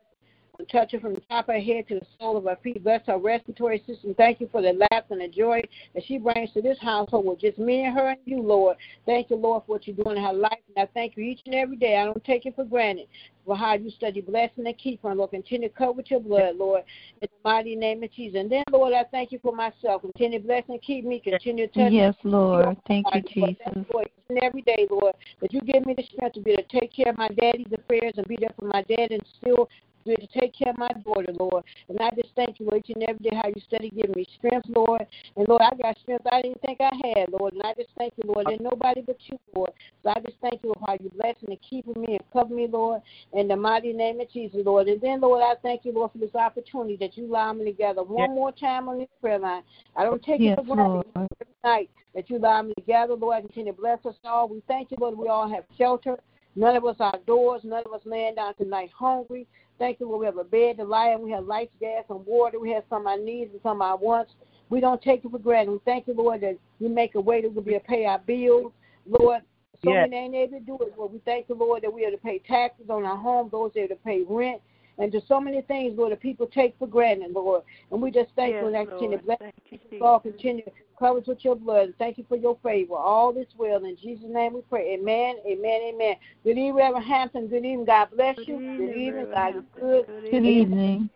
her 0.59 1.01
from 1.01 1.15
the 1.15 1.21
top 1.29 1.49
of 1.49 1.55
her 1.55 1.61
head 1.61 1.89
to 1.89 2.01
the 2.01 2.07
sole 2.19 2.37
of 2.37 2.45
her 2.45 2.59
feet. 2.63 2.83
Bless 2.83 3.07
her 3.07 3.19
respiratory 3.19 3.83
system. 3.87 4.15
Thank 4.15 4.41
you 4.41 4.49
for 4.51 4.63
the 4.63 4.73
laughter 4.91 5.15
and 5.15 5.21
the 5.21 5.29
joy 5.29 5.63
that 5.95 6.05
she 6.07 6.19
brings 6.19 6.53
to 6.53 6.63
this 6.63 6.79
household 6.81 7.27
with 7.27 7.41
just 7.41 7.59
me 7.59 7.85
and 7.85 7.97
her 7.97 8.11
and 8.11 8.21
you, 8.25 8.41
Lord. 8.43 8.77
Thank 9.05 9.31
you, 9.31 9.37
Lord, 9.37 9.65
for 9.67 9.73
what 9.73 9.87
you're 9.87 9.97
doing 9.97 10.17
in 10.17 10.25
her 10.25 10.33
life. 10.33 10.59
And 10.75 10.89
I 10.89 10.89
thank 10.93 11.17
you 11.17 11.25
each 11.25 11.41
and 11.47 11.55
every 11.55 11.77
day. 11.77 11.97
I 11.97 12.05
don't 12.05 12.25
take 12.25 12.47
it 12.47 12.57
for 12.57 12.65
granted 12.65 13.07
for 13.47 13.57
how 13.57 13.75
you 13.75 13.91
study 13.91 14.21
blessing 14.21 14.67
and 14.67 14.77
keep 14.77 15.03
her. 15.03 15.15
Lord, 15.15 15.31
continue 15.31 15.69
to 15.69 15.75
cover 15.75 15.93
with 15.93 16.11
your 16.11 16.21
blood, 16.21 16.57
Lord, 16.57 16.83
in 17.23 17.29
the 17.31 17.49
mighty 17.49 17.77
name 17.77 18.03
of 18.03 18.13
Jesus. 18.13 18.41
And 18.41 18.51
then, 18.51 18.65
Lord, 18.71 18.93
I 18.93 19.05
thank 19.11 19.31
you 19.31 19.39
for 19.41 19.55
myself. 19.55 20.03
Continue 20.03 20.41
to 20.41 20.45
bless 20.45 20.65
and 20.69 20.83
keep 20.83 21.05
me. 21.05 21.21
Continue 21.21 21.69
to 21.69 21.73
touch 21.73 21.93
Yes, 21.93 22.15
Lord. 22.25 22.77
Thank 22.87 23.07
you, 23.15 23.43
Lord, 23.43 23.57
Jesus. 23.65 23.85
Lord, 23.93 24.07
each 24.07 24.25
and 24.31 24.39
every 24.43 24.63
day, 24.63 24.87
Lord, 24.91 25.15
that 25.41 25.53
you 25.53 25.61
give 25.61 25.87
me 25.87 25.95
the 25.95 26.03
strength 26.13 26.35
to 26.35 26.41
be 26.41 26.51
able 26.51 26.65
to 26.65 26.81
take 26.81 26.93
care 26.93 27.11
of 27.11 27.19
my 27.19 27.29
daddy's 27.29 27.73
affairs 27.73 28.15
and 28.17 28.27
be 28.27 28.37
there 28.41 28.51
for 28.59 28.67
my 28.67 28.83
dad 28.83 29.13
and 29.13 29.23
still 29.41 29.69
to 30.15 30.27
take 30.39 30.55
care 30.55 30.71
of 30.71 30.79
my 30.79 30.91
daughter, 31.05 31.33
Lord. 31.39 31.65
And 31.89 31.99
I 32.01 32.11
just 32.11 32.29
thank 32.37 32.61
you 32.61 32.67
Lord, 32.67 32.85
each 32.87 32.95
and 32.95 33.03
every 33.03 33.19
day 33.29 33.35
how 33.35 33.49
you 33.49 33.61
steady 33.67 33.91
giving 33.91 34.15
me 34.15 34.27
strength, 34.39 34.69
Lord. 34.69 35.07
And 35.37 35.49
Lord, 35.49 35.63
I 35.63 35.75
got 35.75 35.99
strength 35.99 36.27
I 36.31 36.43
didn't 36.43 36.61
think 36.63 36.81
I 36.81 36.93
had, 36.95 37.31
Lord. 37.33 37.55
And 37.55 37.63
I 37.63 37.75
just 37.75 37.91
thank 37.99 38.13
you, 38.17 38.31
Lord. 38.33 38.47
There's 38.47 38.61
nobody 38.61 39.03
but 39.03 39.17
you, 39.27 39.39
Lord. 39.55 39.71
So 40.03 40.11
I 40.11 40.21
just 40.21 40.37
thank 40.41 40.63
you 40.63 40.73
for 40.73 40.87
how 40.87 40.97
you 41.01 41.11
blessing 41.11 41.49
and 41.49 41.59
keeping 41.69 42.01
me 42.01 42.17
and 42.17 42.31
covering 42.33 42.57
me, 42.57 42.69
Lord, 42.69 43.03
in 43.33 43.49
the 43.49 43.57
mighty 43.57 43.93
name 43.93 44.21
of 44.21 44.31
Jesus, 44.31 44.61
Lord. 44.65 44.89
And 44.89 45.01
then, 45.01 45.21
Lord, 45.21 45.43
I 45.43 45.55
thank 45.63 45.85
you, 45.85 45.93
Lord, 45.93 46.13
for 46.13 46.19
this 46.19 46.35
opportunity 46.35 46.97
that 46.97 47.17
you 47.17 47.27
allow 47.27 47.53
me 47.53 47.65
to 47.65 47.73
gather 47.73 48.03
one 48.03 48.35
more 48.35 48.53
time 48.53 48.89
on 48.89 48.99
this 48.99 49.09
prayer 49.21 49.39
line. 49.39 49.63
I 49.97 50.05
don't 50.05 50.23
take 50.23 50.41
Yes, 50.41 50.59
it 50.59 50.67
for 50.67 50.75
granted 50.75 51.07
every 51.17 51.55
night 51.65 51.91
that 52.15 52.31
you 52.31 52.39
allow 52.39 52.63
me 52.63 52.75
to 52.75 52.81
gather, 52.83 53.15
Lord. 53.15 53.43
Continue 53.45 53.73
to 53.73 53.79
bless 53.79 54.05
us 54.07 54.15
all. 54.25 54.49
We 54.49 54.63
thank 54.69 54.91
you, 54.91 54.97
Lord, 55.01 55.17
we 55.19 55.29
all 55.29 55.49
have 55.49 55.65
shelter. 55.77 56.19
None 56.57 56.75
of 56.75 56.85
us 56.87 56.97
outdoors. 57.01 57.63
None 57.65 57.83
of 57.85 57.93
us 57.93 58.01
laying 58.05 58.37
down 58.37 58.55
tonight 58.55 58.91
hungry. 58.99 59.47
Thank 59.79 60.01
you, 60.01 60.09
Lord. 60.09 60.21
We 60.21 60.27
have 60.27 60.39
a 60.39 60.45
bed 60.45 60.79
to 60.79 60.85
lie 60.85 61.11
in. 61.11 61.23
We 61.23 61.31
have 61.33 61.45
lights, 61.45 61.73
gas, 61.81 62.05
and 62.09 62.25
water. 62.25 62.59
We 62.59 62.71
have 62.71 62.85
some 62.89 63.03
of 63.03 63.07
our 63.09 63.19
needs 63.19 63.53
and 63.53 63.61
some 63.63 63.83
of 63.83 63.83
our 63.83 63.97
wants. 63.97 64.33
We 64.69 64.81
don't 64.81 65.01
take 65.03 65.25
it 65.25 65.31
for 65.31 65.39
granted. 65.39 65.73
We 65.73 65.79
thank 65.85 66.07
you, 66.07 66.15
Lord, 66.15 66.41
that 66.41 66.57
you 66.81 66.89
make 66.89 67.15
a 67.15 67.21
way 67.21 67.43
that 67.43 67.53
we'll 67.53 67.63
be 67.63 67.75
able 67.75 67.81
to 67.81 67.87
pay 67.87 68.05
our 68.07 68.19
bills. 68.19 68.73
Lord, 69.07 69.43
so 69.85 69.93
Yes. 69.93 70.09
many 70.11 70.17
ain't 70.17 70.35
able 70.35 70.59
to 70.59 70.65
do 70.65 70.79
it. 70.81 70.99
Lord, 70.99 71.13
we 71.13 71.19
thank 71.21 71.49
you, 71.49 71.55
Lord, 71.55 71.83
that 71.83 71.93
we 71.93 72.05
are 72.05 72.11
to 72.11 72.17
pay 72.17 72.39
taxes 72.41 72.91
on 72.91 73.05
our 73.05 73.17
home, 73.17 73.49
those 73.51 73.73
that 73.75 73.85
are 73.85 73.89
to 73.89 73.97
pay 73.97 74.23
rent, 74.23 74.61
and 74.99 75.13
just 75.13 75.29
so 75.29 75.41
many 75.41 75.61
things, 75.63 75.97
Lord, 75.97 76.13
that 76.13 76.21
people 76.21 76.47
take 76.47 76.75
for 76.79 76.87
granted, 76.87 77.33
Lord. 77.33 77.63
And 77.91 78.01
we 78.01 78.11
just 78.11 78.31
thank 78.37 78.55
Yes, 78.55 78.63
you 78.63 78.67
and 78.67 78.75
that 78.75 78.89
continue 78.89 79.19
to 79.19 79.25
bless 79.25 79.39
Thank 79.39 79.55
you, 79.71 79.79
Jesus. 79.79 79.99
God 80.01 80.19
continue 80.21 80.65
to 80.65 80.71
cover 80.99 81.19
us 81.19 81.27
with 81.27 81.45
your 81.45 81.57
blood. 81.57 81.95
Thank 81.99 82.19
you 82.19 82.25
for 82.29 82.37
your 82.37 82.59
favor. 82.63 82.95
All 82.97 83.33
this 83.33 83.47
well. 83.59 83.85
In 83.85 83.97
Jesus' 83.97 84.25
name 84.29 84.55
we 84.55 84.63
pray. 84.63 84.95
Amen, 84.95 85.37
amen, 85.47 85.81
amen. 85.95 86.15
Good 86.45 86.51
evening, 86.51 86.75
Reverend 86.75 87.05
Hampton. 87.07 87.49
Good 87.49 87.65
evening. 87.65 87.85
God 87.85 88.09
bless 88.15 88.37
Good 88.37 88.49
you. 88.49 88.55
evening, 88.57 88.77
Good 88.87 88.97
evening. 88.97 89.27
God 89.33 89.57
is 89.57 89.63
good. 89.75 90.07
Good 90.07 90.31
Good 90.31 90.47
evening. 90.47 91.11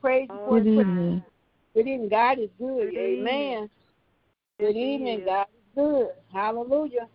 Praise 0.00 0.28
you 0.30 0.38
All 0.40 0.54
Good 0.54 0.66
his 0.66 0.74
the 0.76 0.82
praise. 0.82 0.86
evening. 0.86 1.22
Good 1.74 1.86
evening. 1.86 2.08
God 2.08 2.38
is 2.38 2.50
good. 2.58 2.94
Good 2.94 2.98
Amen. 2.98 3.70
Good 4.58 4.76
evening. 4.76 5.22
God 5.24 5.46
is 5.54 5.74
good. 5.74 6.08
Hallelujah. 6.32 7.08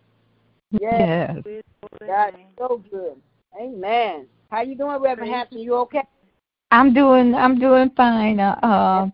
Yes. 0.70 1.42
Yes. 1.44 1.60
God 2.06 2.28
is 2.28 2.40
so 2.58 2.82
good. 2.90 3.20
Amen. 3.60 4.26
How 4.50 4.62
you 4.62 4.76
doing, 4.76 5.00
Reverend 5.00 5.32
Hampton? 5.32 5.58
You 5.58 5.74
okay? 5.76 6.02
I'm 6.70 6.92
doing 6.92 7.34
I'm 7.34 7.58
doing 7.58 7.90
fine. 7.96 8.40
Uh, 8.40 8.58
uh 8.62 9.08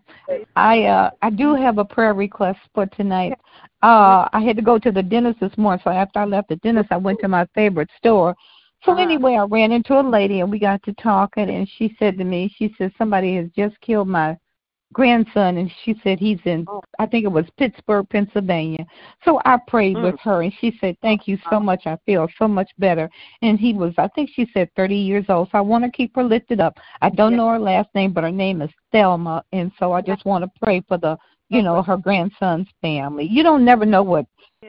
I 0.55 0.83
uh 0.83 1.11
I 1.21 1.29
do 1.29 1.55
have 1.55 1.77
a 1.77 1.85
prayer 1.85 2.13
request 2.13 2.59
for 2.73 2.85
tonight. 2.87 3.33
Uh 3.81 4.27
I 4.33 4.41
had 4.41 4.55
to 4.57 4.61
go 4.61 4.79
to 4.79 4.91
the 4.91 5.03
dentist 5.03 5.39
this 5.39 5.57
morning, 5.57 5.81
so 5.83 5.91
after 5.91 6.19
I 6.19 6.25
left 6.25 6.49
the 6.49 6.55
dentist 6.57 6.91
I 6.91 6.97
went 6.97 7.19
to 7.21 7.27
my 7.27 7.45
favorite 7.53 7.89
store. 7.97 8.35
So 8.83 8.91
Uh-huh. 8.91 9.01
anyway, 9.01 9.35
I 9.35 9.43
ran 9.45 9.71
into 9.71 9.99
a 9.99 10.01
lady 10.01 10.41
and 10.41 10.51
we 10.51 10.59
got 10.59 10.83
to 10.83 10.93
talking 10.93 11.49
and 11.49 11.67
she 11.77 11.95
said 11.99 12.17
to 12.17 12.23
me, 12.23 12.53
she 12.57 12.73
said 12.77 12.91
somebody 12.97 13.35
has 13.37 13.49
just 13.55 13.79
killed 13.81 14.07
my 14.09 14.37
grandson 14.93 15.57
and 15.57 15.71
she 15.83 15.99
said 16.03 16.19
he's 16.19 16.39
in 16.45 16.65
Oh. 16.69 16.81
I 16.99 17.05
think 17.05 17.25
it 17.25 17.31
was 17.31 17.45
Pittsburgh, 17.57 18.07
Pennsylvania. 18.09 18.85
So 19.25 19.41
I 19.45 19.57
prayed 19.67 19.97
Mm. 19.97 20.03
with 20.03 20.19
her 20.21 20.43
and 20.43 20.53
she 20.59 20.77
said, 20.79 20.95
Thank 21.01 21.27
you 21.27 21.37
so 21.49 21.59
much. 21.59 21.85
I 21.85 21.97
feel 22.05 22.27
so 22.37 22.47
much 22.47 22.69
better. 22.77 23.09
And 23.41 23.59
he 23.59 23.73
was 23.73 23.93
I 23.97 24.07
think 24.09 24.29
she 24.29 24.47
said 24.53 24.69
thirty 24.75 24.95
years 24.95 25.25
old. 25.29 25.49
So 25.51 25.57
I 25.57 25.61
want 25.61 25.83
to 25.83 25.91
keep 25.91 26.15
her 26.15 26.23
lifted 26.23 26.59
up. 26.59 26.77
I 27.01 27.09
don't 27.09 27.35
know 27.35 27.49
her 27.49 27.59
last 27.59 27.89
name, 27.95 28.13
but 28.13 28.23
her 28.23 28.31
name 28.31 28.61
is 28.61 28.71
Thelma 28.91 29.43
and 29.51 29.71
so 29.79 29.91
I 29.91 30.01
just 30.01 30.23
want 30.25 30.43
to 30.43 30.59
pray 30.61 30.81
for 30.87 30.97
the 30.97 31.17
you 31.49 31.61
know, 31.61 31.83
her 31.83 31.97
grandson's 31.97 32.67
family. 32.81 33.25
You 33.25 33.43
don't 33.43 33.63
never 33.63 33.85
know 33.85 34.01
what 34.01 34.25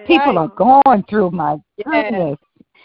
people 0.06 0.38
are 0.38 0.48
going 0.48 1.02
through, 1.08 1.30
my 1.30 1.56
Yes. 1.78 2.36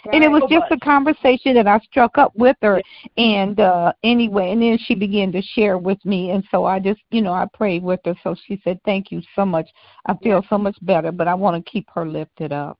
Goodness. 0.03 0.15
And 0.15 0.23
it 0.23 0.29
was 0.31 0.41
Right. 0.49 0.61
just 0.61 0.71
a 0.71 0.79
conversation 0.79 1.53
that 1.55 1.67
I 1.67 1.79
struck 1.79 2.17
up 2.17 2.31
with 2.35 2.57
her 2.61 2.81
and 3.17 3.59
uh 3.59 3.93
anyway 4.03 4.51
and 4.51 4.61
then 4.61 4.77
she 4.77 4.95
began 4.95 5.31
to 5.31 5.41
share 5.41 5.77
with 5.77 6.03
me 6.05 6.31
and 6.31 6.43
so 6.51 6.65
I 6.65 6.79
just 6.79 7.01
you 7.11 7.21
know 7.21 7.33
I 7.33 7.45
prayed 7.53 7.83
with 7.83 7.99
her 8.05 8.15
so 8.23 8.35
she 8.45 8.59
said 8.63 8.79
thank 8.85 9.11
you 9.11 9.21
so 9.35 9.45
much 9.45 9.69
I 10.05 10.15
feel 10.15 10.43
so 10.49 10.57
much 10.57 10.77
better 10.81 11.11
but 11.11 11.27
I 11.27 11.33
want 11.33 11.63
to 11.63 11.71
keep 11.71 11.87
her 11.93 12.05
lifted 12.07 12.51
up 12.51 12.77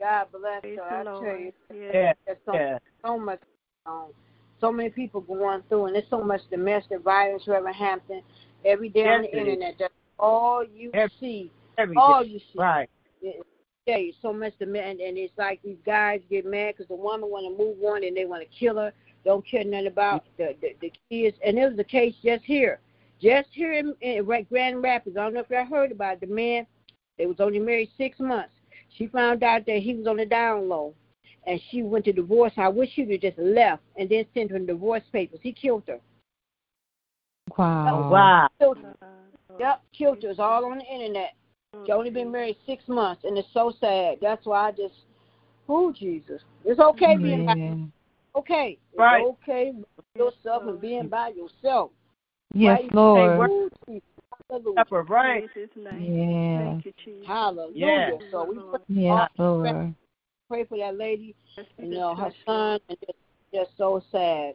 God 0.00 0.26
bless 0.32 0.60
Praise 0.62 0.78
her. 0.78 0.88
the 0.90 0.96
I 0.96 1.02
tell 1.04 1.14
Lord. 1.22 1.40
you. 1.40 1.52
Yeah. 1.72 2.12
There's 2.26 2.38
so, 2.44 2.54
Yeah. 2.54 2.78
so 3.04 3.18
much, 3.18 3.38
um, 3.86 4.06
so 4.60 4.72
many 4.72 4.90
people 4.90 5.20
going 5.20 5.62
through, 5.68 5.86
and 5.86 5.94
there's 5.94 6.08
so 6.10 6.22
much 6.24 6.40
domestic 6.50 7.02
violence, 7.02 7.44
Reverend 7.46 7.76
Hampton, 7.76 8.20
every 8.64 8.88
day 8.88 9.06
on 9.06 9.22
the 9.22 9.38
internet. 9.38 9.76
That's 9.78 9.94
all 10.18 10.64
you 10.64 10.90
Every- 10.92 11.16
see. 11.20 11.50
Every 11.78 11.96
All 11.96 12.24
day. 12.24 12.30
you 12.30 12.38
see. 12.40 12.58
Right. 12.58 12.90
It- 13.22 13.46
Yeah, 13.86 13.96
you 13.96 14.12
so 14.22 14.32
much 14.32 14.52
the 14.60 14.64
and, 14.66 15.00
and 15.00 15.18
it's 15.18 15.36
like 15.36 15.60
these 15.62 15.78
guys 15.84 16.20
get 16.30 16.46
mad 16.46 16.74
because 16.76 16.86
the 16.88 16.94
woman 16.94 17.28
want 17.28 17.44
to 17.46 17.64
move 17.64 17.82
on 17.82 18.04
and 18.04 18.16
they 18.16 18.24
want 18.24 18.42
to 18.42 18.58
kill 18.58 18.76
her. 18.76 18.92
Don't 19.24 19.46
care 19.46 19.64
nothing 19.64 19.88
about 19.88 20.24
mm. 20.24 20.28
the, 20.38 20.56
the 20.60 20.76
the 20.80 20.92
kids. 21.10 21.36
And 21.44 21.56
there 21.56 21.68
was 21.68 21.78
a 21.78 21.84
case 21.84 22.14
just 22.24 22.44
here, 22.44 22.78
just 23.20 23.48
here 23.50 23.72
in, 23.72 23.94
in 24.00 24.24
Grand 24.24 24.82
Rapids. 24.82 25.16
I 25.16 25.24
don't 25.24 25.34
know 25.34 25.40
if 25.40 25.50
y'all 25.50 25.64
heard 25.64 25.90
about 25.90 26.14
it. 26.14 26.20
the 26.20 26.26
man. 26.28 26.66
They 27.18 27.26
was 27.26 27.40
only 27.40 27.58
married 27.58 27.90
six 27.98 28.20
months. 28.20 28.54
She 28.96 29.08
found 29.08 29.42
out 29.42 29.66
that 29.66 29.78
he 29.78 29.94
was 29.94 30.06
on 30.06 30.18
the 30.18 30.26
down 30.26 30.68
low, 30.68 30.94
and 31.46 31.60
she 31.70 31.82
went 31.82 32.04
to 32.04 32.12
divorce. 32.12 32.52
I 32.56 32.68
wish 32.68 32.90
she 32.94 33.02
would 33.02 33.22
have 33.22 33.34
just 33.34 33.38
left 33.38 33.82
and 33.96 34.08
then 34.08 34.24
sent 34.32 34.52
her 34.52 34.58
divorce 34.60 35.02
papers. 35.12 35.40
He 35.42 35.52
killed 35.52 35.84
her. 35.88 35.98
wow 37.58 38.04
oh, 38.04 38.10
Wow. 38.10 38.48
Killed 38.60 38.78
her. 38.78 38.94
Yep, 39.58 39.82
killed 39.96 40.22
her. 40.22 40.30
It's 40.30 40.38
all 40.38 40.64
on 40.66 40.78
the 40.78 40.84
internet. 40.84 41.34
She 41.86 41.92
only 41.92 42.10
been 42.10 42.24
mm-hmm. 42.24 42.32
married 42.32 42.56
six 42.66 42.86
months, 42.86 43.22
and 43.24 43.36
it's 43.38 43.48
so 43.54 43.72
sad. 43.80 44.18
That's 44.20 44.44
why 44.44 44.68
I 44.68 44.72
just, 44.72 44.94
oh 45.68 45.92
Jesus, 45.92 46.42
it's 46.64 46.80
okay 46.80 47.16
being 47.16 47.46
by 47.46 47.54
yeah. 47.56 47.74
okay. 48.36 48.78
It's 48.92 48.98
Right. 48.98 49.24
okay 49.24 49.72
with 49.74 50.06
yourself 50.14 50.64
and 50.66 50.80
being 50.80 51.08
by 51.08 51.28
yourself. 51.28 51.90
yes 52.54 52.80
Right? 52.80 52.94
Lord 52.94 53.70
Hallelujah. 54.50 54.84
Right. 55.08 55.50
Praise 55.50 55.68
his 55.74 55.84
name. 55.84 56.14
yeah 56.14 56.58
Thank 56.58 56.84
you, 56.84 56.92
Jesus. 57.04 57.26
Hallelujah. 57.26 57.74
Yeah. 57.74 58.10
So 58.30 58.44
we 58.44 58.56
pray, 58.56 58.80
yes 58.88 59.30
Lord 59.38 59.94
pray 60.48 60.64
for 60.64 60.76
that 60.76 60.98
lady. 60.98 61.34
Uh, 61.56 61.62
you 61.78 61.90
know 61.90 62.14
her 62.14 62.30
son, 62.44 62.78
and 62.88 62.98
just, 63.06 63.18
just 63.54 63.70
so 63.78 64.02
sad. 64.12 64.54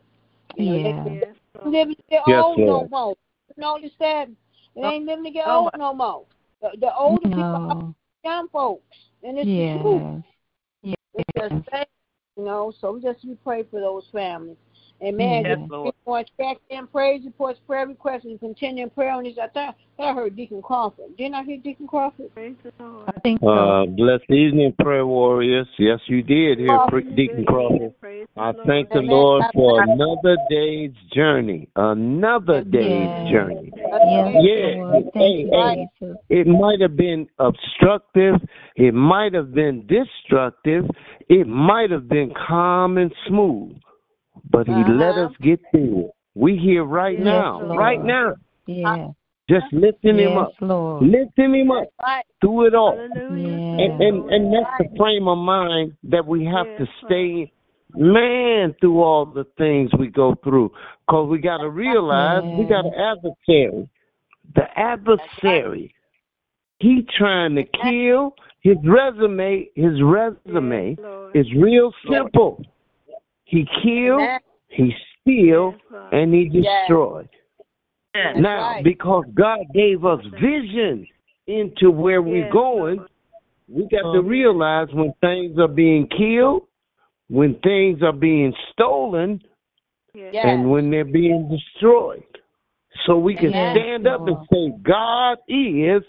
You 0.56 0.66
know, 0.66 0.78
yeah 0.78 1.04
they, 1.04 1.20
Yes, 1.26 1.36
Lord. 1.56 1.74
living 1.74 1.96
to 1.96 2.04
get 2.10 2.22
Yes, 2.28 2.44
old 2.44 2.60
no 2.60 2.88
more. 2.90 3.16
You 3.50 3.62
notice 3.62 3.92
that? 4.00 4.30
It 4.30 4.36
oh, 4.84 4.92
ain't 4.92 5.06
living 5.06 5.26
to 5.26 5.32
get 5.32 5.48
No 5.48 5.56
old 5.56 5.72
no 5.78 5.94
more. 5.94 6.26
The, 6.62 6.70
the 6.80 6.96
older 6.96 7.28
people 7.28 7.44
are 7.44 7.94
young 8.24 8.48
folks, 8.50 8.98
and 9.24 9.38
it's 9.38 9.46
the 9.48 9.80
truth. 9.82 10.24
yes 10.84 10.98
It's 11.14 11.30
just 11.54 11.70
sad, 11.70 11.88
you 12.36 12.46
know. 12.46 12.74
So 12.82 12.94
we 12.94 13.02
just 13.02 13.24
we 13.26 13.36
pray 13.36 13.64
for 13.70 13.80
those 13.80 14.06
families. 14.12 14.58
Amen. 15.04 15.44
Yes, 15.46 15.60
Just 15.60 15.72
Lord. 15.72 15.94
more 16.08 16.24
check 16.40 16.58
in 16.72 16.88
praise 16.88 17.24
reports, 17.24 17.60
prayer 17.68 17.86
requests, 17.86 18.26
and 18.26 18.40
continue 18.40 18.84
in 18.84 18.90
prayer 18.90 19.12
on 19.12 19.26
this. 19.26 19.38
I 19.42 19.48
thought 19.48 19.76
I 20.00 20.14
heard 20.14 20.36
Deacon 20.36 20.62
Crawford. 20.62 21.16
Didn't 21.18 21.36
I 21.36 21.44
hear 21.44 21.58
Deacon 21.58 21.88
Crawford? 21.88 22.34
Praise 22.34 22.56
the 22.64 22.72
Lord. 22.84 23.12
I 23.16 23.20
think 23.20 23.40
so 23.42 23.48
Uh, 23.50 23.86
blessed 23.86 24.30
evening, 24.32 24.74
prayer 24.82 25.06
warriors. 25.06 25.68
Yes, 25.78 26.00
you 26.08 26.24
did 26.24 26.58
hear 26.58 26.80
Oh, 26.82 27.00
Deacon 27.16 27.46
Crawford. 27.46 27.94
I 28.38 28.54
thank 28.66 28.90
the 28.90 29.02
Lord 29.02 29.46
for 29.54 29.84
another 29.84 30.38
day's 30.50 30.94
journey. 31.14 31.70
Another 31.76 32.62
day's 32.62 33.10
Yes. 33.10 33.32
journey. 33.32 33.74
Yes 34.10 34.36
Yeah. 34.42 34.76
Lord 34.78 35.06
Hey, 35.14 35.48
hey. 35.52 35.88
It 36.30 36.48
might 36.48 36.82
have 36.82 36.96
been 36.96 37.28
obstructive. 37.40 38.36
It 38.76 38.94
might 38.94 39.34
have 39.34 39.54
been 39.54 39.86
destructive. 39.88 40.86
It 41.30 41.48
might 41.48 41.92
have 41.92 42.08
been 42.08 42.32
calm 42.48 42.98
and 42.98 43.14
smooth. 43.28 43.76
But 44.50 44.68
He 44.68 44.84
let 44.86 45.16
Uh-huh. 45.16 45.26
us 45.26 45.32
get 45.42 45.60
through 45.72 46.06
it. 46.06 46.12
We 46.36 46.56
here 46.58 46.84
right 46.84 47.18
Yes, 47.18 47.26
now. 47.26 47.62
Lord. 47.62 47.78
Right 47.78 48.04
now. 48.04 48.36
yeah 48.68 49.08
Just 49.50 49.72
lifting 49.72 50.20
Him 50.20 50.34
yes 50.36 50.46
up. 50.46 50.52
Lord 50.62 51.04
Lifting 51.04 51.54
Him 51.56 51.72
up 51.72 51.88
Right. 52.04 52.26
through 52.42 52.68
it 52.68 52.76
all. 52.76 52.92
Hallelujah. 52.98 53.48
Yeah. 53.48 53.84
And, 53.84 54.02
and 54.02 54.30
and 54.30 54.54
that's 54.54 54.78
the 54.80 54.98
frame 54.98 55.28
of 55.28 55.38
mind 55.38 55.94
that 56.04 56.26
we 56.26 56.46
have 56.46 56.68
to 56.78 56.86
Yes, 56.86 56.90
stay, 57.06 57.52
man, 57.96 58.76
through 58.80 59.02
all 59.02 59.26
the 59.26 59.46
things 59.58 59.90
we 59.98 60.08
go 60.08 60.36
through. 60.44 60.72
Because 61.08 61.30
we 61.30 61.40
got 61.40 61.58
to 61.58 61.70
realize 61.70 62.44
we 62.58 62.66
got 62.66 62.86
an 62.86 62.94
adversary. 62.94 63.90
The 64.56 64.66
adversary, 64.76 65.94
he 66.80 67.06
trying 67.18 67.56
to 67.56 67.64
kill. 67.84 68.36
His 68.62 68.78
resume, 68.84 69.70
his 69.76 70.02
resume 70.02 70.98
Yes, 71.00 71.46
is 71.46 71.54
real 71.56 71.94
simple. 72.12 72.62
He 73.46 73.66
kill, 73.84 74.20
he 74.68 74.94
steal, 75.22 75.76
Yes, 75.92 76.02
and 76.12 76.34
he 76.34 76.50
destroy. 76.50 77.28
Yes. 78.14 78.36
Now, 78.38 78.72
right. 78.72 78.84
because 78.84 79.26
God 79.36 79.60
gave 79.74 80.04
us 80.04 80.20
vision 80.42 81.08
into 81.46 81.92
where 81.92 82.22
we're 82.22 82.52
going, 82.52 83.06
we 83.70 83.84
got 83.84 84.12
to 84.12 84.20
um, 84.20 84.28
realize 84.28 84.88
when 84.92 85.14
things 85.22 85.58
are 85.60 85.68
being 85.68 86.08
killed, 86.08 86.64
when 87.30 87.60
things 87.64 88.02
are 88.02 88.14
being 88.14 88.54
stolen, 88.74 89.42
Yes. 90.14 90.32
Yes. 90.34 90.46
and 90.48 90.72
when 90.72 90.90
they're 90.90 91.06
being 91.06 91.48
destroyed. 91.48 92.24
So 93.06 93.18
we 93.18 93.36
can 93.36 93.52
Yes, 93.52 93.76
stand 93.76 94.08
up 94.08 94.28
and 94.28 94.38
say, 94.52 94.74
God 94.82 95.38
is 95.48 96.04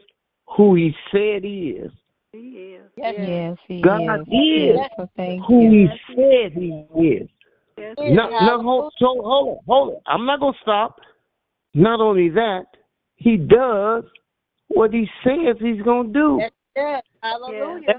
who 0.57 0.75
He 0.75 0.95
said 1.11 1.45
He 1.45 1.77
is. 1.79 1.93
He 2.33 2.39
is. 2.39 2.91
Yes. 2.97 3.15
yes 3.17 3.57
he 3.67 3.81
God 3.81 4.21
is 4.21 4.27
is 4.29 4.77
yes 4.77 4.91
so 4.97 5.39
who 5.47 5.63
you 5.63 5.89
He 6.07 6.15
said 6.15 6.53
He 6.53 6.87
is. 6.99 7.29
Yes. 7.77 7.95
Yes. 7.99 8.17
No, 8.17 8.57
no, 8.57 8.63
hold, 8.63 8.93
so 8.99 9.07
hold 9.23 9.49
on, 9.49 9.59
hold 9.67 9.95
on. 9.95 10.01
I'm 10.07 10.27
not 10.27 10.41
gonna 10.41 10.57
stop. 10.63 11.01
Not 11.75 12.01
only 12.01 12.29
that, 12.31 12.65
He 13.17 13.37
does 13.37 14.05
what 14.69 14.93
He 14.93 15.09
says 15.25 15.57
He's 15.61 15.83
gonna 15.83 16.13
do. 16.13 16.39
Yes. 16.41 16.51
Yes. 16.77 17.03
Yes, 17.15 17.23
Hallelujah. 17.23 17.99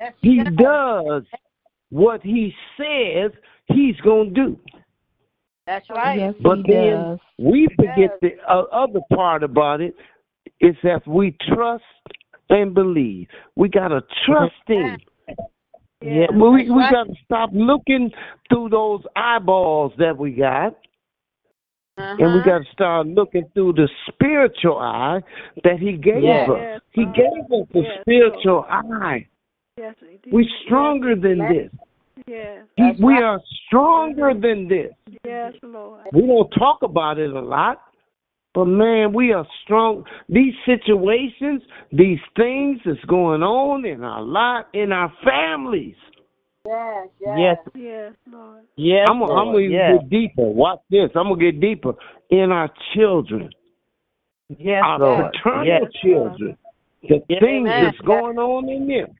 Yes, 0.00 0.14
He 0.20 0.42
does. 0.42 0.54
does 0.56 1.22
what 1.90 2.22
He 2.22 2.54
says 2.76 3.30
He's 3.66 3.96
gonna 4.04 4.30
do. 4.30 4.58
That's 5.66 5.88
right. 5.90 6.18
yes 6.18 6.34
But 6.42 6.58
he 6.66 6.72
then 6.72 6.90
does 6.92 7.18
we 7.38 7.68
forget 7.76 8.18
the 8.20 8.30
uh, 8.48 8.62
other 8.72 9.00
part 9.14 9.42
about 9.42 9.80
it. 9.80 9.94
it 10.60 10.66
is 10.66 10.76
that 10.82 11.06
we 11.06 11.36
trust 11.48 11.84
and 12.50 12.74
believe. 12.74 13.26
We 13.56 13.68
gotta 13.68 14.02
trust 14.26 14.52
Him. 14.66 14.98
Yeah. 16.02 16.26
But 16.28 16.50
we 16.50 16.70
we 16.70 16.80
right. 16.82 16.92
got 16.92 17.04
to 17.04 17.14
stop 17.24 17.50
looking 17.52 18.10
through 18.50 18.68
those 18.68 19.02
eyeballs 19.16 19.92
that 19.98 20.16
we 20.16 20.32
got, 20.32 20.76
and 21.96 22.18
we 22.18 22.24
Uh-huh. 22.24 22.44
got 22.44 22.58
to 22.58 22.72
start 22.72 23.06
looking 23.06 23.44
through 23.54 23.72
the 23.72 23.88
spiritual 24.08 24.76
eye 24.78 25.20
that 25.62 25.78
He 25.78 25.92
gave 25.92 26.22
Yes. 26.24 26.48
us. 26.50 26.58
Yes, 26.60 26.80
He 26.92 27.04
gave 27.06 27.44
us 27.50 27.68
the 27.72 27.80
Yes, 27.80 28.00
spiritual 28.02 28.66
eye. 28.68 29.26
Yes, 29.78 29.94
we. 30.02 30.20
We're 30.30 30.48
stronger 30.66 31.16
than 31.16 31.38
this. 31.38 31.70
Yes, 32.26 32.64
He, 32.76 32.82
That's 32.82 33.00
we 33.00 33.12
right. 33.14 33.22
are 33.22 33.40
stronger 33.66 34.32
than 34.34 34.68
this. 34.68 34.92
yes, 35.24 35.52
Lord. 35.62 36.06
We 36.12 36.22
don't 36.26 36.48
talk 36.50 36.82
about 36.82 37.18
it 37.18 37.30
a 37.30 37.40
lot, 37.40 37.82
but 38.54 38.64
man, 38.64 39.12
we 39.12 39.32
are 39.32 39.46
strong. 39.64 40.04
These 40.28 40.54
situations, 40.64 41.62
these 41.92 42.18
things 42.36 42.80
that's 42.84 43.04
going 43.06 43.42
on 43.42 43.84
in 43.84 44.02
our 44.04 44.22
life, 44.22 44.64
in 44.72 44.90
our 44.92 45.12
families. 45.22 45.96
Yes, 46.66 47.08
yes. 47.20 47.36
Yes. 47.38 47.56
Yes, 47.74 48.12
Lord. 48.32 48.62
Yes. 48.76 49.06
I'm 49.10 49.18
gonna 49.20 49.34
I'm 49.34 49.52
gonna 49.52 49.64
yes. 49.66 49.98
get 50.00 50.08
deeper. 50.10 50.44
Watch 50.46 50.80
this. 50.88 51.10
I'm 51.14 51.28
gonna 51.28 51.36
get 51.52 51.60
deeper 51.60 51.92
in 52.30 52.50
our 52.52 52.70
children, 52.94 53.50
Yes, 54.58 54.82
our 54.82 54.98
Lord. 54.98 55.32
paternal 55.34 55.66
Yes. 55.66 55.82
children. 56.02 56.56
The 57.02 57.22
Yes. 57.28 57.40
things 57.40 57.68
Amen. 57.68 57.84
that's 57.84 57.98
going 57.98 58.38
on 58.38 58.66
in 58.70 58.86
them. 58.88 59.14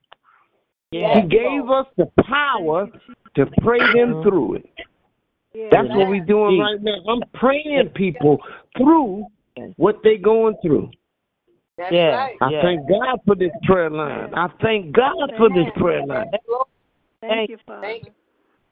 Yes. 0.99 1.17
He 1.23 1.27
gave 1.27 1.69
us 1.69 1.87
the 1.97 2.09
power 2.23 2.87
to 3.35 3.45
pray 3.61 3.79
them 3.93 4.13
uh-huh. 4.13 4.23
through 4.23 4.55
it. 4.55 4.69
Yes. 5.53 5.69
That's 5.71 5.89
what 5.89 6.09
we're 6.09 6.23
doing 6.25 6.59
right 6.59 6.81
now. 6.81 6.95
I'm 7.09 7.21
praying 7.33 7.89
people 7.95 8.37
through 8.77 9.25
what 9.77 9.97
they're 10.03 10.17
going 10.17 10.55
through. 10.61 10.89
That's 11.77 11.93
Yeah. 11.93 12.15
right. 12.15 12.35
I 12.41 12.49
Yeah. 12.49 12.61
thank 12.61 12.89
God 12.89 13.19
for 13.25 13.35
this 13.35 13.51
prayer 13.63 13.89
line. 13.89 14.33
I 14.33 14.47
thank 14.61 14.91
God 14.93 15.33
for 15.37 15.49
this 15.49 15.69
prayer 15.75 16.05
line. 16.05 16.29
Thank 17.21 17.49
you, 17.49 17.57
Father. 17.65 17.81
Thank. 17.81 18.11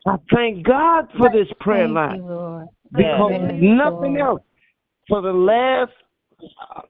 I 0.05 0.17
thank 0.33 0.63
God 0.63 1.09
for 1.17 1.29
this 1.29 1.47
prayer 1.59 1.85
Thank 1.85 1.95
line 1.95 2.23
you, 2.23 2.67
because 2.91 3.31
Yes. 3.31 3.53
nothing 3.61 4.17
else. 4.17 4.41
For 5.07 5.21
the 5.21 5.33
last, 5.33 5.93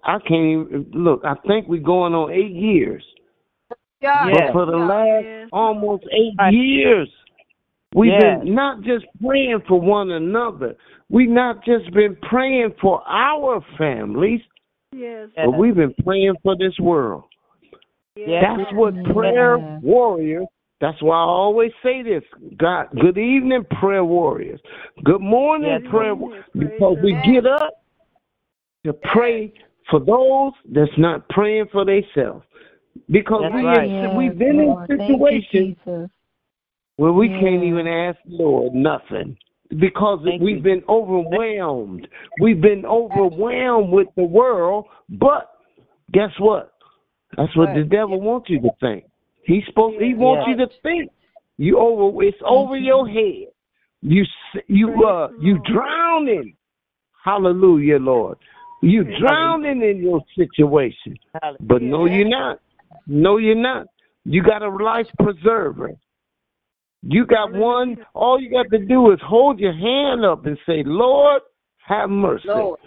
I 0.03 0.19
can't 0.19 0.45
even 0.45 0.87
look. 0.93 1.23
I 1.23 1.35
think 1.47 1.67
we're 1.67 1.81
going 1.81 2.15
on 2.15 2.31
eight 2.31 2.51
years. 2.51 3.03
God. 4.03 4.31
But 4.33 4.51
for 4.51 4.65
the 4.65 4.77
last 4.77 5.25
Yes. 5.25 5.49
almost 5.51 6.03
eight 6.11 6.33
Right. 6.37 6.53
years, 6.53 7.09
we've 7.95 8.11
Yeah. 8.11 8.37
been 8.39 8.53
not 8.53 8.81
just 8.81 9.05
praying 9.25 9.61
for 9.61 9.79
one 9.79 10.11
another. 10.11 10.75
We've 11.09 11.29
not 11.29 11.63
just 11.63 11.91
been 11.91 12.15
praying 12.17 12.73
for 12.81 13.01
our 13.07 13.61
families, 13.77 14.41
Yes. 14.91 15.29
Yes. 15.35 15.45
but 15.45 15.57
we've 15.57 15.75
been 15.75 15.93
praying 16.03 16.35
for 16.43 16.55
this 16.55 16.77
world. 16.79 17.23
Yes. 18.15 18.43
That's 18.43 18.71
what 18.73 18.93
prayer 19.05 19.57
Yeah. 19.57 19.79
warriors. 19.81 20.47
That's 20.79 21.01
why 21.01 21.15
I 21.15 21.25
always 21.25 21.71
say 21.81 22.01
this. 22.01 22.23
God, 22.57 22.89
good 22.99 23.17
evening, 23.17 23.63
prayer 23.79 24.03
warriors. 24.03 24.59
Good 25.03 25.21
morning, 25.21 25.81
Yes. 25.81 25.89
prayer. 25.89 26.13
Yes. 26.13 26.43
Because 26.53 26.97
we 27.01 27.13
get 27.23 27.45
up 27.45 27.73
to 28.83 28.93
pray 28.93 29.53
for 29.89 29.99
those 29.99 30.51
that's 30.65 30.97
not 30.97 31.27
praying 31.29 31.67
for 31.67 31.85
themselves. 31.85 32.45
Because 33.09 33.41
That's 33.43 33.55
we 33.55 33.63
right. 33.63 33.89
Yes, 33.89 34.13
we've 34.15 34.37
been 34.37 34.57
Lord. 34.65 34.89
in 34.89 34.97
Thank 34.97 35.09
you, 35.09 35.17
situations 35.17 36.09
where 36.97 37.11
we 37.11 37.27
can't 37.27 37.63
even 37.63 37.87
ask 37.87 38.17
the 38.25 38.35
Lord 38.35 38.73
nothing 38.73 39.35
because 39.79 40.19
Thank 40.23 40.41
we've 40.41 40.57
you. 40.57 40.61
been 40.61 40.83
overwhelmed. 40.87 42.07
We've 42.39 42.61
been 42.61 42.85
overwhelmed 42.85 43.89
with 43.91 44.07
the 44.15 44.23
world, 44.23 44.85
but 45.09 45.51
guess 46.11 46.29
what? 46.39 46.73
That's 47.35 47.55
what 47.57 47.73
the 47.73 47.81
Right. 47.81 47.89
devil 47.89 48.21
wants 48.21 48.49
you 48.49 48.61
to 48.61 48.69
think. 48.79 49.05
He's 49.45 49.65
supposed. 49.65 49.99
He 49.99 50.13
wants 50.13 50.47
Yeah. 50.47 50.51
you 50.55 50.57
to 50.65 50.67
think. 50.83 51.11
You 51.57 51.79
over. 51.79 52.23
It's 52.23 52.37
over 52.45 52.77
your 52.77 53.07
head. 53.07 53.47
You 54.01 54.23
s- 54.23 54.61
you 54.67 55.03
uh 55.05 55.29
you 55.39 55.57
drowning. 55.65 56.55
Hallelujah, 57.23 57.97
Lord. 57.99 58.37
You 58.81 59.03
drowning 59.17 59.81
in 59.81 59.97
your 60.03 60.21
situation. 60.35 61.17
But 61.61 61.81
no, 61.81 62.05
you're 62.05 62.27
not. 62.27 62.59
No, 63.07 63.37
you're 63.37 63.55
not. 63.55 63.87
You 64.25 64.41
got 64.43 64.61
a 64.61 64.69
life 64.69 65.07
preserver. 65.19 65.91
You 67.01 67.25
got 67.25 67.53
one. 67.53 67.97
All 68.13 68.39
you 68.39 68.49
got 68.49 68.67
to 68.71 68.85
do 68.85 69.11
is 69.11 69.19
hold 69.21 69.59
your 69.59 69.73
hand 69.73 70.23
up 70.23 70.45
and 70.45 70.57
say, 70.65 70.83
"Lord, 70.85 71.41
have 71.85 72.09
mercy." 72.09 72.47
Lord. 72.47 72.79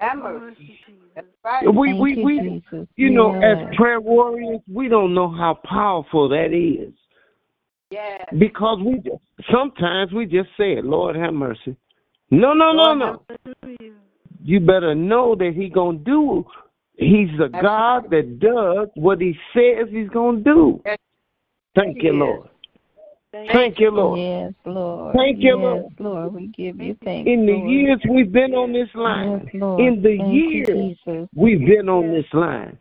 Have 0.00 0.18
mercy. 0.18 0.78
That's 1.14 1.26
right. 1.44 1.62
We 1.74 1.88
Thank 1.88 2.00
we 2.00 2.16
you, 2.16 2.24
we. 2.24 2.40
Jesus. 2.40 2.88
You 2.96 3.10
know, 3.10 3.34
Yes. 3.34 3.58
as 3.68 3.76
prayer 3.76 4.00
warriors, 4.00 4.60
we 4.72 4.88
don't 4.88 5.12
know 5.12 5.28
how 5.28 5.54
powerful 5.64 6.28
that 6.30 6.54
is 6.54 6.94
Yes. 7.90 8.24
because 8.38 8.78
we 8.80 8.98
just, 8.98 9.22
sometimes 9.50 10.12
we 10.12 10.24
just 10.24 10.48
say 10.56 10.74
it, 10.78 10.86
"Lord, 10.86 11.14
have 11.16 11.34
mercy." 11.34 11.76
No, 12.30 12.54
no, 12.54 12.72
no, 12.72 12.82
Lord, 12.94 12.98
no. 12.98 13.06
have 13.28 13.38
Hallelujah. 13.62 13.94
you 14.42 14.60
better 14.60 14.94
know 14.94 15.34
that 15.34 15.52
he 15.52 15.68
gonna 15.68 15.98
do. 15.98 16.46
He's 17.02 17.40
a 17.40 17.48
God 17.48 18.10
that 18.10 18.38
does 18.38 18.88
what 18.94 19.20
he 19.20 19.36
says 19.54 19.88
he's 19.90 20.08
gonna 20.10 20.40
do. 20.40 20.82
Thank 21.74 22.02
you, 22.02 22.12
Lord. 22.12 22.48
Thank 23.32 23.50
Thank 23.50 23.80
you, 23.80 23.90
Lord. 23.90 24.20
Yes, 24.20 24.52
Lord. 24.66 25.16
Thank 25.16 25.38
you, 25.38 25.56
yes, 25.56 25.62
Lord. 25.62 25.92
Lord. 26.00 26.34
We 26.34 26.48
give 26.48 26.78
you 26.78 26.94
thanks. 27.02 27.26
In 27.26 27.46
the 27.46 27.52
Lord. 27.52 27.70
years 27.70 27.98
we've 28.10 28.30
been 28.30 28.52
on 28.52 28.74
this 28.74 28.90
line, 28.94 29.40
Yes, 29.44 29.54
in 29.54 30.02
the 30.02 30.18
Thank 30.18 30.34
years 30.34 30.96
Jesus. 31.06 31.28
we've 31.34 31.66
been 31.66 31.88
on 31.88 32.12
this 32.12 32.26
line, 32.34 32.76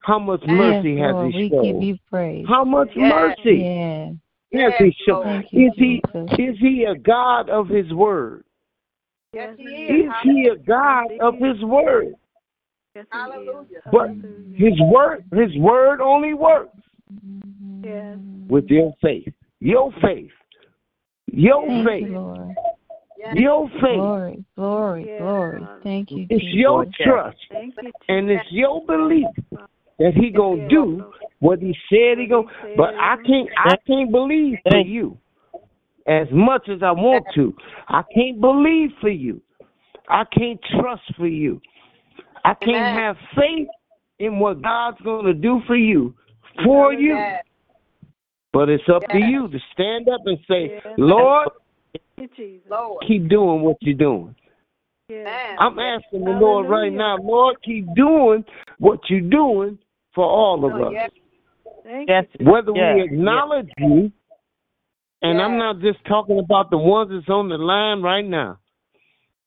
how 0.00 0.18
much 0.18 0.42
mercy 0.46 0.92
yes, 0.92 1.06
has 1.06 1.12
Lord. 1.14 1.32
he 1.32 1.38
We 1.38 1.48
give 1.48 1.64
shown? 1.64 1.82
you 1.82 1.98
praise. 2.10 2.44
How 2.46 2.62
much 2.62 2.90
mercy 2.94 4.18
Yeah. 4.52 4.68
has 4.68 4.74
he 4.78 4.94
shown? 5.06 5.44
You, 5.50 5.68
Is 5.68 5.72
he 5.76 6.02
Jesus. 6.12 6.38
is 6.38 6.58
he 6.60 6.84
a 6.84 6.94
God 6.94 7.48
of 7.48 7.66
his 7.66 7.90
word? 7.94 8.44
Yes, 9.32 9.54
he 9.56 9.64
Is 9.64 10.06
is. 10.06 10.12
he 10.22 10.46
a 10.48 10.56
God 10.56 11.06
of 11.20 11.38
his 11.38 11.62
word? 11.64 12.14
Yes. 12.94 13.06
Hallelujah. 13.10 13.80
But 13.92 14.08
Hallelujah. 14.08 14.56
his 14.56 14.80
word 14.80 15.24
his 15.32 15.56
word 15.58 16.00
only 16.00 16.34
works 16.34 16.76
Yes. 17.82 18.18
with 18.48 18.66
your 18.68 18.94
faith. 19.00 19.32
Your 19.60 19.92
faith. 20.02 20.30
Your 21.26 21.66
Thank 21.66 21.88
faith. 21.88 22.08
you, 22.08 22.56
Yes. 23.16 23.36
Your 23.36 23.68
faith. 23.68 23.82
Glory, 23.82 24.44
glory, 24.56 25.06
Yes, 25.06 25.20
glory. 25.20 25.66
Thank 25.82 26.10
you, 26.10 26.26
It's 26.30 26.42
Jesus. 26.42 26.54
your 26.54 26.86
trust 27.00 27.36
Thank 27.50 27.74
you, 27.80 27.92
and 28.08 28.30
it's 28.30 28.50
your 28.50 28.84
belief 28.86 29.28
that 29.98 30.14
he 30.14 30.30
gonna 30.30 30.68
do 30.68 31.12
what 31.38 31.60
he 31.60 31.76
said 31.88 32.18
he 32.18 32.26
gonna. 32.26 32.48
But 32.76 32.94
I 32.94 33.16
can't. 33.24 33.48
I 33.56 33.76
can't 33.86 34.10
believe 34.10 34.58
for 34.68 34.78
you 34.78 35.16
as 36.06 36.26
much 36.32 36.68
as 36.68 36.82
I 36.82 36.90
want 36.90 37.26
to. 37.34 37.54
I 37.88 38.02
can't 38.14 38.40
believe 38.40 38.90
for 39.00 39.10
you. 39.10 39.40
I 40.08 40.24
can't 40.24 40.60
trust 40.80 41.02
for 41.16 41.28
you. 41.28 41.60
I 42.44 42.54
can't 42.54 42.68
Amen. 42.70 42.94
have 42.94 43.16
faith 43.36 43.68
in 44.18 44.38
what 44.38 44.62
God's 44.62 45.00
gonna 45.02 45.34
do 45.34 45.60
for 45.66 45.76
you 45.76 46.14
for 46.64 46.92
you. 46.92 47.18
But 48.52 48.68
it's 48.68 48.84
up 48.92 49.02
to 49.10 49.18
you 49.18 49.48
to 49.48 49.58
stand 49.72 50.08
up 50.08 50.20
and 50.24 50.38
say, 50.48 50.80
Yes. 50.84 50.94
Lord, 50.98 51.48
Jesus. 52.36 52.66
Lord. 52.68 53.04
keep 53.06 53.28
doing 53.28 53.62
what 53.62 53.76
you're 53.80 53.96
doing. 53.96 54.34
Yes. 55.08 55.56
I'm 55.58 55.78
asking 55.78 56.24
the 56.24 56.32
Lord 56.32 56.68
right 56.68 56.92
now, 56.92 57.16
Lord, 57.16 57.56
keep 57.64 57.86
doing 57.94 58.44
what 58.78 59.00
you're 59.08 59.20
doing 59.20 59.78
for 60.14 60.24
all 60.24 60.64
of 60.64 60.72
Oh, 60.74 60.84
us. 60.84 60.92
yes. 60.92 61.10
Thank 61.84 62.08
Whether 62.40 62.72
Yeah. 62.74 62.94
we 62.94 63.02
acknowledge 63.02 63.70
you, 63.78 64.12
and 65.22 65.40
I'm 65.40 65.56
not 65.56 65.80
just 65.80 66.04
talking 66.04 66.38
about 66.38 66.70
the 66.70 66.78
ones 66.78 67.10
that's 67.10 67.28
on 67.28 67.48
the 67.48 67.58
line 67.58 68.02
right 68.02 68.24
now. 68.24 68.58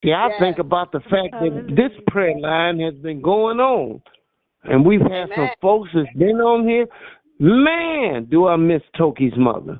See, 0.03 0.11
I 0.11 0.27
Yeah. 0.27 0.39
think 0.39 0.59
about 0.59 0.91
the 0.91 0.99
fact 0.99 1.31
that 1.31 1.75
this 1.75 1.91
prayer 2.07 2.37
line 2.37 2.79
has 2.81 2.93
been 2.95 3.21
going 3.21 3.61
on, 3.61 4.01
and 4.63 4.85
we've 4.85 5.01
had 5.01 5.29
some 5.33 5.49
folks 5.61 5.89
that's 5.93 6.11
been 6.17 6.41
on 6.41 6.67
here. 6.67 6.87
Man, 7.39 8.25
do 8.25 8.47
I 8.47 8.57
miss 8.57 8.83
Toki's 8.97 9.35
mother. 9.37 9.77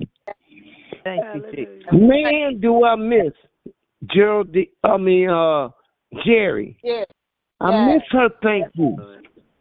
Thank 1.04 1.24
you, 1.34 1.52
Jesus. 1.52 1.92
Man, 1.92 2.58
do 2.58 2.84
I 2.84 2.96
miss 2.96 3.34
Gerald. 4.06 4.56
I 4.82 4.96
mean, 4.96 5.28
uh, 5.28 5.68
Jerry. 6.24 6.78
Yes. 6.82 7.06
I 7.60 7.70
Yes. 7.70 7.94
miss 7.94 8.02
her. 8.12 8.28
Thank 8.42 8.68
you. 8.74 8.96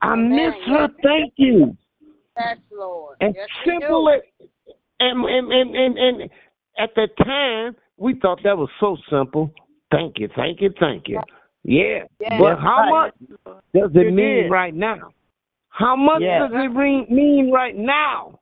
I 0.01 0.13
Amen. 0.13 0.29
miss 0.29 0.55
her. 0.67 0.87
Thank 1.03 1.33
you. 1.35 1.77
Yes, 2.37 2.57
Lord. 2.71 3.17
And 3.19 3.35
Yes, 3.35 3.49
we 3.65 3.71
simple 3.71 4.05
do. 4.05 4.11
as, 4.11 4.21
and, 5.01 5.25
and, 5.25 5.51
and, 5.51 5.75
and, 5.75 5.97
and 5.97 6.29
at 6.77 6.95
the 6.95 7.07
time, 7.23 7.75
we 7.97 8.15
thought 8.15 8.41
that 8.43 8.57
was 8.57 8.69
so 8.79 8.97
simple. 9.09 9.51
Thank 9.93 10.19
you, 10.19 10.29
thank 10.35 10.61
you, 10.61 10.73
thank 10.79 11.07
you. 11.07 11.19
Yeah. 11.63 12.03
Yeah. 12.19 12.39
But 12.39 12.59
how 12.59 12.81
Right. 12.81 12.89
much 12.89 13.13
does 13.73 13.91
it 13.95 14.05
You 14.05 14.11
mean 14.11 14.43
did. 14.43 14.51
right 14.51 14.73
now? 14.73 15.11
How 15.69 15.95
much 15.95 16.21
Yeah. 16.21 16.47
does 16.47 16.51
it 16.53 16.71
mean, 16.73 17.05
mean 17.09 17.51
right 17.51 17.75
now? 17.75 18.39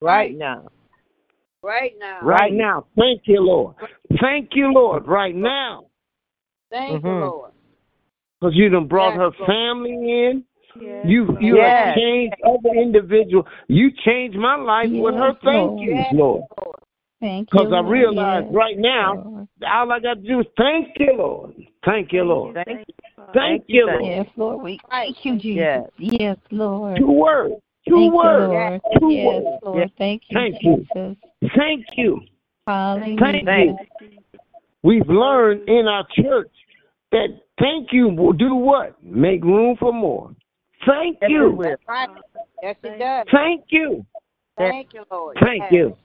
Right 0.00 0.36
now. 0.36 0.68
Right 1.62 1.94
now. 1.98 2.20
Right 2.22 2.40
Right. 2.40 2.52
now. 2.52 2.86
Thank 2.96 3.22
you, 3.26 3.40
Lord. 3.40 3.74
Thank 4.20 4.54
you, 4.54 4.72
Lord, 4.72 5.06
right 5.06 5.34
now. 5.34 5.86
Thank 6.70 7.02
Mhm. 7.02 7.04
you, 7.04 7.24
Lord. 7.26 7.52
Because 8.40 8.54
you 8.54 8.68
done 8.68 8.86
brought 8.86 9.14
Yes, 9.14 9.16
her 9.16 9.30
Lord. 9.38 9.46
family 9.46 10.24
in. 10.24 10.44
Yes, 10.80 11.06
You 11.06 11.36
you 11.40 11.56
Yes. 11.56 11.86
have 11.86 11.94
changed 11.96 12.36
other 12.44 12.68
individuals. 12.70 13.46
You 13.68 13.90
changed 13.90 14.36
my 14.38 14.54
life 14.54 14.90
with 14.92 15.14
her 15.14 15.32
thank 15.42 15.70
Lord. 15.70 15.80
yous, 15.80 16.12
Lord. 16.12 16.42
Thank 17.20 17.48
you. 17.52 17.58
Because 17.58 17.72
I 17.72 17.80
realize 17.80 18.44
Yes, 18.46 18.54
right 18.54 18.78
now, 18.78 19.22
Lord. 19.24 19.48
all 19.66 19.92
I 19.92 19.98
got 19.98 20.14
to 20.14 20.20
do 20.20 20.40
is 20.40 20.46
thank 20.56 20.88
you, 20.98 21.14
Lord. 21.16 21.54
Thank 21.84 22.12
you, 22.12 22.22
Lord. 22.22 22.54
Thank 22.54 22.66
Thank 22.66 22.88
you, 22.88 22.94
Father. 23.16 23.32
Thank 23.34 23.64
you, 23.66 23.80
you, 23.80 23.86
Lord. 23.86 24.04
Yes, 24.04 24.26
Lord. 24.36 24.62
We 24.62 24.80
thank 24.88 25.24
you, 25.24 25.32
Jesus. 25.38 25.90
Yes. 25.98 26.12
Yes, 26.20 26.36
Lord. 26.50 26.98
Two 26.98 27.10
words. 27.10 27.54
Two 27.88 27.94
Thank 27.94 28.12
you, 28.12 28.16
words. 28.16 28.52
Lord. 28.52 28.80
Two 29.00 29.10
Yes, 29.10 29.26
words. 29.26 29.62
Lord. 29.64 29.92
Thank 29.98 30.22
you, 30.28 30.38
Thank 30.38 30.62
you. 30.62 30.76
Jesus. 30.76 31.16
Thank 31.56 31.86
you. 31.96 32.20
Hallelujah. 32.66 33.16
Thank 33.18 33.44
Thank 33.46 33.80
you. 34.00 34.18
We've 34.82 35.08
learned 35.08 35.68
in 35.68 35.88
our 35.88 36.06
church 36.14 36.52
that 37.10 37.28
thank 37.58 37.88
you 37.92 38.08
will 38.08 38.32
do 38.32 38.54
what? 38.54 39.02
Make 39.02 39.42
room 39.42 39.76
for 39.80 39.92
more. 39.92 40.34
Thank 40.86 41.18
Yes, 41.20 41.30
you. 41.30 41.58
Yes, 42.62 42.76
it 42.84 42.98
does. 42.98 43.26
Thank 43.32 43.64
you. 43.70 44.06
Thank 44.56 44.92
you, 44.92 45.04
Lord. 45.10 45.36
Thank 45.40 45.62
Yes. 45.62 45.72
you. 45.72 45.96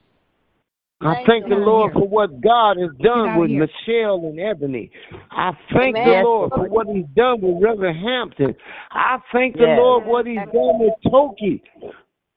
I 1.06 1.14
Thank 1.16 1.28
thank 1.28 1.44
the 1.50 1.56
Lord. 1.56 1.92
Lord 1.92 1.94
for 1.94 2.08
what 2.08 2.42
God 2.42 2.78
has 2.78 2.92
done 3.02 3.38
with 3.40 3.50
here. 3.50 3.68
Michelle 3.68 4.26
and 4.26 4.40
Ebony. 4.40 4.92
I 5.32 5.52
thank 5.74 5.96
Amen. 5.98 6.08
the 6.08 6.24
Lord 6.24 6.52
for 6.52 6.68
what 6.70 6.88
He's 6.88 7.06
done 7.16 7.42
with 7.42 7.62
Reverend 7.64 8.00
Hampton. 8.00 8.56
I 8.92 9.18
thank 9.32 9.56
the 9.56 9.64
Yes. 9.64 9.80
Lord 9.80 10.06
what 10.06 10.26
He's 10.28 10.38
done 10.38 10.80
with 10.80 10.94
Toki. 11.12 11.62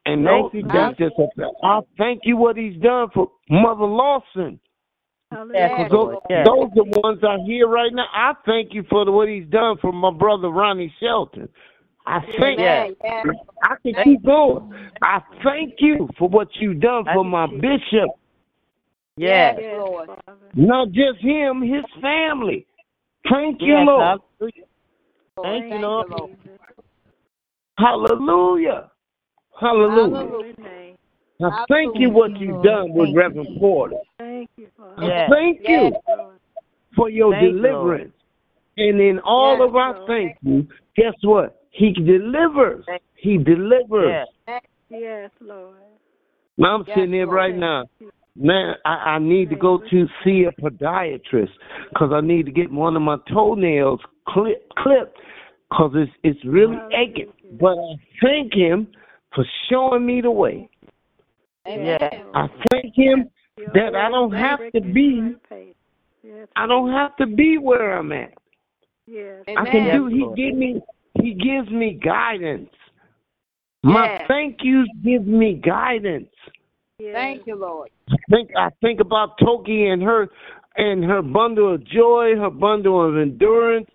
And 0.07 0.25
Thank 0.25 0.53
those, 0.53 0.63
you, 0.63 0.69
that's 0.73 0.97
just 0.99 1.15
a, 1.19 1.27
I 1.65 1.81
thank 1.99 2.21
you 2.25 2.37
what 2.37 2.57
He's 2.57 2.81
done 2.81 3.09
for 3.13 3.29
Mother 3.51 3.85
Lawson. 3.85 4.61
Yes, 5.33 5.47
Yes, 5.53 5.71
Because 5.79 5.93
Lord. 5.93 6.15
those, 6.15 6.23
Yes. 6.31 6.47
those 6.47 6.65
are 6.71 6.75
the 6.75 7.01
ones 7.03 7.19
I 7.25 7.39
hear 7.45 7.67
right 7.67 7.93
now. 7.93 8.07
I 8.15 8.35
thank 8.47 8.73
you 8.73 8.85
for 8.89 9.05
the, 9.05 9.11
what 9.11 9.29
He's 9.29 9.49
done 9.49 9.77
for 9.83 9.93
my 9.93 10.13
brother 10.13 10.49
Ronnie 10.49 10.95
Shelton. 11.01 11.49
I 12.07 12.21
thank 12.39 12.61
Yes. 12.61 12.93
Yes. 13.03 13.27
I 13.65 13.75
can 13.83 14.05
keep 14.05 14.25
going. 14.25 14.73
I 15.03 15.21
thank 15.43 15.75
you 15.81 16.09
for 16.17 16.29
what 16.29 16.49
you've 16.55 16.81
done 16.81 17.05
for 17.13 17.25
my 17.25 17.47
bishop. 17.49 18.11
Yes. 19.17 19.57
Yes, 19.61 19.73
Lord. 19.77 20.11
Not 20.55 20.89
just 20.89 21.19
him, 21.21 21.63
his 21.63 21.85
family. 22.01 22.67
Thank 23.31 23.61
you, 23.61 23.75
Yes, 23.75 23.87
Lord. 23.87 24.21
hallelujah. 24.41 24.65
Thank 25.43 25.73
you, 25.73 25.79
Lord. 25.81 26.31
Jesus. 26.31 26.61
Hallelujah. 27.79 28.91
Hallelujah. 29.61 30.31
Holy 30.31 30.55
name. 30.59 30.97
I 31.43 31.65
thank 31.69 31.99
you 31.99 32.11
what 32.11 32.39
you've 32.39 32.63
done 32.63 32.93
with 32.93 33.09
Thank 33.09 33.15
you. 33.15 33.19
Reverend 33.19 33.61
Porter. 33.61 33.97
Thank 34.19 34.49
you, 34.57 34.69
Father. 34.77 35.03
I 35.03 35.07
Yes. 35.07 35.31
thank 35.31 35.61
you 35.61 35.93
Yes. 36.07 36.29
For 36.95 37.11
your 37.11 37.33
Thank 37.33 37.45
you, 37.45 37.53
deliverance. 37.53 38.15
And 38.79 39.01
in 39.01 39.19
all 39.21 39.59
Yes, 39.59 39.69
of 39.69 39.77
our 39.77 39.95
Lord. 39.95 40.07
thank 40.07 40.37
you, 40.43 40.69
guess 40.97 41.15
what? 41.23 41.63
He 41.71 41.93
delivers. 41.93 42.85
He 43.15 43.37
delivers. 43.39 44.27
Yes. 44.47 44.63
Yes, 44.89 45.31
Lord. 45.41 45.77
Now 46.57 46.75
I'm 46.77 46.85
Yes, 46.87 46.97
sitting 46.97 47.13
here 47.13 47.27
Lord. 47.27 47.37
right 47.37 47.55
now. 47.55 47.85
Man, 48.39 48.75
I, 48.85 48.91
I 48.91 49.19
need 49.19 49.51
to 49.51 49.57
go 49.57 49.79
to 49.91 50.07
see 50.23 50.45
a 50.45 50.61
podiatrist 50.61 51.51
because 51.89 52.11
I 52.13 52.21
need 52.21 52.45
to 52.47 52.53
get 52.53 52.71
one 52.71 52.95
of 52.95 53.03
my 53.03 53.17
toenails 53.33 54.01
clip, 54.29 54.69
clipped 54.77 55.17
because 55.71 55.93
it's 55.95 56.13
it's 56.23 56.45
really 56.45 56.77
aching. 56.95 57.33
But 57.59 57.79
I 57.79 57.95
thank 58.23 58.55
him 58.55 58.89
for 59.35 59.45
showing 59.71 60.05
me 60.05 60.21
the 60.21 60.31
way. 60.31 60.69
Amen. 61.67 61.99
Yes. 62.01 62.25
I 62.35 62.47
thank 62.71 62.95
him 62.95 63.31
that 63.75 63.95
I 63.95 64.11
don't 64.11 64.33
have 64.33 64.61
to 64.75 64.81
be 64.81 65.35
I 66.57 66.67
don't 66.67 66.91
have 66.93 67.17
to 67.17 67.27
be 67.27 67.59
where 67.59 67.99
I'm 67.99 68.13
at. 68.13 68.35
Yes. 69.07 69.45
I 69.49 69.65
can 69.65 69.97
do. 69.97 70.07
He 70.09 70.27
give 70.37 70.57
me. 70.57 70.81
He 71.23 71.33
gives 71.33 71.71
me 71.71 71.99
guidance. 72.05 72.71
My 73.83 74.05
Yes. 74.07 74.25
thank 74.29 74.59
yous 74.63 74.89
give 75.03 75.27
me 75.27 75.55
guidance. 75.55 76.29
Yes. 76.99 77.15
Thank 77.15 77.47
you, 77.47 77.57
Lord. 77.57 77.91
I 78.11 78.17
think 78.31 78.51
I 78.57 78.71
think 78.81 79.01
about 79.01 79.37
Toki 79.39 79.87
and 79.89 80.03
her 80.03 80.29
and 80.77 81.05
her 81.05 81.21
bundle 81.21 81.75
of 81.75 81.85
joy, 81.85 82.37
her 82.37 82.51
bundle 82.51 83.07
of 83.07 83.17
endurance. 83.17 83.89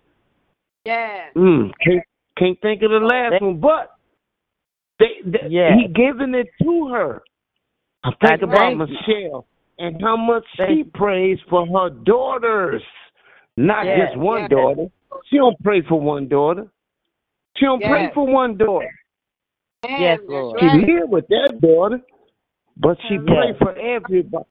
Yeah. 0.84 1.24
Mm, 1.36 1.72
can't 1.84 2.04
can't 2.38 2.60
think 2.60 2.82
of 2.82 2.90
the 2.90 2.98
last 2.98 3.42
one, 3.42 3.58
but 3.60 3.96
they, 4.98 5.20
they, 5.24 5.48
Yes. 5.48 5.72
he 5.80 5.88
giving 5.88 6.34
it 6.34 6.46
to 6.62 6.88
her. 6.88 7.22
I 8.04 8.10
think 8.20 8.42
I 8.42 8.46
about 8.46 8.58
thank. 8.58 8.78
Michelle 8.78 9.46
and 9.78 10.00
how 10.00 10.16
much 10.16 10.44
Thank 10.56 10.70
she 10.70 10.76
you. 10.78 10.84
prays 10.94 11.38
for 11.50 11.66
her 11.66 11.90
daughters, 11.90 12.82
not 13.56 13.84
Yes. 13.84 14.10
just 14.10 14.18
one 14.18 14.42
Yes. 14.42 14.50
daughter. 14.50 14.86
She 15.28 15.38
don't 15.38 15.60
pray 15.62 15.82
for 15.82 16.00
one 16.00 16.28
daughter. 16.28 16.68
She 17.56 17.64
don't 17.64 17.82
pray 17.82 18.10
for 18.14 18.26
one 18.26 18.56
daughter. 18.56 18.90
Yes, 19.88 20.20
Lord. 20.28 20.60
She 20.60 20.66
right. 20.66 20.86
live 20.86 21.08
with 21.08 21.26
that 21.28 21.60
daughter, 21.60 22.00
but 22.82 22.98
she 23.08 23.14
Yes. 23.14 23.24
pray 23.26 23.52
for 23.58 23.72
everybody. 23.78 24.44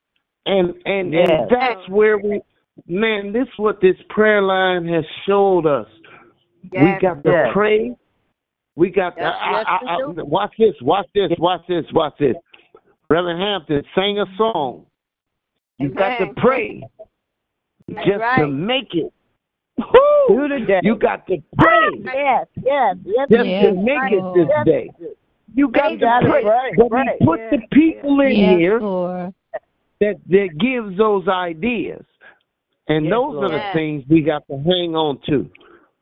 And 0.46 0.74
and 0.86 1.14
Yes. 1.14 1.30
and 1.30 1.50
that's 1.52 1.88
where 1.90 2.18
we, 2.18 2.42
man. 2.88 3.32
This 3.32 3.48
what 3.58 3.80
this 3.82 3.98
prayer 4.10 4.42
line 4.42 4.88
has 4.88 5.06
showed 5.26 5.68
us. 5.68 5.88
We 6.72 6.98
got 7.00 7.24
to 7.24 7.32
Yes. 7.32 7.50
pray. 7.54 7.96
We 8.76 8.90
got 8.90 9.16
to. 9.18 9.24
I, 9.24 9.62
I, 9.62 9.80
I, 9.86 10.06
watch 10.24 10.54
this. 10.58 10.74
Watch 10.82 11.08
this. 11.14 11.32
Watch 11.38 11.68
this. 11.68 11.86
Watch 11.92 12.18
this. 12.18 12.36
Reverend 13.10 13.42
Hampton 13.42 13.84
sang 13.94 14.20
a 14.20 14.26
song. 14.38 14.86
You 15.78 15.90
got 15.90 16.18
to 16.20 16.34
pray 16.38 16.82
That's 17.88 18.08
just 18.08 18.24
to 18.38 18.48
make 18.48 18.94
it. 18.94 19.12
Day. 20.68 20.80
You 20.84 20.96
got 20.96 21.28
to 21.28 21.38
pray 21.58 21.90
Yes, 22.04 22.48
yes, 22.64 22.98
yes. 23.04 23.28
just 23.30 23.46
Yes, 23.48 23.64
to 23.66 23.74
make 23.74 24.12
it 24.12 24.24
this 24.36 24.48
day. 24.66 24.90
You 25.54 25.68
got 25.70 25.90
to 25.90 25.98
gotta 25.98 26.30
pray. 26.30 26.44
pray, 26.44 26.72
But 26.78 26.90
pray. 26.90 27.04
he 27.20 27.26
put 27.26 27.40
the 27.52 27.58
Yes, 27.58 27.68
people 27.72 28.22
in 28.22 28.32
Yes, 28.32 28.58
here 28.58 28.80
Lord. 28.80 29.34
that 30.00 30.16
that 30.30 30.50
gives 30.60 30.98
those 30.98 31.28
ideas, 31.28 32.06
and 32.88 33.06
Yes, 33.06 33.12
those 33.12 33.34
Lord. 33.36 33.46
are 33.46 33.50
the 33.50 33.58
Yes. 33.58 33.74
things 33.74 34.04
we 34.10 34.22
got 34.22 34.48
to 34.48 34.58
hang 34.58 34.96
on 34.96 35.20
to. 35.28 35.50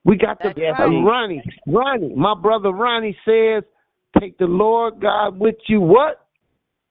We 0.06 0.16
got 0.18 0.40
to. 0.42 0.54
That's 0.56 0.80
uh. 0.80 0.88
Ronnie, 0.88 1.44
Ronnie, 1.68 2.14
my 2.16 2.34
brother 2.36 2.70
Ronnie 2.72 3.18
says, 3.26 3.64
"Take 4.20 4.38
the 4.38 4.46
Lord 4.48 5.00
God 5.00 5.40
with 5.40 5.58
you. 5.68 5.82
What? 5.82 6.26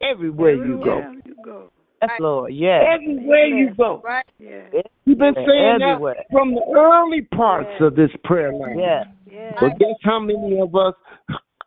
Everywhere 0.01 0.55
you 0.55 0.79
go. 0.85 0.99
Everywhere 0.99 1.23
you 1.25 1.35
go. 1.45 1.71
Yes, 2.03 2.11
Lord. 2.21 2.53
Yes. 2.55 2.85
Everywhere 2.89 3.47
you 3.47 3.71
go." 3.75 4.01
Right. 4.05 4.25
Yes. 4.39 4.73
You've 5.05 5.19
been 5.19 5.35
Yeah, 5.37 5.47
saying 5.47 5.83
everywhere. 5.83 6.15
that 6.19 6.27
from 6.31 6.55
the 6.55 6.63
early 6.77 7.23
parts 7.23 7.69
Yes. 7.73 7.81
of 7.83 7.95
this 7.97 8.11
prayer 8.25 8.53
line. 8.53 8.79
Yes. 8.79 9.07
Yes. 9.31 9.55
But 9.61 9.79
guess 9.79 9.97
how 10.03 10.21
many 10.21 10.61
of 10.61 10.75
us? 10.77 10.95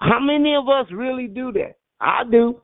How 0.01 0.19
many 0.19 0.55
of 0.55 0.67
us 0.67 0.87
really 0.91 1.27
do 1.27 1.51
that? 1.53 1.75
I 1.99 2.23
do. 2.29 2.59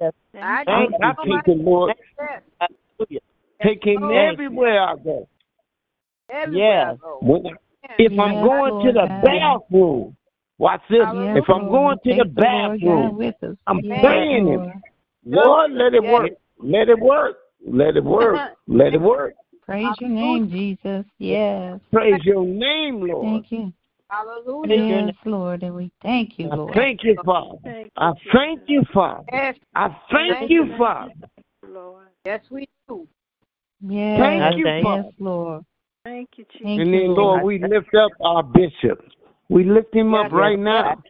Yes. 0.00 0.12
I 0.34 0.64
I, 0.66 0.86
do. 0.86 0.94
I 1.02 1.12
take 1.24 1.44
the 1.46 1.62
Lord, 1.62 1.94
Yes. 2.18 2.42
Hallelujah. 2.60 3.20
take 3.62 3.84
Him 3.84 4.02
Lord. 4.02 4.34
everywhere 4.34 4.82
I 4.82 4.96
go. 4.96 5.28
Everywhere 6.30 6.88
Yes. 6.88 6.92
I 6.92 6.96
go. 6.96 7.18
When 7.22 7.46
I, 7.46 7.50
if 7.98 8.12
I'm 8.20 8.34
Yes, 8.34 8.44
going 8.44 8.86
to 8.86 8.92
the 8.92 9.06
God. 9.08 9.22
bathroom, 9.22 10.16
watch 10.58 10.82
this. 10.90 10.98
Yes, 11.14 11.38
if 11.38 11.44
I'm 11.48 11.68
going 11.68 11.96
to 12.04 12.10
the 12.10 12.24
the 12.24 12.42
Lord 12.42 12.80
God 12.80 12.80
bathroom, 12.80 13.16
with. 13.16 13.34
I'm 13.66 13.80
Yes, 13.82 14.00
praying 14.04 14.48
Him. 14.48 14.60
Lord. 14.60 14.82
Lord, 15.24 15.72
let 15.72 15.94
it 15.94 16.02
work. 16.04 16.30
Let 16.58 16.88
it 16.88 16.98
work. 16.98 17.36
Let 17.66 17.96
it 17.96 18.04
work. 18.04 18.52
Let 18.66 18.92
it 18.92 19.00
work. 19.00 19.34
Praise 19.62 19.94
your 20.00 20.10
name, 20.10 20.50
Jesus. 20.50 21.06
Yes. 21.18 21.80
Praise 21.90 22.20
your 22.24 22.44
name, 22.44 23.00
Lord. 23.00 23.44
Thank 23.44 23.52
you. 23.52 23.72
Hallelujah. 24.12 25.06
Yes, 25.06 25.14
Lord. 25.24 25.62
And 25.62 25.74
we 25.74 25.90
thank 26.02 26.38
you, 26.38 26.50
I 26.50 26.54
Lord. 26.54 26.74
thank 26.74 27.02
you, 27.02 27.16
Father. 27.24 27.56
Thank 27.64 27.86
you, 27.86 27.92
I 27.96 28.12
thank 28.32 28.60
you, 28.66 28.82
Father. 28.92 29.24
Yes. 29.32 29.56
I 29.74 29.88
thank 30.10 30.34
Thank 30.34 30.50
you, 30.50 30.64
you. 30.66 30.76
Father. 30.76 31.12
Lord. 31.66 32.08
Yes, 32.26 32.40
we 32.50 32.68
do. 32.88 33.08
Yes. 33.80 34.20
Thank 34.20 34.58
you, 34.58 34.66
yes, 34.66 34.82
Father. 34.82 35.08
Lord. 35.18 35.64
Thank 36.04 36.28
you, 36.36 36.44
Jesus. 36.52 36.66
And 36.66 36.92
then, 36.92 37.06
Lord. 37.14 37.42
Lord, 37.42 37.44
we 37.44 37.58
lift 37.58 37.94
up 37.94 38.10
our 38.22 38.42
bishop. 38.42 39.02
We 39.48 39.64
lift 39.64 39.94
him 39.94 40.14
up 40.14 40.30
right 40.30 40.58
now. 40.58 41.02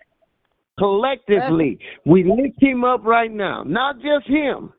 Collectively, 0.78 1.78
we 2.06 2.24
lift 2.24 2.62
him 2.62 2.84
up 2.84 3.04
right 3.04 3.30
now. 3.30 3.62
Not 3.64 3.96
just 4.00 4.26
him, 4.26 4.72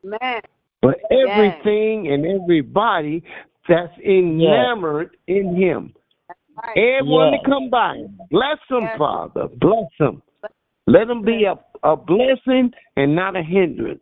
but 0.82 0.98
everything 1.10 2.08
and 2.08 2.26
everybody 2.26 3.22
that's 3.68 3.92
enamored 4.04 5.16
in 5.28 5.54
him. 5.56 5.94
Right. 6.62 6.76
Everyone 6.76 7.32
Yes. 7.32 7.40
that 7.44 7.50
come 7.50 7.70
by. 7.70 8.04
Bless 8.30 8.58
them, 8.68 8.84
Yes. 8.84 8.98
Father. 8.98 9.48
Bless 9.48 9.90
them. 9.98 10.22
Let 10.86 11.08
them 11.08 11.22
be 11.22 11.44
a, 11.44 11.58
a 11.82 11.96
blessing 11.96 12.72
and 12.96 13.14
not 13.14 13.36
a 13.36 13.42
hindrance. 13.42 14.00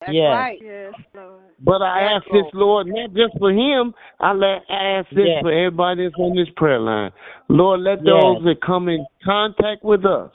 That's 0.00 0.12
Yes. 0.12 0.34
right. 0.34 0.58
Yes, 0.60 0.94
Lord. 1.14 1.40
But 1.60 1.80
I 1.82 2.00
Yes, 2.00 2.12
ask 2.16 2.32
this, 2.32 2.52
Lord, 2.52 2.88
not 2.88 3.14
just 3.14 3.38
for 3.38 3.50
him. 3.50 3.94
I 4.20 4.32
let 4.32 4.62
I 4.68 4.84
ask 4.98 5.08
this 5.10 5.28
Yes. 5.28 5.42
for 5.42 5.50
everybody 5.52 6.04
that's 6.04 6.18
on 6.18 6.34
this 6.36 6.48
prayer 6.56 6.80
line. 6.80 7.12
Lord, 7.48 7.80
let 7.80 7.98
Yes. 7.98 8.04
those 8.04 8.42
that 8.44 8.60
come 8.60 8.88
in 8.88 9.06
contact 9.24 9.82
with 9.82 10.04
us, 10.04 10.30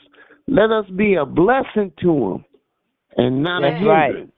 let 0.47 0.71
us 0.71 0.87
be 0.91 1.15
a 1.15 1.25
blessing 1.25 1.91
to 2.01 2.13
them 2.29 2.45
and 3.17 3.43
not 3.43 3.63
a 3.63 3.71
That's 3.71 3.83
right. 3.85 4.05
hindrance. 4.07 4.33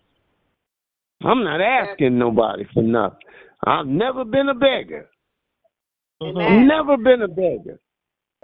I'm 1.24 1.44
not 1.44 1.62
asking 1.62 2.18
nobody 2.18 2.64
for 2.74 2.82
nothing. 2.82 3.20
I've 3.66 3.88
never 3.88 4.26
been 4.26 4.50
a 4.50 4.56
beggar. 4.56 5.08
Amen. 6.22 6.68
Never 6.68 6.98
been 6.98 7.24
a 7.24 7.28
beggar. 7.28 7.80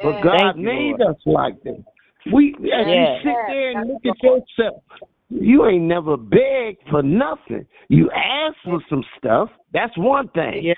But 0.01 0.21
God 0.21 0.37
Thank 0.37 0.57
you, 0.57 0.63
made 0.63 0.95
Lord. 0.99 1.15
us 1.15 1.21
like 1.25 1.63
this. 1.63 1.79
We 2.31 2.53
as 2.73 2.87
Yeah. 2.87 3.13
you 3.13 3.19
sit 3.23 3.35
there 3.47 3.71
and 3.71 3.89
look 3.89 4.05
at 4.05 4.23
yourself, 4.23 4.83
you 5.29 5.65
ain't 5.65 5.83
never 5.83 6.17
begged 6.17 6.87
for 6.89 7.01
nothing. 7.01 7.65
You 7.89 8.09
asked 8.11 8.57
for 8.63 8.79
some 8.89 9.03
stuff. 9.17 9.49
That's 9.73 9.95
one 9.97 10.27
thing. 10.29 10.63
Yeah. 10.63 10.73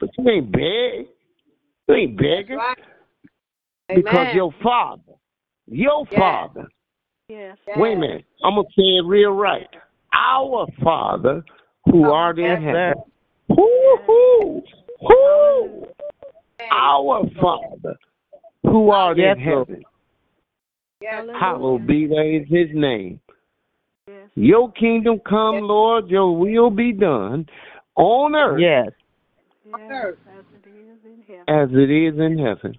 But 0.00 0.10
you 0.18 0.28
ain't 0.28 0.52
beg. 0.52 1.08
You 1.88 1.94
ain't 1.94 2.16
begging 2.16 2.56
Right. 2.58 2.78
because 3.94 4.34
your 4.34 4.52
father, 4.62 5.14
your 5.66 6.06
Yes. 6.10 6.20
father. 6.20 6.68
Yes. 7.28 7.58
Yes. 7.66 7.78
Wait 7.78 7.96
a 7.96 7.98
minute. 7.98 8.24
I'm 8.44 8.54
gonna 8.54 8.68
say 8.76 8.82
it 8.96 9.04
real 9.04 9.32
right. 9.32 9.68
Our 10.12 10.66
Father 10.82 11.44
who 11.86 12.10
art 12.10 12.38
in 12.38 12.62
heaven. 12.62 12.94
Woo-hoo. 13.48 14.62
Woo. 15.00 15.86
Our 16.70 17.22
Father 17.40 17.96
who 18.62 18.90
art 18.90 19.18
Yes, 19.18 19.36
in 19.38 19.44
Lord. 19.44 19.68
heaven. 19.68 19.82
Yes. 21.00 21.26
Hallowed 21.38 21.86
be 21.86 22.06
that 22.06 22.24
is 22.26 22.48
his 22.48 22.74
name. 22.74 23.20
Yes. 24.08 24.28
Your 24.34 24.72
kingdom 24.72 25.20
come, 25.28 25.60
Lord, 25.60 26.08
your 26.08 26.36
will 26.36 26.70
be 26.70 26.92
done 26.92 27.46
on 27.96 28.34
earth 28.34 28.60
Yes. 28.60 28.88
Yes. 29.66 29.90
earth. 29.92 30.18
As 30.28 30.44
it 30.54 30.68
is 30.68 31.04
in 31.04 31.22
heaven. 31.26 31.44
as 31.48 31.68
it 31.72 31.90
is 31.90 32.18
in 32.18 32.38
heaven. 32.38 32.78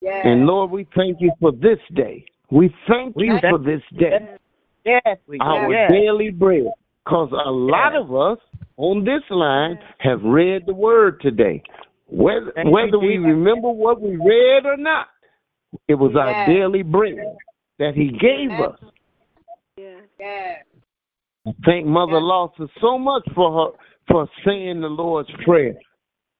Yes. 0.00 0.22
And 0.24 0.46
Lord, 0.46 0.70
we 0.70 0.86
thank 0.94 1.20
you 1.20 1.32
for 1.40 1.52
this 1.52 1.78
day. 1.94 2.24
We 2.50 2.74
thank 2.86 3.14
you 3.16 3.38
thank- 3.40 3.44
for 3.50 3.58
this 3.58 3.82
day. 3.98 4.36
Yes, 4.84 5.18
our 5.40 5.70
yes. 5.72 5.90
daily 5.90 6.30
bread. 6.30 6.70
Because 7.04 7.30
a 7.32 7.50
lot 7.50 7.92
Yes. 7.92 8.02
of 8.02 8.14
us 8.14 8.38
on 8.78 9.04
this 9.04 9.22
line 9.30 9.78
have 9.98 10.22
read 10.24 10.66
the 10.66 10.74
word 10.74 11.20
today. 11.20 11.62
Whether, 12.10 12.52
Thank 12.54 12.70
whether 12.70 12.98
we 12.98 13.18
remember 13.18 13.70
what 13.70 14.00
we 14.00 14.16
read 14.16 14.64
or 14.64 14.76
not, 14.76 15.08
it 15.88 15.94
was 15.94 16.16
our 16.16 16.46
daily 16.46 16.82
bread 16.82 17.36
that 17.78 17.94
he 17.94 18.08
gave 18.08 18.50
Yes. 18.50 18.60
us. 18.60 18.80
Yes. 19.76 20.02
Yes. 20.18 20.64
I 21.46 21.52
thank 21.64 21.86
Mother 21.86 22.14
Yes. 22.14 22.22
Lawson 22.22 22.68
so 22.80 22.98
much 22.98 23.26
for 23.34 23.52
her 23.52 23.78
for 24.08 24.28
saying 24.44 24.80
the 24.80 24.88
Lord's 24.88 25.30
Prayer. 25.44 25.74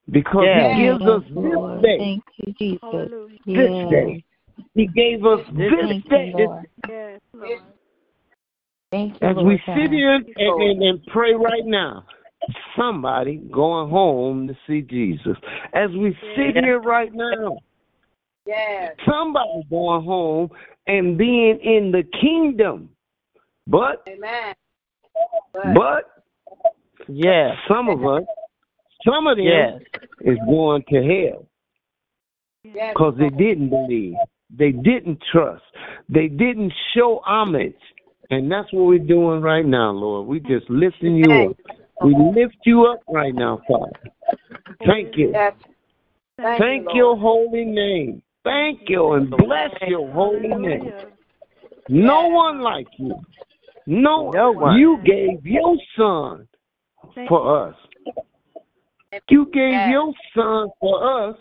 Because 0.09 0.45
Yes. 0.45 0.75
he 0.75 0.81
gives 0.83 1.01
us 1.03 1.23
this 1.23 1.81
day, 1.83 1.97
Thank 1.97 2.23
you, 2.37 2.53
Jesus. 2.53 3.11
This 3.45 3.69
Yes. 3.69 3.89
day. 3.89 4.23
He 4.73 4.87
gave 4.87 5.25
us 5.25 5.45
this 5.51 5.71
Thank 5.71 6.09
day. 6.09 6.33
you, 6.35 6.47
Lord. 6.47 6.65
Yes, 6.87 7.21
Lord. 7.33 7.61
Thank 8.91 9.21
you, 9.21 9.27
As 9.27 9.35
Lord 9.35 9.47
we 9.47 9.57
God. 9.65 9.77
sit 9.77 9.91
here 9.91 10.15
and, 10.15 10.35
and, 10.35 10.83
and 10.83 11.05
pray 11.07 11.35
right 11.35 11.65
now, 11.65 12.03
somebody 12.77 13.37
going 13.51 13.89
home 13.89 14.47
to 14.47 14.57
see 14.67 14.81
Jesus. 14.81 15.37
As 15.73 15.89
we 15.91 16.17
sit 16.35 16.55
Yes. 16.55 16.63
here 16.63 16.79
right 16.79 17.13
now, 17.13 17.57
Yes. 18.45 18.95
somebody 19.05 19.63
going 19.69 20.03
home 20.03 20.49
and 20.87 21.17
being 21.17 21.59
in 21.59 21.91
the 21.91 22.03
kingdom. 22.03 22.89
But 23.67 24.03
Amen. 24.07 24.55
But, 25.53 25.73
but 25.73 26.23
Yes. 27.07 27.57
some 27.67 27.89
of 27.89 28.05
us, 28.05 28.23
some 29.05 29.27
of 29.27 29.37
them 29.37 29.45
Yes. 29.45 29.81
is 30.21 30.37
going 30.47 30.83
to 30.89 31.03
hell 31.03 31.45
yes. 32.63 32.93
because 32.93 33.15
they 33.17 33.29
didn't 33.29 33.69
believe, 33.69 34.15
they 34.49 34.71
didn't 34.71 35.21
trust, 35.31 35.63
they 36.07 36.27
didn't 36.27 36.73
show 36.93 37.21
homage. 37.25 37.75
And 38.31 38.51
that's 38.51 38.71
what 38.71 38.85
we're 38.85 38.99
doing 38.99 39.41
right 39.41 39.65
now, 39.65 39.89
Lord. 39.91 40.27
We 40.27 40.39
just 40.39 40.69
lifting 40.69 41.15
you 41.15 41.49
up. 41.49 41.57
We 42.03 42.15
lift 42.35 42.57
you 42.65 42.85
up 42.85 43.01
right 43.09 43.33
now, 43.33 43.61
Father. 43.67 43.91
Thank 44.85 45.17
you. 45.17 45.33
Thank, 46.37 46.59
Thank 46.59 46.85
you, 46.93 46.95
your 46.95 47.17
holy 47.17 47.65
name. 47.65 48.21
Thank 48.43 48.81
you 48.87 49.13
and 49.13 49.29
bless 49.29 49.71
your 49.87 50.09
holy 50.11 50.47
name. 50.47 50.93
No 51.89 52.27
one 52.27 52.61
like 52.61 52.87
you. 52.97 53.19
No, 53.85 54.31
No 54.31 54.51
one. 54.51 54.77
You 54.77 54.99
gave 55.03 55.45
your 55.45 55.75
son 55.97 56.47
for 57.27 57.67
us. 57.67 57.75
You 59.29 59.45
gave 59.51 59.89
your 59.89 60.13
son 60.35 60.69
for 60.79 61.29
us 61.29 61.35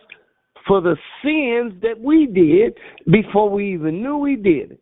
for 0.67 0.81
the 0.81 0.97
sins 1.23 1.81
that 1.83 1.99
we 2.01 2.27
did 2.27 2.75
before 3.11 3.51
we 3.51 3.75
even 3.75 4.03
knew 4.03 4.17
we 4.17 4.37
did 4.37 4.73
it. 4.73 4.81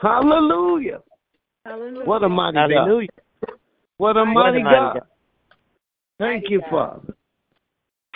Hallelujah. 0.00 1.00
Hallelujah. 1.64 2.06
What 2.06 2.22
a 2.22 2.28
mighty 2.28 2.54
God. 2.54 2.68
Hallelujah. 2.68 3.08
What 3.08 3.18
a 3.18 3.27
What 3.98 4.16
a 4.16 4.24
mighty 4.24 4.62
God. 4.62 4.94
God. 4.94 5.02
Thank 6.18 6.44
Mighty 6.44 6.54
you, 6.54 6.60
God. 6.62 6.70
Father. 6.70 7.14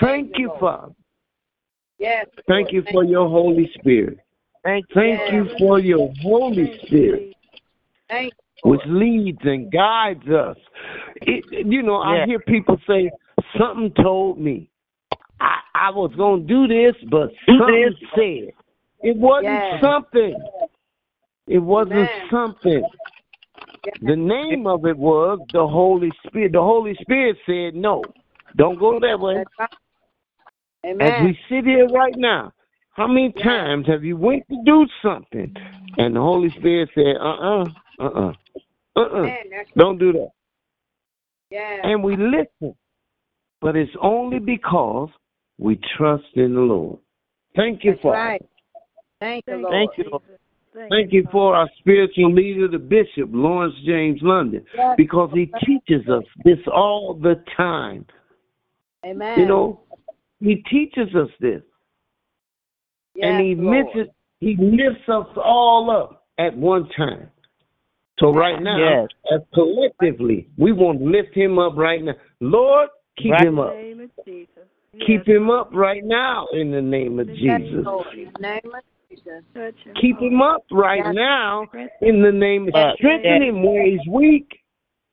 Thank 0.00 0.26
Thank 0.28 0.38
you, 0.38 0.48
Lord. 0.48 0.60
Father. 0.60 0.94
Yes. 1.98 2.26
Thank 2.48 2.72
you 2.72 2.82
for 2.90 3.04
your 3.04 3.28
Holy 3.28 3.70
Spirit. 3.74 4.18
Thank 4.64 4.86
you. 4.88 4.94
Thank 4.94 5.20
Yes. 5.20 5.32
you 5.32 5.48
for 5.58 5.78
your 5.78 6.12
Holy 6.20 6.78
Spirit, 6.86 7.36
Thank 8.08 8.32
you. 8.64 8.70
which 8.70 8.80
leads 8.86 9.38
and 9.42 9.70
guides 9.70 10.26
us. 10.28 10.56
It, 11.16 11.66
you 11.66 11.82
know, 11.82 11.96
I 11.96 12.24
hear 12.26 12.38
people 12.40 12.76
say, 12.88 13.10
something 13.58 13.92
told 14.02 14.38
me. 14.38 14.68
I, 15.40 15.58
I 15.74 15.90
was 15.90 16.12
going 16.16 16.46
to 16.46 16.46
do 16.46 16.68
this, 16.68 16.94
but 17.10 17.30
something 17.46 17.94
said. 18.14 18.52
It 19.02 19.16
wasn't 19.16 19.52
Yes. 19.52 19.80
something. 19.82 20.44
It 21.48 21.58
wasn't 21.58 21.96
Amen. 21.96 22.28
something. 22.30 22.84
Yes. 23.84 23.96
The 24.00 24.16
name 24.16 24.66
of 24.66 24.86
it 24.86 24.96
was 24.96 25.40
the 25.52 25.66
Holy 25.66 26.10
Spirit. 26.26 26.52
The 26.52 26.60
Holy 26.60 26.96
Spirit 27.00 27.36
said, 27.46 27.74
no, 27.74 28.02
don't 28.56 28.78
go 28.78 28.98
that 29.00 29.18
way. 29.18 29.36
That's 29.36 29.50
right. 29.58 29.68
As 31.00 31.22
we 31.24 31.38
sit 31.48 31.64
here 31.64 31.88
right 31.88 32.16
now, 32.16 32.52
how 32.92 33.06
many 33.06 33.32
times 33.42 33.86
have 33.86 34.04
you 34.04 34.16
went 34.16 34.44
to 34.48 34.62
do 34.64 34.86
something 35.00 35.54
and 35.96 36.16
the 36.16 36.20
Holy 36.20 36.50
Spirit 36.58 36.90
said, 36.94 37.16
uh-uh, 37.20 37.64
uh-uh, 38.00 38.32
uh-uh, 38.96 39.18
Amen. 39.18 39.64
Don't 39.76 39.98
do 39.98 40.12
that. 40.12 40.30
Yes. 41.50 41.80
And 41.84 42.02
we 42.02 42.16
listen. 42.16 42.74
But 43.60 43.76
it's 43.76 43.92
only 44.02 44.40
because 44.40 45.08
we 45.58 45.78
trust 45.96 46.24
in 46.34 46.54
the 46.54 46.60
Lord. 46.60 46.98
Thank 47.54 47.84
you, 47.84 47.92
That's 47.92 48.02
Father. 48.02 48.16
right. 48.16 48.44
Thank 49.20 49.44
you, 49.46 49.56
Lord. 49.58 49.72
Thank 49.72 49.90
you, 49.98 50.04
Lord. 50.10 50.22
Thank, 50.74 50.90
Thank 50.90 51.12
you 51.12 51.26
for 51.30 51.54
our 51.54 51.68
spiritual 51.78 52.32
leader, 52.32 52.66
the 52.66 52.78
Bishop, 52.78 53.28
Lawrence 53.30 53.74
James 53.84 54.20
London, 54.22 54.64
Yes. 54.74 54.94
because 54.96 55.30
he 55.34 55.52
teaches 55.66 56.08
us 56.08 56.24
this 56.44 56.58
all 56.72 57.14
the 57.14 57.42
time. 57.56 58.06
Amen. 59.04 59.38
You 59.38 59.46
know, 59.46 59.80
he 60.40 60.56
teaches 60.70 61.14
us 61.14 61.28
this. 61.40 61.62
yes, 63.14 63.26
and 63.26 63.44
he 63.44 63.54
Lord. 63.54 63.86
lifts 63.94 64.10
he 64.40 64.56
lifts 64.56 65.08
us 65.08 65.26
all 65.36 65.90
up 65.90 66.24
at 66.38 66.56
one 66.56 66.88
time. 66.96 67.30
So 68.18 68.32
right 68.34 68.60
now, 68.62 68.78
Yes. 68.78 69.08
as 69.32 69.40
collectively, 69.54 70.48
we 70.56 70.72
want 70.72 70.98
to 71.00 71.04
lift 71.04 71.34
him 71.34 71.58
up 71.58 71.76
right 71.76 72.02
now. 72.02 72.14
Lord, 72.40 72.88
keep 73.18 73.32
Right. 73.32 73.46
him 73.46 73.58
In 73.58 73.64
up. 73.64 73.72
the 73.74 73.82
name 73.82 74.00
of 74.00 74.10
Jesus. 74.24 74.68
Keep 75.06 75.26
Yes. 75.26 75.36
him 75.36 75.50
up 75.50 75.70
right 75.74 76.04
now 76.04 76.46
in 76.52 76.70
the 76.70 76.82
name 76.82 77.18
of 77.18 77.28
Jesus. 77.28 77.84
Lord. 77.84 78.06
Name 78.06 78.08
of 78.08 78.14
Jesus. 78.14 78.32
Touch 78.40 78.64
him. 78.64 78.72
Keep 80.00 80.18
him 80.18 80.40
oh. 80.40 80.56
up 80.56 80.64
right 80.70 81.04
Yes. 81.04 81.14
now 81.14 81.66
in 82.00 82.22
the 82.22 82.32
name 82.32 82.68
of 82.68 82.74
Yes. 82.74 82.96
strengthen 82.96 83.42
him 83.42 83.62
where 83.62 83.84
he's 83.84 84.06
weak. 84.08 84.60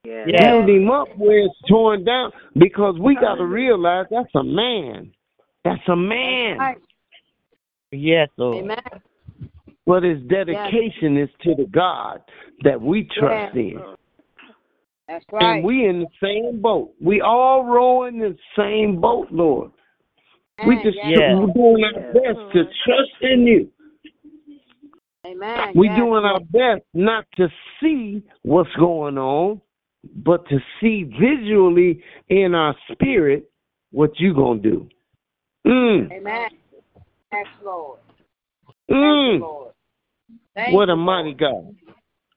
Yes. 0.04 0.28
Yes. 0.28 0.42
Build 0.42 0.70
him 0.70 0.90
up 0.90 1.08
where 1.18 1.40
it's 1.40 1.62
torn 1.68 2.04
down. 2.04 2.32
Because 2.58 2.98
we 3.00 3.16
got 3.16 3.36
to 3.36 3.46
realize 3.46 4.08
that's 4.10 4.34
a 4.36 4.44
man. 4.44 5.12
That's 5.64 5.88
a 5.88 5.96
man. 5.96 6.58
Right. 6.58 6.78
Yes, 7.92 8.30
Lord. 8.38 8.64
Amen. 8.64 8.78
But 9.86 10.04
his 10.04 10.22
dedication 10.28 11.18
is 11.18 11.30
to 11.42 11.56
the 11.56 11.66
God 11.66 12.22
that 12.64 12.80
we 12.80 13.04
trust 13.18 13.56
Yes. 13.56 13.74
in. 13.74 13.96
That's 15.08 15.26
right. 15.32 15.56
And 15.56 15.64
we 15.64 15.88
in 15.88 16.02
the 16.02 16.08
same 16.22 16.62
boat. 16.62 16.94
We 17.02 17.22
all 17.22 17.66
rowing 17.66 18.22
in 18.22 18.34
the 18.34 18.38
same 18.56 19.02
boat, 19.02 19.28
Lord. 19.32 19.72
We 20.68 20.76
just 20.84 20.98
Yes. 21.04 21.36
we're 21.36 21.48
doing 21.54 21.84
our 21.84 21.92
Yes, 21.94 22.14
best 22.14 22.52
to 22.54 22.60
mm-hmm. 22.60 22.72
trust 22.86 23.22
in 23.22 23.48
you. 23.48 23.72
Amen. 25.30 25.72
We're 25.76 25.86
Yes, 25.86 25.98
doing 25.98 26.26
our 26.26 26.40
best 26.40 26.86
not 26.94 27.26
to 27.38 27.48
see 27.82 28.24
what's 28.44 28.74
going 28.78 29.18
on, 29.18 29.62
but 30.16 30.48
to 30.50 30.60
see 30.82 31.04
visually 31.04 32.02
in 32.30 32.56
our 32.56 32.76
spirit 32.92 33.50
what 33.92 34.12
you're 34.20 34.34
gonna 34.34 34.60
do. 34.60 34.88
Mm, 35.68 36.12
Amen. 36.12 36.50
Yes, 37.32 37.46
Lord. 37.64 38.00
Thank 38.68 38.90
you, 38.90 38.96
mm. 38.96 39.40
Lord. 39.42 39.74
Thank 40.56 40.74
What 40.74 40.90
a 40.90 40.94
you, 40.94 40.98
mighty 40.98 41.34
God. 41.34 41.76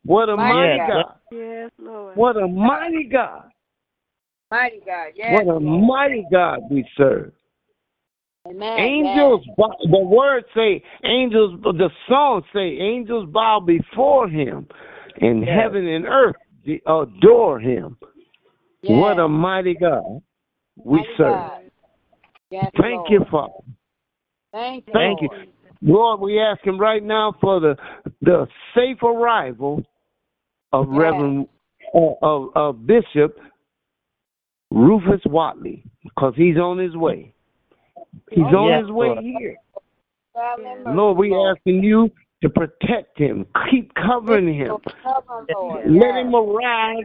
What 0.05 0.29
a 0.29 0.37
Mighty 0.37 0.55
mighty 0.55 0.79
God. 0.79 1.05
God. 1.05 1.15
Yes, 1.31 1.71
Lord. 1.79 2.17
What 2.17 2.37
a 2.37 2.47
mighty 2.47 3.05
God. 3.05 3.51
Mighty 4.51 4.81
God. 4.85 5.13
Yes, 5.15 5.33
What 5.33 5.47
a 5.47 5.59
Lord. 5.59 5.63
mighty 5.63 6.27
God 6.31 6.61
we 6.71 6.87
serve. 6.97 7.33
Amen. 8.49 8.79
Angels, 8.79 9.47
bow, 9.57 9.71
the 9.91 9.99
word 9.99 10.45
say, 10.55 10.83
angels, 11.05 11.61
the 11.63 11.91
song 12.09 12.43
say, 12.53 12.77
angels 12.79 13.29
bow 13.31 13.61
before 13.61 14.29
him, 14.29 14.67
and 15.21 15.43
Yes. 15.47 15.63
heaven 15.63 15.87
and 15.87 16.07
earth 16.07 16.37
adore 16.87 17.61
him. 17.61 17.97
Yes. 18.83 19.01
What 19.01 19.21
a 19.21 19.29
mighty 19.29 19.75
God 19.75 20.21
we 20.77 20.99
Mighty 20.99 21.11
serve. 21.17 21.35
God. 21.35 21.71
Yes, 22.51 22.71
Thank 22.81 22.97
Lord. 22.97 23.11
you, 23.11 23.25
Father. 23.31 23.53
Thank 24.53 24.87
you. 24.89 24.93
Thank 24.93 25.23
you. 25.23 25.29
Lord. 25.31 25.49
Lord, 25.81 26.21
we 26.21 26.41
ask 26.41 26.65
him 26.65 26.79
right 26.79 27.03
now 27.03 27.35
for 27.41 27.61
the 27.61 27.77
the 28.23 28.47
safe 28.75 29.03
arrival 29.03 29.85
of 30.73 30.89
Yes. 30.89 30.99
Reverend 30.99 31.49
uh, 31.95 31.99
of, 32.23 32.57
of 32.57 32.87
Bishop 32.87 33.39
Rufus 34.71 35.21
Watley, 35.27 35.85
because 36.03 36.35
he's 36.37 36.57
on 36.57 36.79
his 36.79 36.97
way. 36.97 37.32
He's 38.31 38.45
Oh, 38.45 38.57
on 38.57 38.69
yes, 38.69 38.81
his 38.83 38.91
way 38.91 39.07
Lord. 39.09 39.25
here. 39.25 39.57
God, 40.35 40.59
have 40.65 40.79
mercy, 40.79 40.97
Lord, 40.97 41.19
we 41.19 41.31
Lord. 41.31 41.57
asking 41.57 41.83
you 41.83 42.11
to 42.43 42.49
protect 42.49 43.19
him, 43.19 43.47
keep 43.71 43.93
covering 43.95 44.55
him, 44.55 44.79
let 45.87 46.17
him 46.17 46.35
arrive 46.35 47.05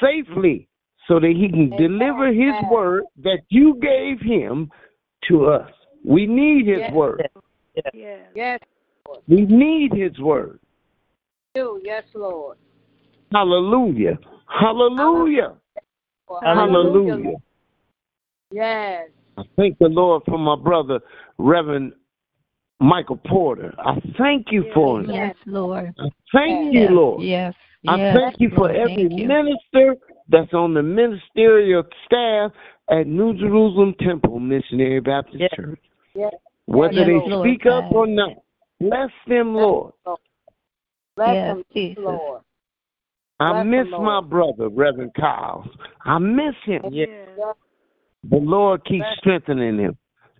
safely 0.00 0.68
so 1.08 1.20
that 1.20 1.32
he 1.36 1.48
can 1.48 1.70
deliver 1.70 2.32
his 2.32 2.54
word 2.70 3.04
that 3.22 3.40
you 3.48 3.78
gave 3.80 4.20
him 4.20 4.70
to 5.28 5.46
us. 5.46 5.70
We 6.04 6.26
need 6.26 6.66
his 6.66 6.92
word. 6.92 7.28
Yes. 7.94 8.20
Yes, 8.34 8.60
We 9.28 9.42
need 9.42 9.92
his 9.92 10.18
word. 10.18 10.60
Yes, 11.54 12.04
Lord. 12.14 12.58
Hallelujah. 13.32 14.18
Hallelujah. 14.46 15.54
Hallelujah. 16.42 17.34
Yes. 18.50 19.08
I 19.38 19.42
thank 19.56 19.78
the 19.78 19.88
Lord 19.88 20.22
for 20.26 20.38
my 20.38 20.56
brother, 20.56 21.00
Reverend 21.38 21.92
Michael 22.80 23.20
Porter. 23.26 23.74
I 23.78 24.00
thank 24.18 24.46
you 24.50 24.64
for 24.74 25.00
him. 25.00 25.10
Yes, 25.10 25.36
Lord. 25.46 25.94
I 25.98 26.08
thank 26.32 26.72
Yes, 26.72 26.90
you, 26.90 26.96
Lord. 26.96 27.22
yes, 27.22 27.54
I 27.88 27.96
yes, 27.96 28.16
thank 28.16 28.40
you 28.40 28.50
for 28.50 28.68
Lord. 28.68 28.76
every 28.76 29.08
Thank 29.08 29.20
you. 29.20 29.28
minister 29.28 29.96
that's 30.28 30.52
on 30.52 30.74
the 30.74 30.82
ministerial 30.82 31.84
staff 32.04 32.52
at 32.90 33.06
New 33.06 33.34
Jerusalem 33.34 33.94
Temple 34.00 34.40
Missionary 34.40 35.00
Baptist 35.00 35.38
Yes. 35.40 35.50
Church. 35.54 35.80
Yes. 36.14 36.34
Whether 36.66 36.94
Yes, 36.94 37.06
they 37.06 37.30
Lord 37.30 37.48
speak 37.48 37.66
up 37.66 37.92
or 37.92 38.06
not. 38.06 38.32
Bless 38.80 39.10
them, 39.28 39.54
Lord. 39.54 39.92
Bless 41.16 41.34
Yes, 41.34 41.54
them, 41.54 41.64
Jesus. 41.72 41.98
Lord. 41.98 42.42
I 43.38 43.62
Bless 43.62 43.66
miss 43.66 43.92
my 43.98 44.20
brother, 44.20 44.68
Reverend 44.68 45.12
Kyles. 45.14 45.66
I 46.04 46.18
miss 46.18 46.54
him. 46.64 46.82
Yes. 46.90 47.08
Yes. 48.30 48.40
The 48.40 48.46
Lord 48.46 48.84
keeps 48.84 49.04
Bless- 49.04 49.18
strengthening 49.18 49.78
him. 49.78 49.96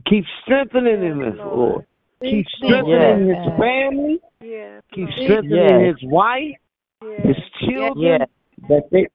Keep 0.08 0.24
strengthening 0.42 1.02
him, 1.02 1.20
Lord. 1.20 1.36
Lord. 1.38 1.86
Keep 2.22 2.46
strengthening 2.48 3.28
Yes. 3.28 3.44
his 3.46 3.58
family. 3.58 4.20
Yes. 4.40 4.82
Keep 4.92 5.08
strengthening 5.22 5.80
Yes. 5.80 5.96
his 6.00 6.10
wife, 6.10 6.56
his 7.18 7.36
children. 7.60 8.20
Yes. 8.20 8.28
That 8.68 8.88
they 8.90 9.06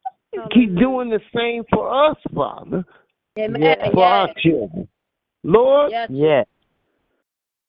keep 0.52 0.76
doing 0.76 1.10
the 1.10 1.22
same 1.36 1.64
for 1.74 1.90
us, 1.92 2.18
Father, 2.34 2.86
Amen. 3.40 3.62
Yes. 3.62 3.92
for 3.94 4.04
our 4.04 4.28
Yes. 4.28 4.36
children. 4.38 4.88
Lord, 5.44 5.92
Yes, 5.92 6.10
Yes. 6.12 6.46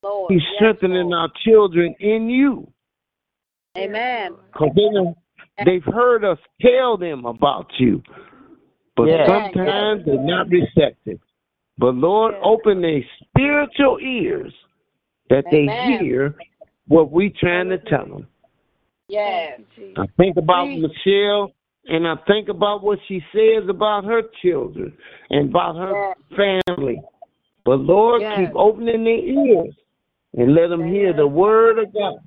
Lord. 0.02 0.28
keep 0.28 0.42
strengthening 0.56 1.08
Lord. 1.10 1.14
our 1.14 1.28
children 1.44 1.94
in 2.00 2.28
you. 2.28 2.66
Amen. 3.76 4.34
Because 4.52 4.70
they 5.56 5.64
they've 5.64 5.84
heard 5.84 6.24
us 6.24 6.38
tell 6.60 6.96
them 6.98 7.24
about 7.24 7.70
you. 7.78 8.02
But 8.96 9.08
Yes. 9.08 9.26
sometimes 9.26 10.04
they're 10.04 10.18
not 10.18 10.48
receptive. 10.50 11.20
But 11.78 11.94
Lord, 11.94 12.34
Yes. 12.34 12.42
open 12.44 12.80
their 12.82 13.02
spiritual 13.20 13.98
ears 14.00 14.54
that 15.30 15.44
they 15.50 15.66
hear 15.66 16.34
what 16.88 17.10
we 17.10 17.30
trying 17.30 17.70
to 17.70 17.78
tell 17.78 18.04
them. 18.04 18.26
Yes. 19.08 19.60
I 19.96 20.06
think 20.16 20.36
about 20.36 20.66
Please. 20.66 20.82
Michelle 20.82 21.52
and 21.88 22.06
I 22.06 22.16
think 22.26 22.48
about 22.48 22.82
what 22.82 22.98
she 23.08 23.24
says 23.34 23.68
about 23.68 24.04
her 24.04 24.22
children 24.42 24.96
and 25.30 25.48
about 25.50 25.76
her 25.76 26.14
family. 26.36 27.00
But 27.64 27.80
Lord, 27.80 28.22
Yes. 28.22 28.36
keep 28.36 28.54
opening 28.54 29.04
their 29.04 29.18
ears 29.18 29.74
and 30.34 30.54
let 30.54 30.68
them 30.68 30.84
hear 30.84 31.12
the 31.12 31.26
word 31.26 31.78
of 31.78 31.92
God. 31.92 32.18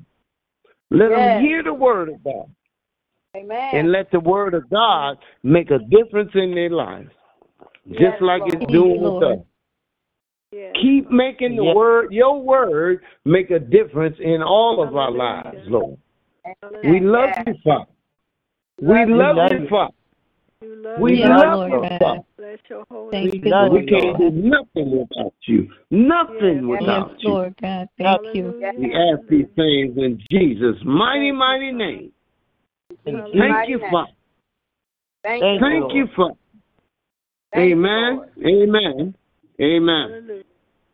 Let 0.90 1.10
them 1.10 1.42
hear 1.42 1.64
the 1.64 1.74
word 1.74 2.10
of 2.10 2.24
God 2.24 2.50
Amen. 3.36 3.76
and 3.76 3.92
let 3.92 4.10
the 4.12 4.20
word 4.20 4.54
of 4.54 4.70
God 4.70 5.18
make 5.44 5.70
a 5.72 5.80
difference 5.80 6.32
in 6.36 6.56
their 6.56 6.70
lives. 6.70 7.10
Just 7.90 8.00
Yes, 8.00 8.22
like 8.22 8.42
Lord. 8.42 8.54
it's 8.56 8.72
doing 8.72 9.02
with 9.02 9.24
us. 9.24 9.40
Yes. 10.52 10.74
Keep 10.82 11.12
making 11.12 11.56
the 11.56 11.64
Yes. 11.64 11.76
word, 11.76 12.14
your 12.14 12.42
word, 12.42 13.02
make 13.26 13.52
a 13.52 13.60
difference 13.60 14.18
in 14.20 14.42
all 14.42 14.82
of 14.82 14.96
our 14.96 15.12
lives, 15.12 15.68
Lord. 15.68 15.98
Amen. 16.46 16.92
We 16.92 17.00
love 17.00 17.30
you, 17.46 17.54
Father. 17.64 17.92
We 18.82 19.06
Love 19.06 19.36
love 19.36 19.52
you. 19.52 19.60
you, 19.60 19.68
Father. 19.70 19.94
Love 20.62 21.02
We 21.02 21.18
Yes, 21.18 21.30
love 21.30 21.70
you, 21.70 21.82
Father. 22.00 22.22
Bless 22.38 22.60
your 22.70 22.86
holy 22.90 23.12
Thank 23.12 23.34
name. 23.34 23.42
you, 23.44 23.52
love 23.52 23.72
Lord 23.72 23.84
We 23.84 23.90
can't 23.90 24.18
do 24.18 24.30
nothing 24.32 24.92
without 24.92 25.34
you. 25.48 25.70
Nothing 25.92 26.68
Yes. 26.68 26.80
without 26.80 27.12
Yes, 27.12 27.20
you. 27.22 27.30
Lord 27.30 27.56
God. 27.62 27.90
Thank 27.98 28.22
you. 28.34 28.54
We 28.78 28.94
ask 28.96 29.28
these 29.30 29.48
things 29.56 29.98
in 29.98 30.20
Jesus' 30.32 30.82
mighty, 30.86 31.32
mighty 31.32 31.72
name. 31.72 32.12
Thank 33.04 33.70
you, 33.70 33.80
Father. 33.92 34.12
Thank, 35.24 35.44
Thank 35.60 35.94
you, 35.94 36.08
Father. 36.16 36.34
Thank 37.54 37.72
Amen. 37.72 38.16
Lord. 38.16 38.30
Amen. 38.46 39.16
Amen. 39.62 40.44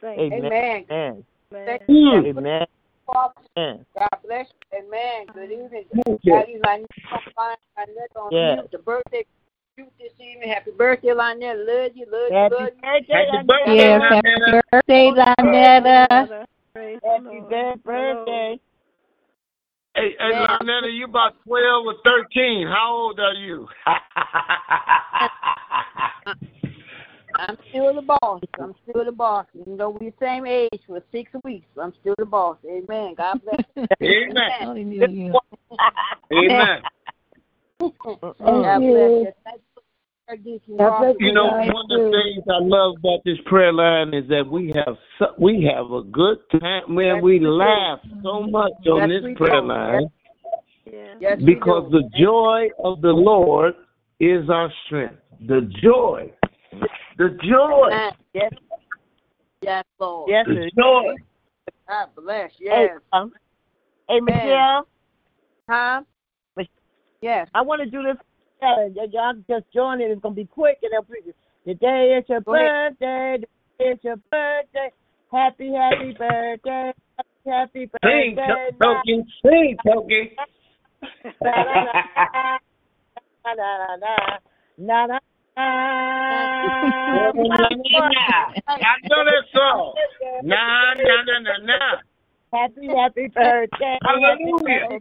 Amen. 0.07 0.53
Amen. 0.91 1.23
Amen. 1.51 1.79
Mm. 1.89 2.25
Amen. 2.37 3.85
God 3.97 4.09
bless 4.25 4.47
you. 4.47 4.79
Amen. 4.79 5.25
Good 5.33 5.51
evening. 5.51 5.85
That 6.25 6.49
is 6.49 6.61
my 6.61 6.77
new 6.77 8.27
yes. 8.31 8.63
The 8.71 8.77
birthday 8.77 9.25
this 9.77 10.11
evening. 10.19 10.49
Happy 10.49 10.71
birthday, 10.71 11.09
Lynetta. 11.09 11.65
Love 11.65 11.91
you, 11.95 12.05
love 12.11 12.29
you, 12.29 12.35
happy 12.35 12.55
love 12.55 12.69
you. 12.69 12.81
Happy 13.13 13.45
birthday, 13.47 13.75
yes, 13.75 14.01
Lynetta. 14.09 14.61
Happy 14.71 14.71
birthday, 14.71 15.11
Lynetta. 15.11 16.47
Happy 17.03 17.79
birthday. 17.83 18.59
Hey, 19.95 20.15
hey 20.19 20.29
Yeah. 20.31 20.57
Lionel, 20.61 20.89
you 20.89 21.05
about 21.05 21.35
12 21.43 21.85
or 21.85 21.95
13. 22.03 22.65
How 22.67 22.95
old 22.95 23.19
are 23.19 23.33
you? 23.33 23.67
I'm 27.35 27.57
still 27.69 27.93
the 27.95 28.01
boss. 28.01 28.41
I'm 28.59 28.73
still 28.83 29.03
the 29.03 29.11
boss. 29.11 29.47
Even 29.59 29.75
though 29.77 29.89
we're 29.89 30.11
the 30.11 30.17
same 30.19 30.45
age 30.45 30.79
for 30.87 31.01
six 31.11 31.29
weeks, 31.43 31.67
I'm 31.81 31.93
still 31.99 32.15
the 32.17 32.25
boss. 32.25 32.57
Amen. 32.65 33.15
God 33.17 33.41
bless 33.43 33.59
you. 33.75 33.85
Amen. 34.01 34.51
Hallelujah. 34.59 35.33
Amen. 36.33 36.81
God 37.79 38.79
bless 38.79 39.11
you. 39.11 39.31
Thank 39.43 39.61
you, 40.31 40.37
Deacon 40.37 40.77
Crawford. 40.77 41.15
You 41.19 41.33
know, 41.33 41.45
one 41.47 41.69
of 41.69 41.89
the 41.89 42.11
things 42.11 42.45
I 42.49 42.59
love 42.61 42.95
about 42.99 43.19
this 43.25 43.37
prayer 43.45 43.73
line 43.73 44.13
is 44.13 44.27
that 44.29 44.43
we 44.49 44.73
have 44.75 44.95
so, 45.19 45.27
we 45.39 45.69
have 45.75 45.91
a 45.91 46.03
good 46.03 46.37
time. 46.59 46.83
Man, 46.95 47.15
Yes, 47.15 47.23
we 47.23 47.33
we 47.33 47.39
do. 47.39 47.51
laugh 47.51 47.99
so 48.23 48.41
much 48.43 48.71
on 48.87 49.09
Yes, 49.09 49.21
this 49.21 49.37
prayer 49.37 49.61
do. 49.61 49.67
line 49.67 50.07
Yeah. 50.85 51.13
Yes, 51.19 51.37
we 51.39 51.55
because 51.55 51.91
the 51.91 52.09
joy 52.19 52.69
of 52.83 53.01
the 53.01 53.11
Lord 53.11 53.75
is 54.19 54.49
our 54.49 54.71
strength. 54.85 55.15
The 55.47 55.69
joy, 55.81 56.31
the 57.17 57.37
joy, 57.43 57.89
Yes. 58.33 58.51
Yes, 59.61 59.83
Lord. 59.99 60.29
Yes, 60.29 60.45
the 60.47 60.53
sir. 60.53 60.69
joy. 60.81 61.15
God 61.87 62.09
bless. 62.15 62.51
Hey, 62.57 62.87
Yes. 62.89 62.99
um, 63.13 63.31
hey, 64.09 64.19
Michelle, 64.21 64.87
Huh? 65.69 66.01
Yes. 67.21 67.47
I 67.53 67.61
want 67.61 67.81
to 67.83 67.89
do 67.89 68.01
this. 68.01 68.17
Challenge. 68.61 68.95
Y- 68.95 69.07
Y'all 69.11 69.33
just 69.49 69.65
join 69.73 69.99
it. 70.01 70.11
It's 70.11 70.21
gonna 70.21 70.35
be 70.35 70.45
quick 70.45 70.77
and 70.83 70.91
they'll 70.93 71.03
preach 71.03 71.25
it. 71.27 71.35
Today 71.65 72.15
is 72.17 72.23
your 72.29 72.39
Go 72.41 72.53
birthday. 72.53 73.37
Today 73.77 73.91
is 73.91 73.99
your 74.03 74.15
birthday. 74.31 74.91
Happy, 75.31 75.73
happy 75.73 76.13
birthday. 76.17 76.93
Happy 77.45 77.89
Sing, 78.03 78.35
birthday. 78.35 78.69
to- 78.71 78.77
Token. 78.81 79.25
Sing, 79.43 79.77
Token. 79.85 80.29
Na, 81.43 81.51
na, 83.55 83.97
na, 83.97 84.15
na, 84.77 85.05
na. 85.07 85.19
I 85.57 85.59
know 89.09 89.23
that 89.25 89.43
song. 89.53 89.93
Na, 90.43 90.93
na, 90.95 91.23
na, 91.25 91.39
na, 91.39 91.57
na. 91.65 91.79
Happy, 92.53 92.87
happy 92.87 93.27
birthday. 93.33 93.97
Hallelujah. 94.03 94.99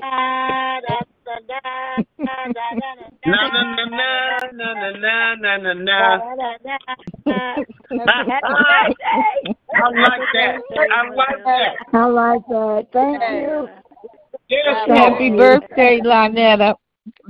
Na, 0.00 0.80
na, 0.80 1.00
na, 1.26 1.34
na, 1.48 1.60
na, 2.18 2.34
na, 2.48 2.66
na, 2.74 2.90
Na, 3.26 3.40
na, 3.48 3.62
na, 3.74 3.84
na, 4.52 4.68
na, 4.74 4.92
na, 4.92 5.34
na, 5.34 5.56
na, 5.58 5.72
na. 5.74 5.98
Happy 7.94 8.48
birthday. 8.54 9.54
I 9.74 9.88
like 9.90 10.28
that. 10.34 10.54
I 10.92 11.08
like 11.14 11.44
that. 11.44 11.72
I 11.92 12.04
like 12.06 12.46
that. 12.48 12.86
Thank 12.92 13.22
you. 13.22 13.68
Yes, 14.48 14.88
Happy 14.88 15.30
Lord. 15.30 15.60
birthday, 15.60 16.00
Lynetta. 16.00 16.74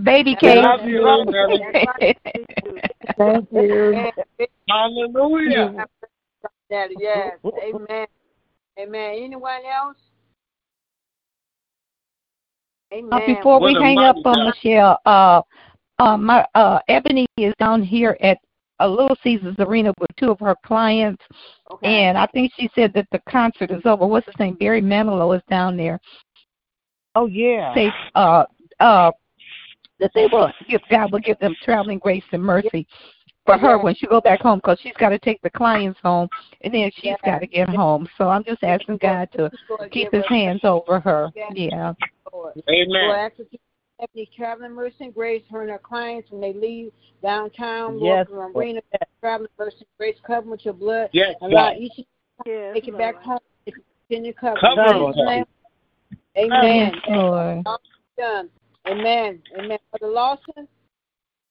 Baby 0.03 0.33
I 0.33 0.41
cake. 0.41 0.63
love 0.63 0.85
you, 0.87 1.01
Lynetta. 1.01 2.15
Thank 3.17 3.49
you. 3.53 4.11
Hallelujah. 4.69 5.87
Daddy, 6.71 6.97
yes. 6.99 7.39
Amen. 7.63 8.07
Amen. 8.79 9.15
Anyone 9.23 9.63
else? 9.73 9.97
Amen. 12.95 13.13
Uh, 13.13 13.27
before 13.27 13.61
we 13.61 13.73
What 13.73 13.83
a 13.83 13.85
hang 13.85 13.99
up 13.99 14.17
mighty 14.17 14.29
on 14.29 14.35
God. 14.37 14.55
Michelle, 14.55 15.01
uh, 15.05 15.43
uh, 15.99 16.17
my 16.17 16.47
uh, 16.55 16.79
Ebony 16.89 17.27
is 17.37 17.53
down 17.59 17.83
here 17.83 18.17
at 18.21 18.39
a 18.79 18.89
Little 18.89 19.17
Caesars 19.23 19.57
Arena 19.59 19.93
with 19.99 20.11
two 20.17 20.31
of 20.31 20.39
her 20.41 20.55
clients, 20.65 21.23
Okay. 21.73 21.87
and 21.87 22.17
I 22.17 22.27
think 22.27 22.53
she 22.57 22.71
said 22.75 22.93
that 22.95 23.07
the 23.11 23.21
concert 23.29 23.71
is 23.71 23.83
over. 23.85 24.07
What's 24.07 24.27
his 24.27 24.39
name? 24.39 24.55
Barry 24.55 24.81
Manilow 24.81 25.37
is 25.37 25.43
down 25.51 25.77
there. 25.77 25.99
Oh 27.17 27.27
yeah. 27.27 27.75
Say, 27.75 27.91
uh, 28.15 28.45
uh, 28.79 29.11
that 29.99 30.11
they 30.15 30.27
will 30.31 30.53
give 30.69 30.81
God 30.91 31.13
will 31.13 31.21
give 31.21 31.39
them 31.39 31.55
traveling 31.63 31.99
grace 31.99 32.25
and 32.33 32.43
mercy 32.43 32.87
for 33.45 33.59
her 33.59 33.79
when 33.79 33.95
she 33.95 34.07
go 34.07 34.21
back 34.21 34.41
home 34.41 34.59
because 34.59 34.79
she's 34.83 34.95
got 34.99 35.11
to 35.11 35.19
take 35.19 35.41
the 35.43 35.51
clients 35.51 35.99
home 36.03 36.29
and 36.63 36.73
then 36.73 36.91
she's 36.97 37.15
got 37.25 37.41
to 37.41 37.47
get 37.47 37.69
home. 37.69 38.09
So 38.17 38.29
I'm 38.29 38.45
just 38.45 38.63
asking 38.63 38.99
God 38.99 39.29
to 39.37 39.51
keep 39.91 40.13
His 40.13 40.25
hands 40.29 40.61
over 40.65 41.01
her. 41.01 41.31
Yeah. 41.35 41.51
Yeah. 41.55 41.93
Lord. 42.33 42.55
Amen. 42.69 42.87
Lord, 42.89 43.17
ask 43.17 43.35
have 44.01 44.09
any 44.17 44.29
traveling 44.37 44.73
mercy 44.73 44.97
and 45.01 45.15
grace, 45.15 45.43
her 45.51 45.63
and 45.63 45.71
her 45.71 45.79
clients, 45.79 46.31
when 46.31 46.41
they 46.41 46.53
leave 46.53 46.91
downtown, 47.23 47.95
Yes, 48.01 48.03
Lord, 48.03 48.29
from 48.29 48.37
Lord. 48.37 48.57
arena, 48.57 48.81
traveling 49.21 49.51
mercy 49.57 49.77
and 49.79 49.87
grace, 49.99 50.17
cover 50.27 50.51
with 50.51 50.65
your 50.65 50.75
blood. 50.75 51.11
Yes, 51.13 51.37
Allow 51.43 51.71
God. 51.71 51.77
each 51.79 51.93
Yes, 52.45 52.75
them 52.75 52.83
to 52.83 52.89
it 52.89 52.99
back 52.99 53.15
Lord. 53.15 53.25
home. 53.25 53.39
Continue 54.09 54.33
cover. 54.33 54.59
Cover 54.61 54.83
In 54.83 54.99
them, 54.99 55.13
Jesus' 55.13 55.23
name, 55.27 55.45
Yes, 56.35 56.47
Amen. 56.53 56.93
Lord. 57.09 57.65
Amen. 58.87 59.43
Amen. 59.57 59.79
Brother 59.93 60.13
Lawson? 60.13 60.69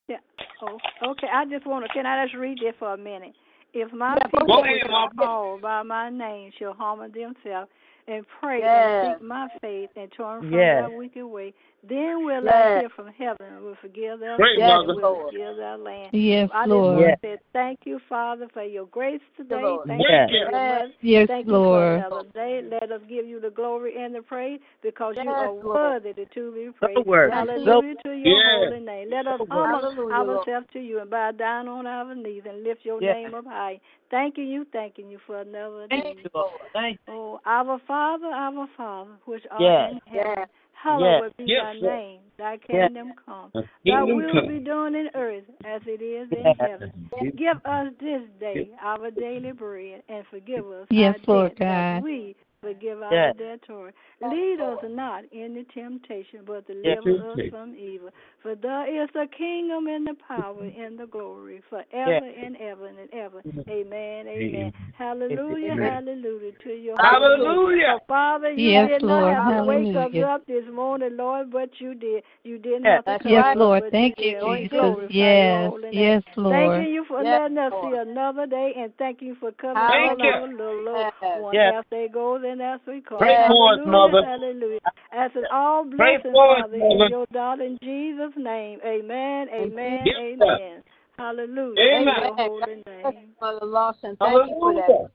Yeah. 0.07 0.17
Oh, 0.61 0.77
okay. 1.11 1.27
I 1.33 1.45
just 1.45 1.65
want 1.65 1.85
to. 1.85 1.93
Can 1.93 2.05
I 2.05 2.25
just 2.25 2.35
read 2.35 2.57
this 2.61 2.73
for 2.79 2.93
a 2.93 2.97
minute? 2.97 3.33
If 3.73 3.91
my 3.91 4.15
Yeah, 4.17 4.25
people 4.27 4.47
Go 4.47 4.61
which 4.61 4.71
ahead, 4.71 4.89
are 4.89 5.09
Mama. 5.09 5.11
called 5.17 5.61
by 5.61 5.83
my 5.83 6.09
name 6.09 6.51
shall 6.59 6.73
humble 6.73 7.09
themselves 7.09 7.69
and 8.07 8.25
pray 8.39 8.59
Yes. 8.59 9.03
and 9.05 9.15
seek 9.19 9.27
my 9.27 9.47
face 9.61 9.89
and 9.95 10.11
turn 10.15 10.41
from 10.41 10.53
Yes. 10.53 10.87
their 10.87 10.97
wicked 10.97 11.25
way, 11.25 11.53
then 11.87 12.25
will 12.25 12.47
I 12.47 12.51
Yes. 12.51 12.79
hear 12.79 12.89
from 12.89 13.07
heaven 13.09 13.45
and 13.45 13.63
will 13.63 13.75
forgive 13.75 14.19
their 14.19 14.37
Praise 14.37 14.55
sin 14.55 14.63
and 14.63 14.87
God. 14.87 14.95
will 14.95 15.01
Lord. 15.01 15.31
forgive 15.33 15.57
their 15.57 15.77
land. 15.77 16.09
Yes, 16.13 16.49
I 16.53 16.63
just 16.63 16.69
Lord. 16.69 16.95
want 16.95 16.99
Yes. 16.99 17.19
to 17.21 17.27
say 17.27 17.37
thank 17.51 17.79
you, 17.85 17.99
Father, 18.07 18.47
for 18.53 18.63
your 18.63 18.85
grace 18.87 19.21
today. 19.35 19.61
Lord. 19.61 19.87
Thank 19.87 20.07
Thank 20.07 20.31
you 20.31 20.37
you. 20.39 20.45
for 20.45 20.51
your 20.51 20.61
Yes. 20.61 20.81
mercy. 20.81 20.93
Yes, 21.01 21.27
Thank 21.27 21.45
you 21.47 21.51
Lord. 21.53 21.83
for 21.83 21.93
another 22.07 22.23
day. 22.33 22.61
Let 22.61 22.91
us 22.91 23.01
give 23.09 23.27
you 23.27 23.39
the 23.39 23.49
glory 23.49 23.97
and 24.01 24.15
the 24.15 24.21
praise 24.21 24.59
because 24.81 25.15
you 25.17 25.25
Yes, 25.25 25.35
are 25.35 25.51
Lord. 25.51 25.65
worthy 25.65 26.13
to 26.25 26.51
be 26.53 26.71
praised. 26.71 27.05
word. 27.05 27.33
Hallelujah 27.33 27.95
to 28.03 28.11
your 28.11 28.37
Yes. 28.37 28.69
holy 28.69 28.79
name. 28.79 29.09
Let 29.09 29.27
us 29.27 29.39
Go 29.39 29.45
word. 29.45 29.65
humble 29.69 30.09
Hallelujah, 30.09 30.23
Lord. 30.23 30.37
ourselves 30.47 30.67
to 30.73 30.79
you 30.79 30.99
and 30.99 31.09
bow 31.09 31.31
down 31.31 31.67
on 31.67 31.85
our 31.85 32.15
knees 32.15 32.43
and 32.47 32.63
lift 32.63 32.85
your 32.85 33.01
Yes. 33.01 33.15
name 33.15 33.33
up 33.33 33.45
high. 33.45 33.79
Thanking 34.09 34.47
you, 34.47 34.65
thanking 34.71 35.09
you 35.09 35.17
for 35.25 35.39
another 35.39 35.87
day. 35.87 36.01
Thank 36.01 36.17
day. 36.17 36.23
you, 36.23 36.29
Lord. 36.33 36.61
Thank 36.71 36.99
you. 37.07 37.13
Oh, 37.13 37.41
our 37.45 37.79
Father, 37.79 38.27
our 38.27 38.67
Father, 38.77 39.11
which 39.25 39.43
art 39.51 39.61
Yes. 39.61 39.91
in 39.91 40.01
heaven, 40.05 40.45
Yes. 40.85 41.21
hallowed 41.21 41.33
be 41.37 41.45
Yes, 41.47 41.61
thy 41.63 41.73
Lord. 41.73 41.95
name. 41.99 42.19
Thy 42.37 42.53
Yes. 42.53 42.87
kingdom 42.87 43.13
come. 43.25 43.51
Thy 43.53 43.61
kingdom 43.83 44.17
will 44.17 44.33
come. 44.33 44.47
be 44.47 44.59
done 44.59 44.95
in 44.95 45.09
earth 45.15 45.43
as 45.65 45.81
it 45.85 46.01
is 46.01 46.31
in 46.31 46.45
Yes. 46.45 46.57
heaven. 46.59 47.09
Give 47.35 47.57
us 47.65 47.93
this 47.99 48.23
day 48.39 48.69
our 48.81 49.11
daily 49.11 49.51
bread 49.51 50.03
and 50.09 50.25
forgive 50.27 50.65
us 50.69 50.87
Yes, 50.89 51.15
our 51.27 51.35
Lord 51.35 51.49
debts 51.55 51.61
as 51.61 51.93
God. 51.95 52.03
we 52.03 52.35
forgive 52.61 53.01
our 53.01 53.13
Yes. 53.13 53.35
debtors. 53.37 53.93
Lead 54.21 54.61
us 54.61 54.79
not 54.83 55.25
into 55.31 55.63
temptation, 55.65 56.43
but 56.45 56.67
Yes. 56.67 56.97
deliver 57.03 57.31
us 57.33 57.49
from 57.49 57.75
evil. 57.75 58.09
For 58.43 58.55
there 58.55 59.03
is 59.03 59.09
the 59.13 59.25
kingdom 59.37 59.87
and 59.87 60.05
the 60.05 60.15
power 60.27 60.65
and 60.65 60.99
the 60.99 61.07
glory 61.07 61.63
forever 61.69 62.25
and 62.25 62.57
ever 62.57 62.87
and 62.87 63.09
ever. 63.13 63.41
Amen. 63.69 64.27
Amen. 64.27 64.73
Hallelujah. 64.97 65.71
Amen. 65.71 65.91
Hallelujah 66.05 66.51
to 66.63 66.69
your. 66.69 66.97
Hallelujah. 66.99 67.95
So, 67.99 68.05
Father, 68.07 68.51
you 68.51 68.69
Yes, 68.69 68.89
did 68.89 69.01
not 69.03 69.07
Lord. 69.07 69.33
have 69.33 69.55
to 69.55 69.63
wake 69.63 69.87
us 69.87 69.95
Hallelujah. 69.95 70.25
up 70.25 70.45
this 70.45 70.63
morning, 70.73 71.15
Lord, 71.15 71.51
but 71.51 71.69
you 71.79 71.95
did. 71.95 72.23
You 72.43 72.57
didn't 72.57 72.83
Yes. 72.83 73.03
have 73.05 73.19
to 73.21 73.29
Yes, 73.29 73.43
right. 73.43 73.57
Lord. 73.57 73.83
but 73.83 73.91
Thank 73.91 74.19
you 74.19 74.25
you, 74.25 74.31
did. 74.33 74.43
We 74.43 74.69
Jesus. 74.69 75.09
Yes, 75.09 75.69
holy 75.71 75.83
name. 75.83 75.93
yes, 75.93 76.23
Lord. 76.35 76.55
Thanking 76.75 76.93
you 76.93 77.05
for 77.07 77.23
Yes, 77.23 77.39
letting 77.41 77.57
us 77.57 77.71
Lord. 77.71 77.93
see 77.93 78.11
another 78.11 78.45
day, 78.45 78.73
and 78.75 78.93
thank 78.97 79.21
you 79.21 79.35
for 79.39 79.51
coming 79.53 79.77
Thank 79.87 80.19
all 80.19 80.25
you. 80.25 80.33
our 80.33 80.47
little 80.47 80.83
Lord, 80.83 81.13
Yes. 81.21 81.41
one 81.41 81.55
Yes. 81.55 81.73
as 81.79 81.85
they 81.89 82.07
go 82.13 82.35
and 82.35 82.61
as 82.61 82.81
we 82.85 82.99
come. 83.01 83.19
Pray 83.19 83.35
for 83.47 83.71
us, 83.71 83.79
hallelujah, 83.79 83.87
Mother. 83.87 84.25
hallelujah. 84.25 84.79
As 85.13 85.31
an 85.35 85.45
all 85.51 85.85
Pray 85.85 86.17
blessing, 86.17 86.31
for 86.33 86.57
us, 86.57 86.63
Father, 86.63 86.77
Mother. 86.77 87.05
in 87.05 87.11
your 87.11 87.25
darling 87.31 87.77
Jesus' 87.81 88.32
name. 88.37 88.79
Amen, 88.85 89.47
amen, 89.53 90.05
Yes, 90.05 90.15
sir. 90.39 90.55
amen. 90.55 90.83
Hallelujah. 91.17 91.81
Amen. 91.81 92.07
In 92.07 92.35
Thank 92.37 92.53
you, 92.57 92.83
name. 92.87 93.29
Brother 93.39 93.65
Lawson. 93.65 94.17
Thank 94.17 94.49
you 94.49 94.55
for 94.59 94.73
that. 94.73 94.87
Hallelujah. 94.87 95.09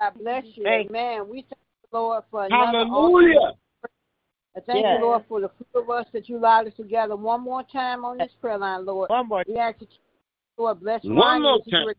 God 0.00 0.12
bless 0.20 0.44
you. 0.54 0.64
Thank- 0.64 0.90
Amen. 0.90 1.28
We 1.28 1.42
thank 1.42 1.50
you, 1.82 1.88
Lord, 1.92 2.24
for 2.30 2.44
another 2.44 2.78
awesome 2.78 2.90
Hallelujah. 2.90 3.56
I 4.56 4.60
thank 4.60 4.84
Yes. 4.84 4.98
you, 4.98 5.06
Lord, 5.06 5.24
for 5.28 5.40
the 5.40 5.50
few 5.50 5.82
of 5.82 5.90
us 5.90 6.06
that 6.12 6.28
you 6.28 6.38
allowed 6.38 6.66
us 6.68 6.74
together 6.76 7.16
one 7.16 7.42
more 7.42 7.62
time 7.64 8.04
on 8.04 8.18
this 8.18 8.32
prayer 8.40 8.56
line, 8.58 8.86
Lord. 8.86 9.10
One 9.10 9.28
more. 9.28 9.44
We 9.46 9.56
ask 9.56 9.78
that 9.80 9.90
you, 9.90 9.98
Lord, 10.56 10.80
bless 10.80 11.04
One 11.04 11.16
Ronnie 11.16 11.42
more 11.42 11.58
time. 11.70 11.94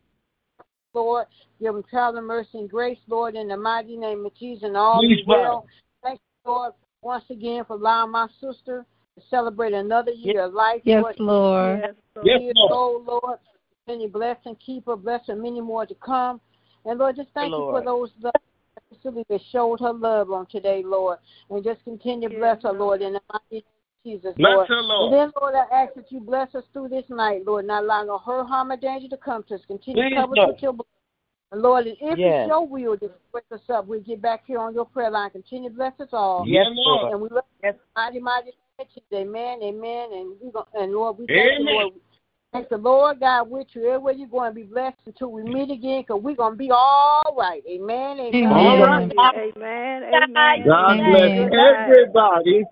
Lord. 0.94 1.28
Give 1.60 1.76
him 1.76 1.84
traveling 1.90 2.26
mercy 2.26 2.58
and 2.58 2.70
grace, 2.70 2.98
Lord, 3.08 3.36
in 3.36 3.48
the 3.50 3.58
mighty 3.58 3.96
name 3.98 4.26
of 4.26 4.34
Jesus, 4.36 4.64
and 4.64 4.78
all 4.78 5.02
Please, 5.02 5.18
be 5.18 5.24
well. 5.28 5.66
Thank 6.04 6.20
you, 6.20 6.52
Lord, 6.52 6.74
once 7.02 7.24
again 7.30 7.64
for 7.66 7.76
allowing 7.76 8.12
my 8.12 8.28
sister 8.42 8.84
to 8.84 8.86
celebrate 9.30 9.74
another 9.74 10.12
year 10.12 10.46
of 10.46 10.54
life. 10.54 10.82
Yes, 10.84 11.04
Lord. 11.04 11.16
Lord. 11.20 11.80
Yes, 11.80 11.96
Lord. 12.16 12.28
Yes, 12.28 12.54
Lord. 12.56 12.72
old, 12.72 13.06
Lord. 13.06 13.40
Continue 13.86 14.10
bless 14.10 14.38
and 14.46 14.58
keep 14.60 14.86
her, 14.86 14.96
bless 14.96 15.26
her 15.28 15.36
many 15.36 15.62
more 15.62 15.86
to 15.86 15.96
come. 15.96 16.42
And 16.86 17.00
Lord, 17.00 17.16
just 17.16 17.30
thank 17.34 17.52
you 17.52 17.70
for 17.72 17.84
those 17.84 18.10
that 18.22 18.34
that 19.30 19.42
showed 19.52 19.80
her 19.80 19.94
love 19.94 20.32
on 20.32 20.46
today, 20.48 20.82
Lord. 20.86 21.20
And 21.50 21.64
just 21.64 21.84
continue 21.84 22.30
to 22.30 22.36
bless 22.36 22.64
her, 22.64 22.72
Lord, 22.72 23.02
in 23.02 23.14
the 23.14 23.22
mighty 23.32 23.44
name 23.52 23.64
of 23.64 24.04
Jesus, 24.06 24.34
Bless 24.38 24.54
Lord. 24.54 24.68
her, 24.70 24.80
And 24.80 25.14
then, 25.14 25.32
Lord, 25.40 25.56
I 25.56 25.84
ask 25.84 25.94
that 25.96 26.12
you 26.12 26.20
bless 26.20 26.54
us 26.56 26.64
through 26.74 26.90
this 26.90 27.06
night, 27.10 27.46
Lord, 27.46 27.66
not 27.66 27.84
allowing 27.84 28.08
no 28.08 28.18
hurt, 28.18 28.46
harm, 28.46 28.72
or 28.72 28.78
danger 28.78 29.08
to 29.10 29.18
come 29.18 29.44
to 29.50 29.56
us. 29.56 29.62
Continue 29.68 30.04
Please, 30.04 30.16
to 30.16 30.22
cover 30.22 30.40
us 30.40 30.48
with 30.48 30.62
your 30.62 30.74
blood. 30.74 30.88
And 31.52 31.62
Lord, 31.62 31.88
and 31.88 31.98
if 32.02 32.18
Yes. 32.18 32.42
it's 32.42 32.48
your 32.48 32.68
will 32.68 32.98
to 32.98 33.12
wake 33.34 33.44
us 33.52 33.62
up, 33.70 33.88
we'll 33.88 34.02
get 34.02 34.22
back 34.22 34.46
here 34.46 34.60
on 34.60 34.74
your 34.74 34.86
prayer 34.86 35.12
line. 35.12 35.30
Continue 35.30 35.70
to 35.70 35.76
bless 35.76 36.00
us 36.00 36.10
all. 36.12 36.46
Yes, 36.46 36.66
Yes, 36.68 36.78
Lord. 36.86 37.14
And 37.14 37.22
we 37.22 37.30
love 37.30 37.46
Yes. 37.64 37.76
you, 37.76 37.82
mighty, 37.96 38.20
mighty, 38.20 38.46
name 38.46 38.50
of 38.50 38.56
Jesus. 38.56 38.67
Amen, 39.14 39.60
amen. 39.64 40.10
And 40.14 40.36
we 40.42 40.52
go, 40.52 40.68
and 40.74 40.92
Lord, 40.92 41.18
we 41.18 41.26
thank 41.28 41.60
you, 41.60 41.66
Amen. 41.66 41.74
Lord. 41.74 41.94
Thank 42.54 42.70
the 42.70 42.78
Lord 42.78 43.20
God 43.20 43.50
with 43.50 43.68
you. 43.74 43.88
Everywhere 43.88 44.14
you're 44.14 44.28
going 44.28 44.52
to 44.52 44.56
be 44.56 44.64
blessed 44.64 44.98
until 45.06 45.32
we 45.32 45.44
meet 45.44 45.72
again, 45.72 46.02
because 46.02 46.22
we're 46.22 46.36
going 46.36 46.54
to 46.54 46.58
be 46.58 46.70
all 46.72 47.36
right. 47.38 47.64
Amen, 47.68 48.20
amen. 48.20 48.36
Amen. 48.36 48.52
All 48.52 48.78
right. 48.78 49.54
Amen, 49.58 50.04
amen. 50.04 50.66
God 50.66 50.98
bless 51.06 51.32
Good 51.32 51.54
everybody. 51.54 52.64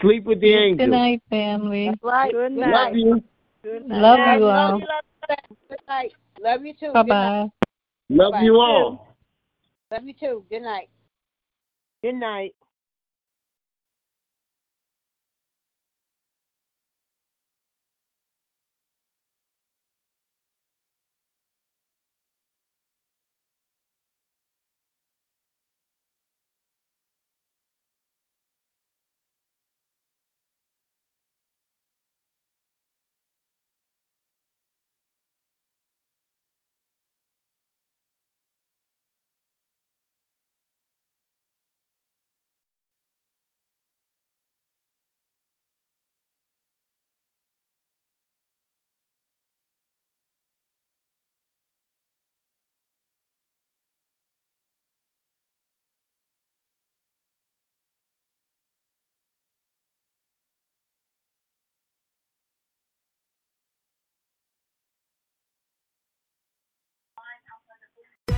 Sleep 0.00 0.24
with 0.24 0.40
the 0.40 0.52
Good 0.52 0.58
angels. 0.60 0.90
night, 0.90 1.22
family. 1.30 1.86
That's 1.86 2.02
right. 2.02 2.32
Good 2.32 2.54
Good 2.54 2.60
night. 2.60 2.72
Love 2.72 2.96
you. 2.96 3.22
Good 3.62 3.88
night. 3.88 4.00
Love 4.00 4.18
night. 4.18 4.36
you 4.38 4.44
Love 4.44 4.70
all. 4.72 4.78
you, 4.78 4.86
love 4.86 5.38
you. 5.50 5.56
Good 5.68 5.78
night. 5.88 6.12
Love 6.40 6.64
you 6.66 6.74
too. 6.74 6.92
Bye 6.92 7.02
Good 7.02 7.08
night. 7.08 7.40
bye. 7.42 7.50
Love 8.10 8.32
Bye. 8.32 8.42
you 8.42 8.56
all. 8.56 9.16
Love 9.90 10.04
you 10.04 10.14
too. 10.14 10.44
Good 10.50 10.62
night. 10.62 10.88
Good 12.02 12.14
night. 12.14 12.54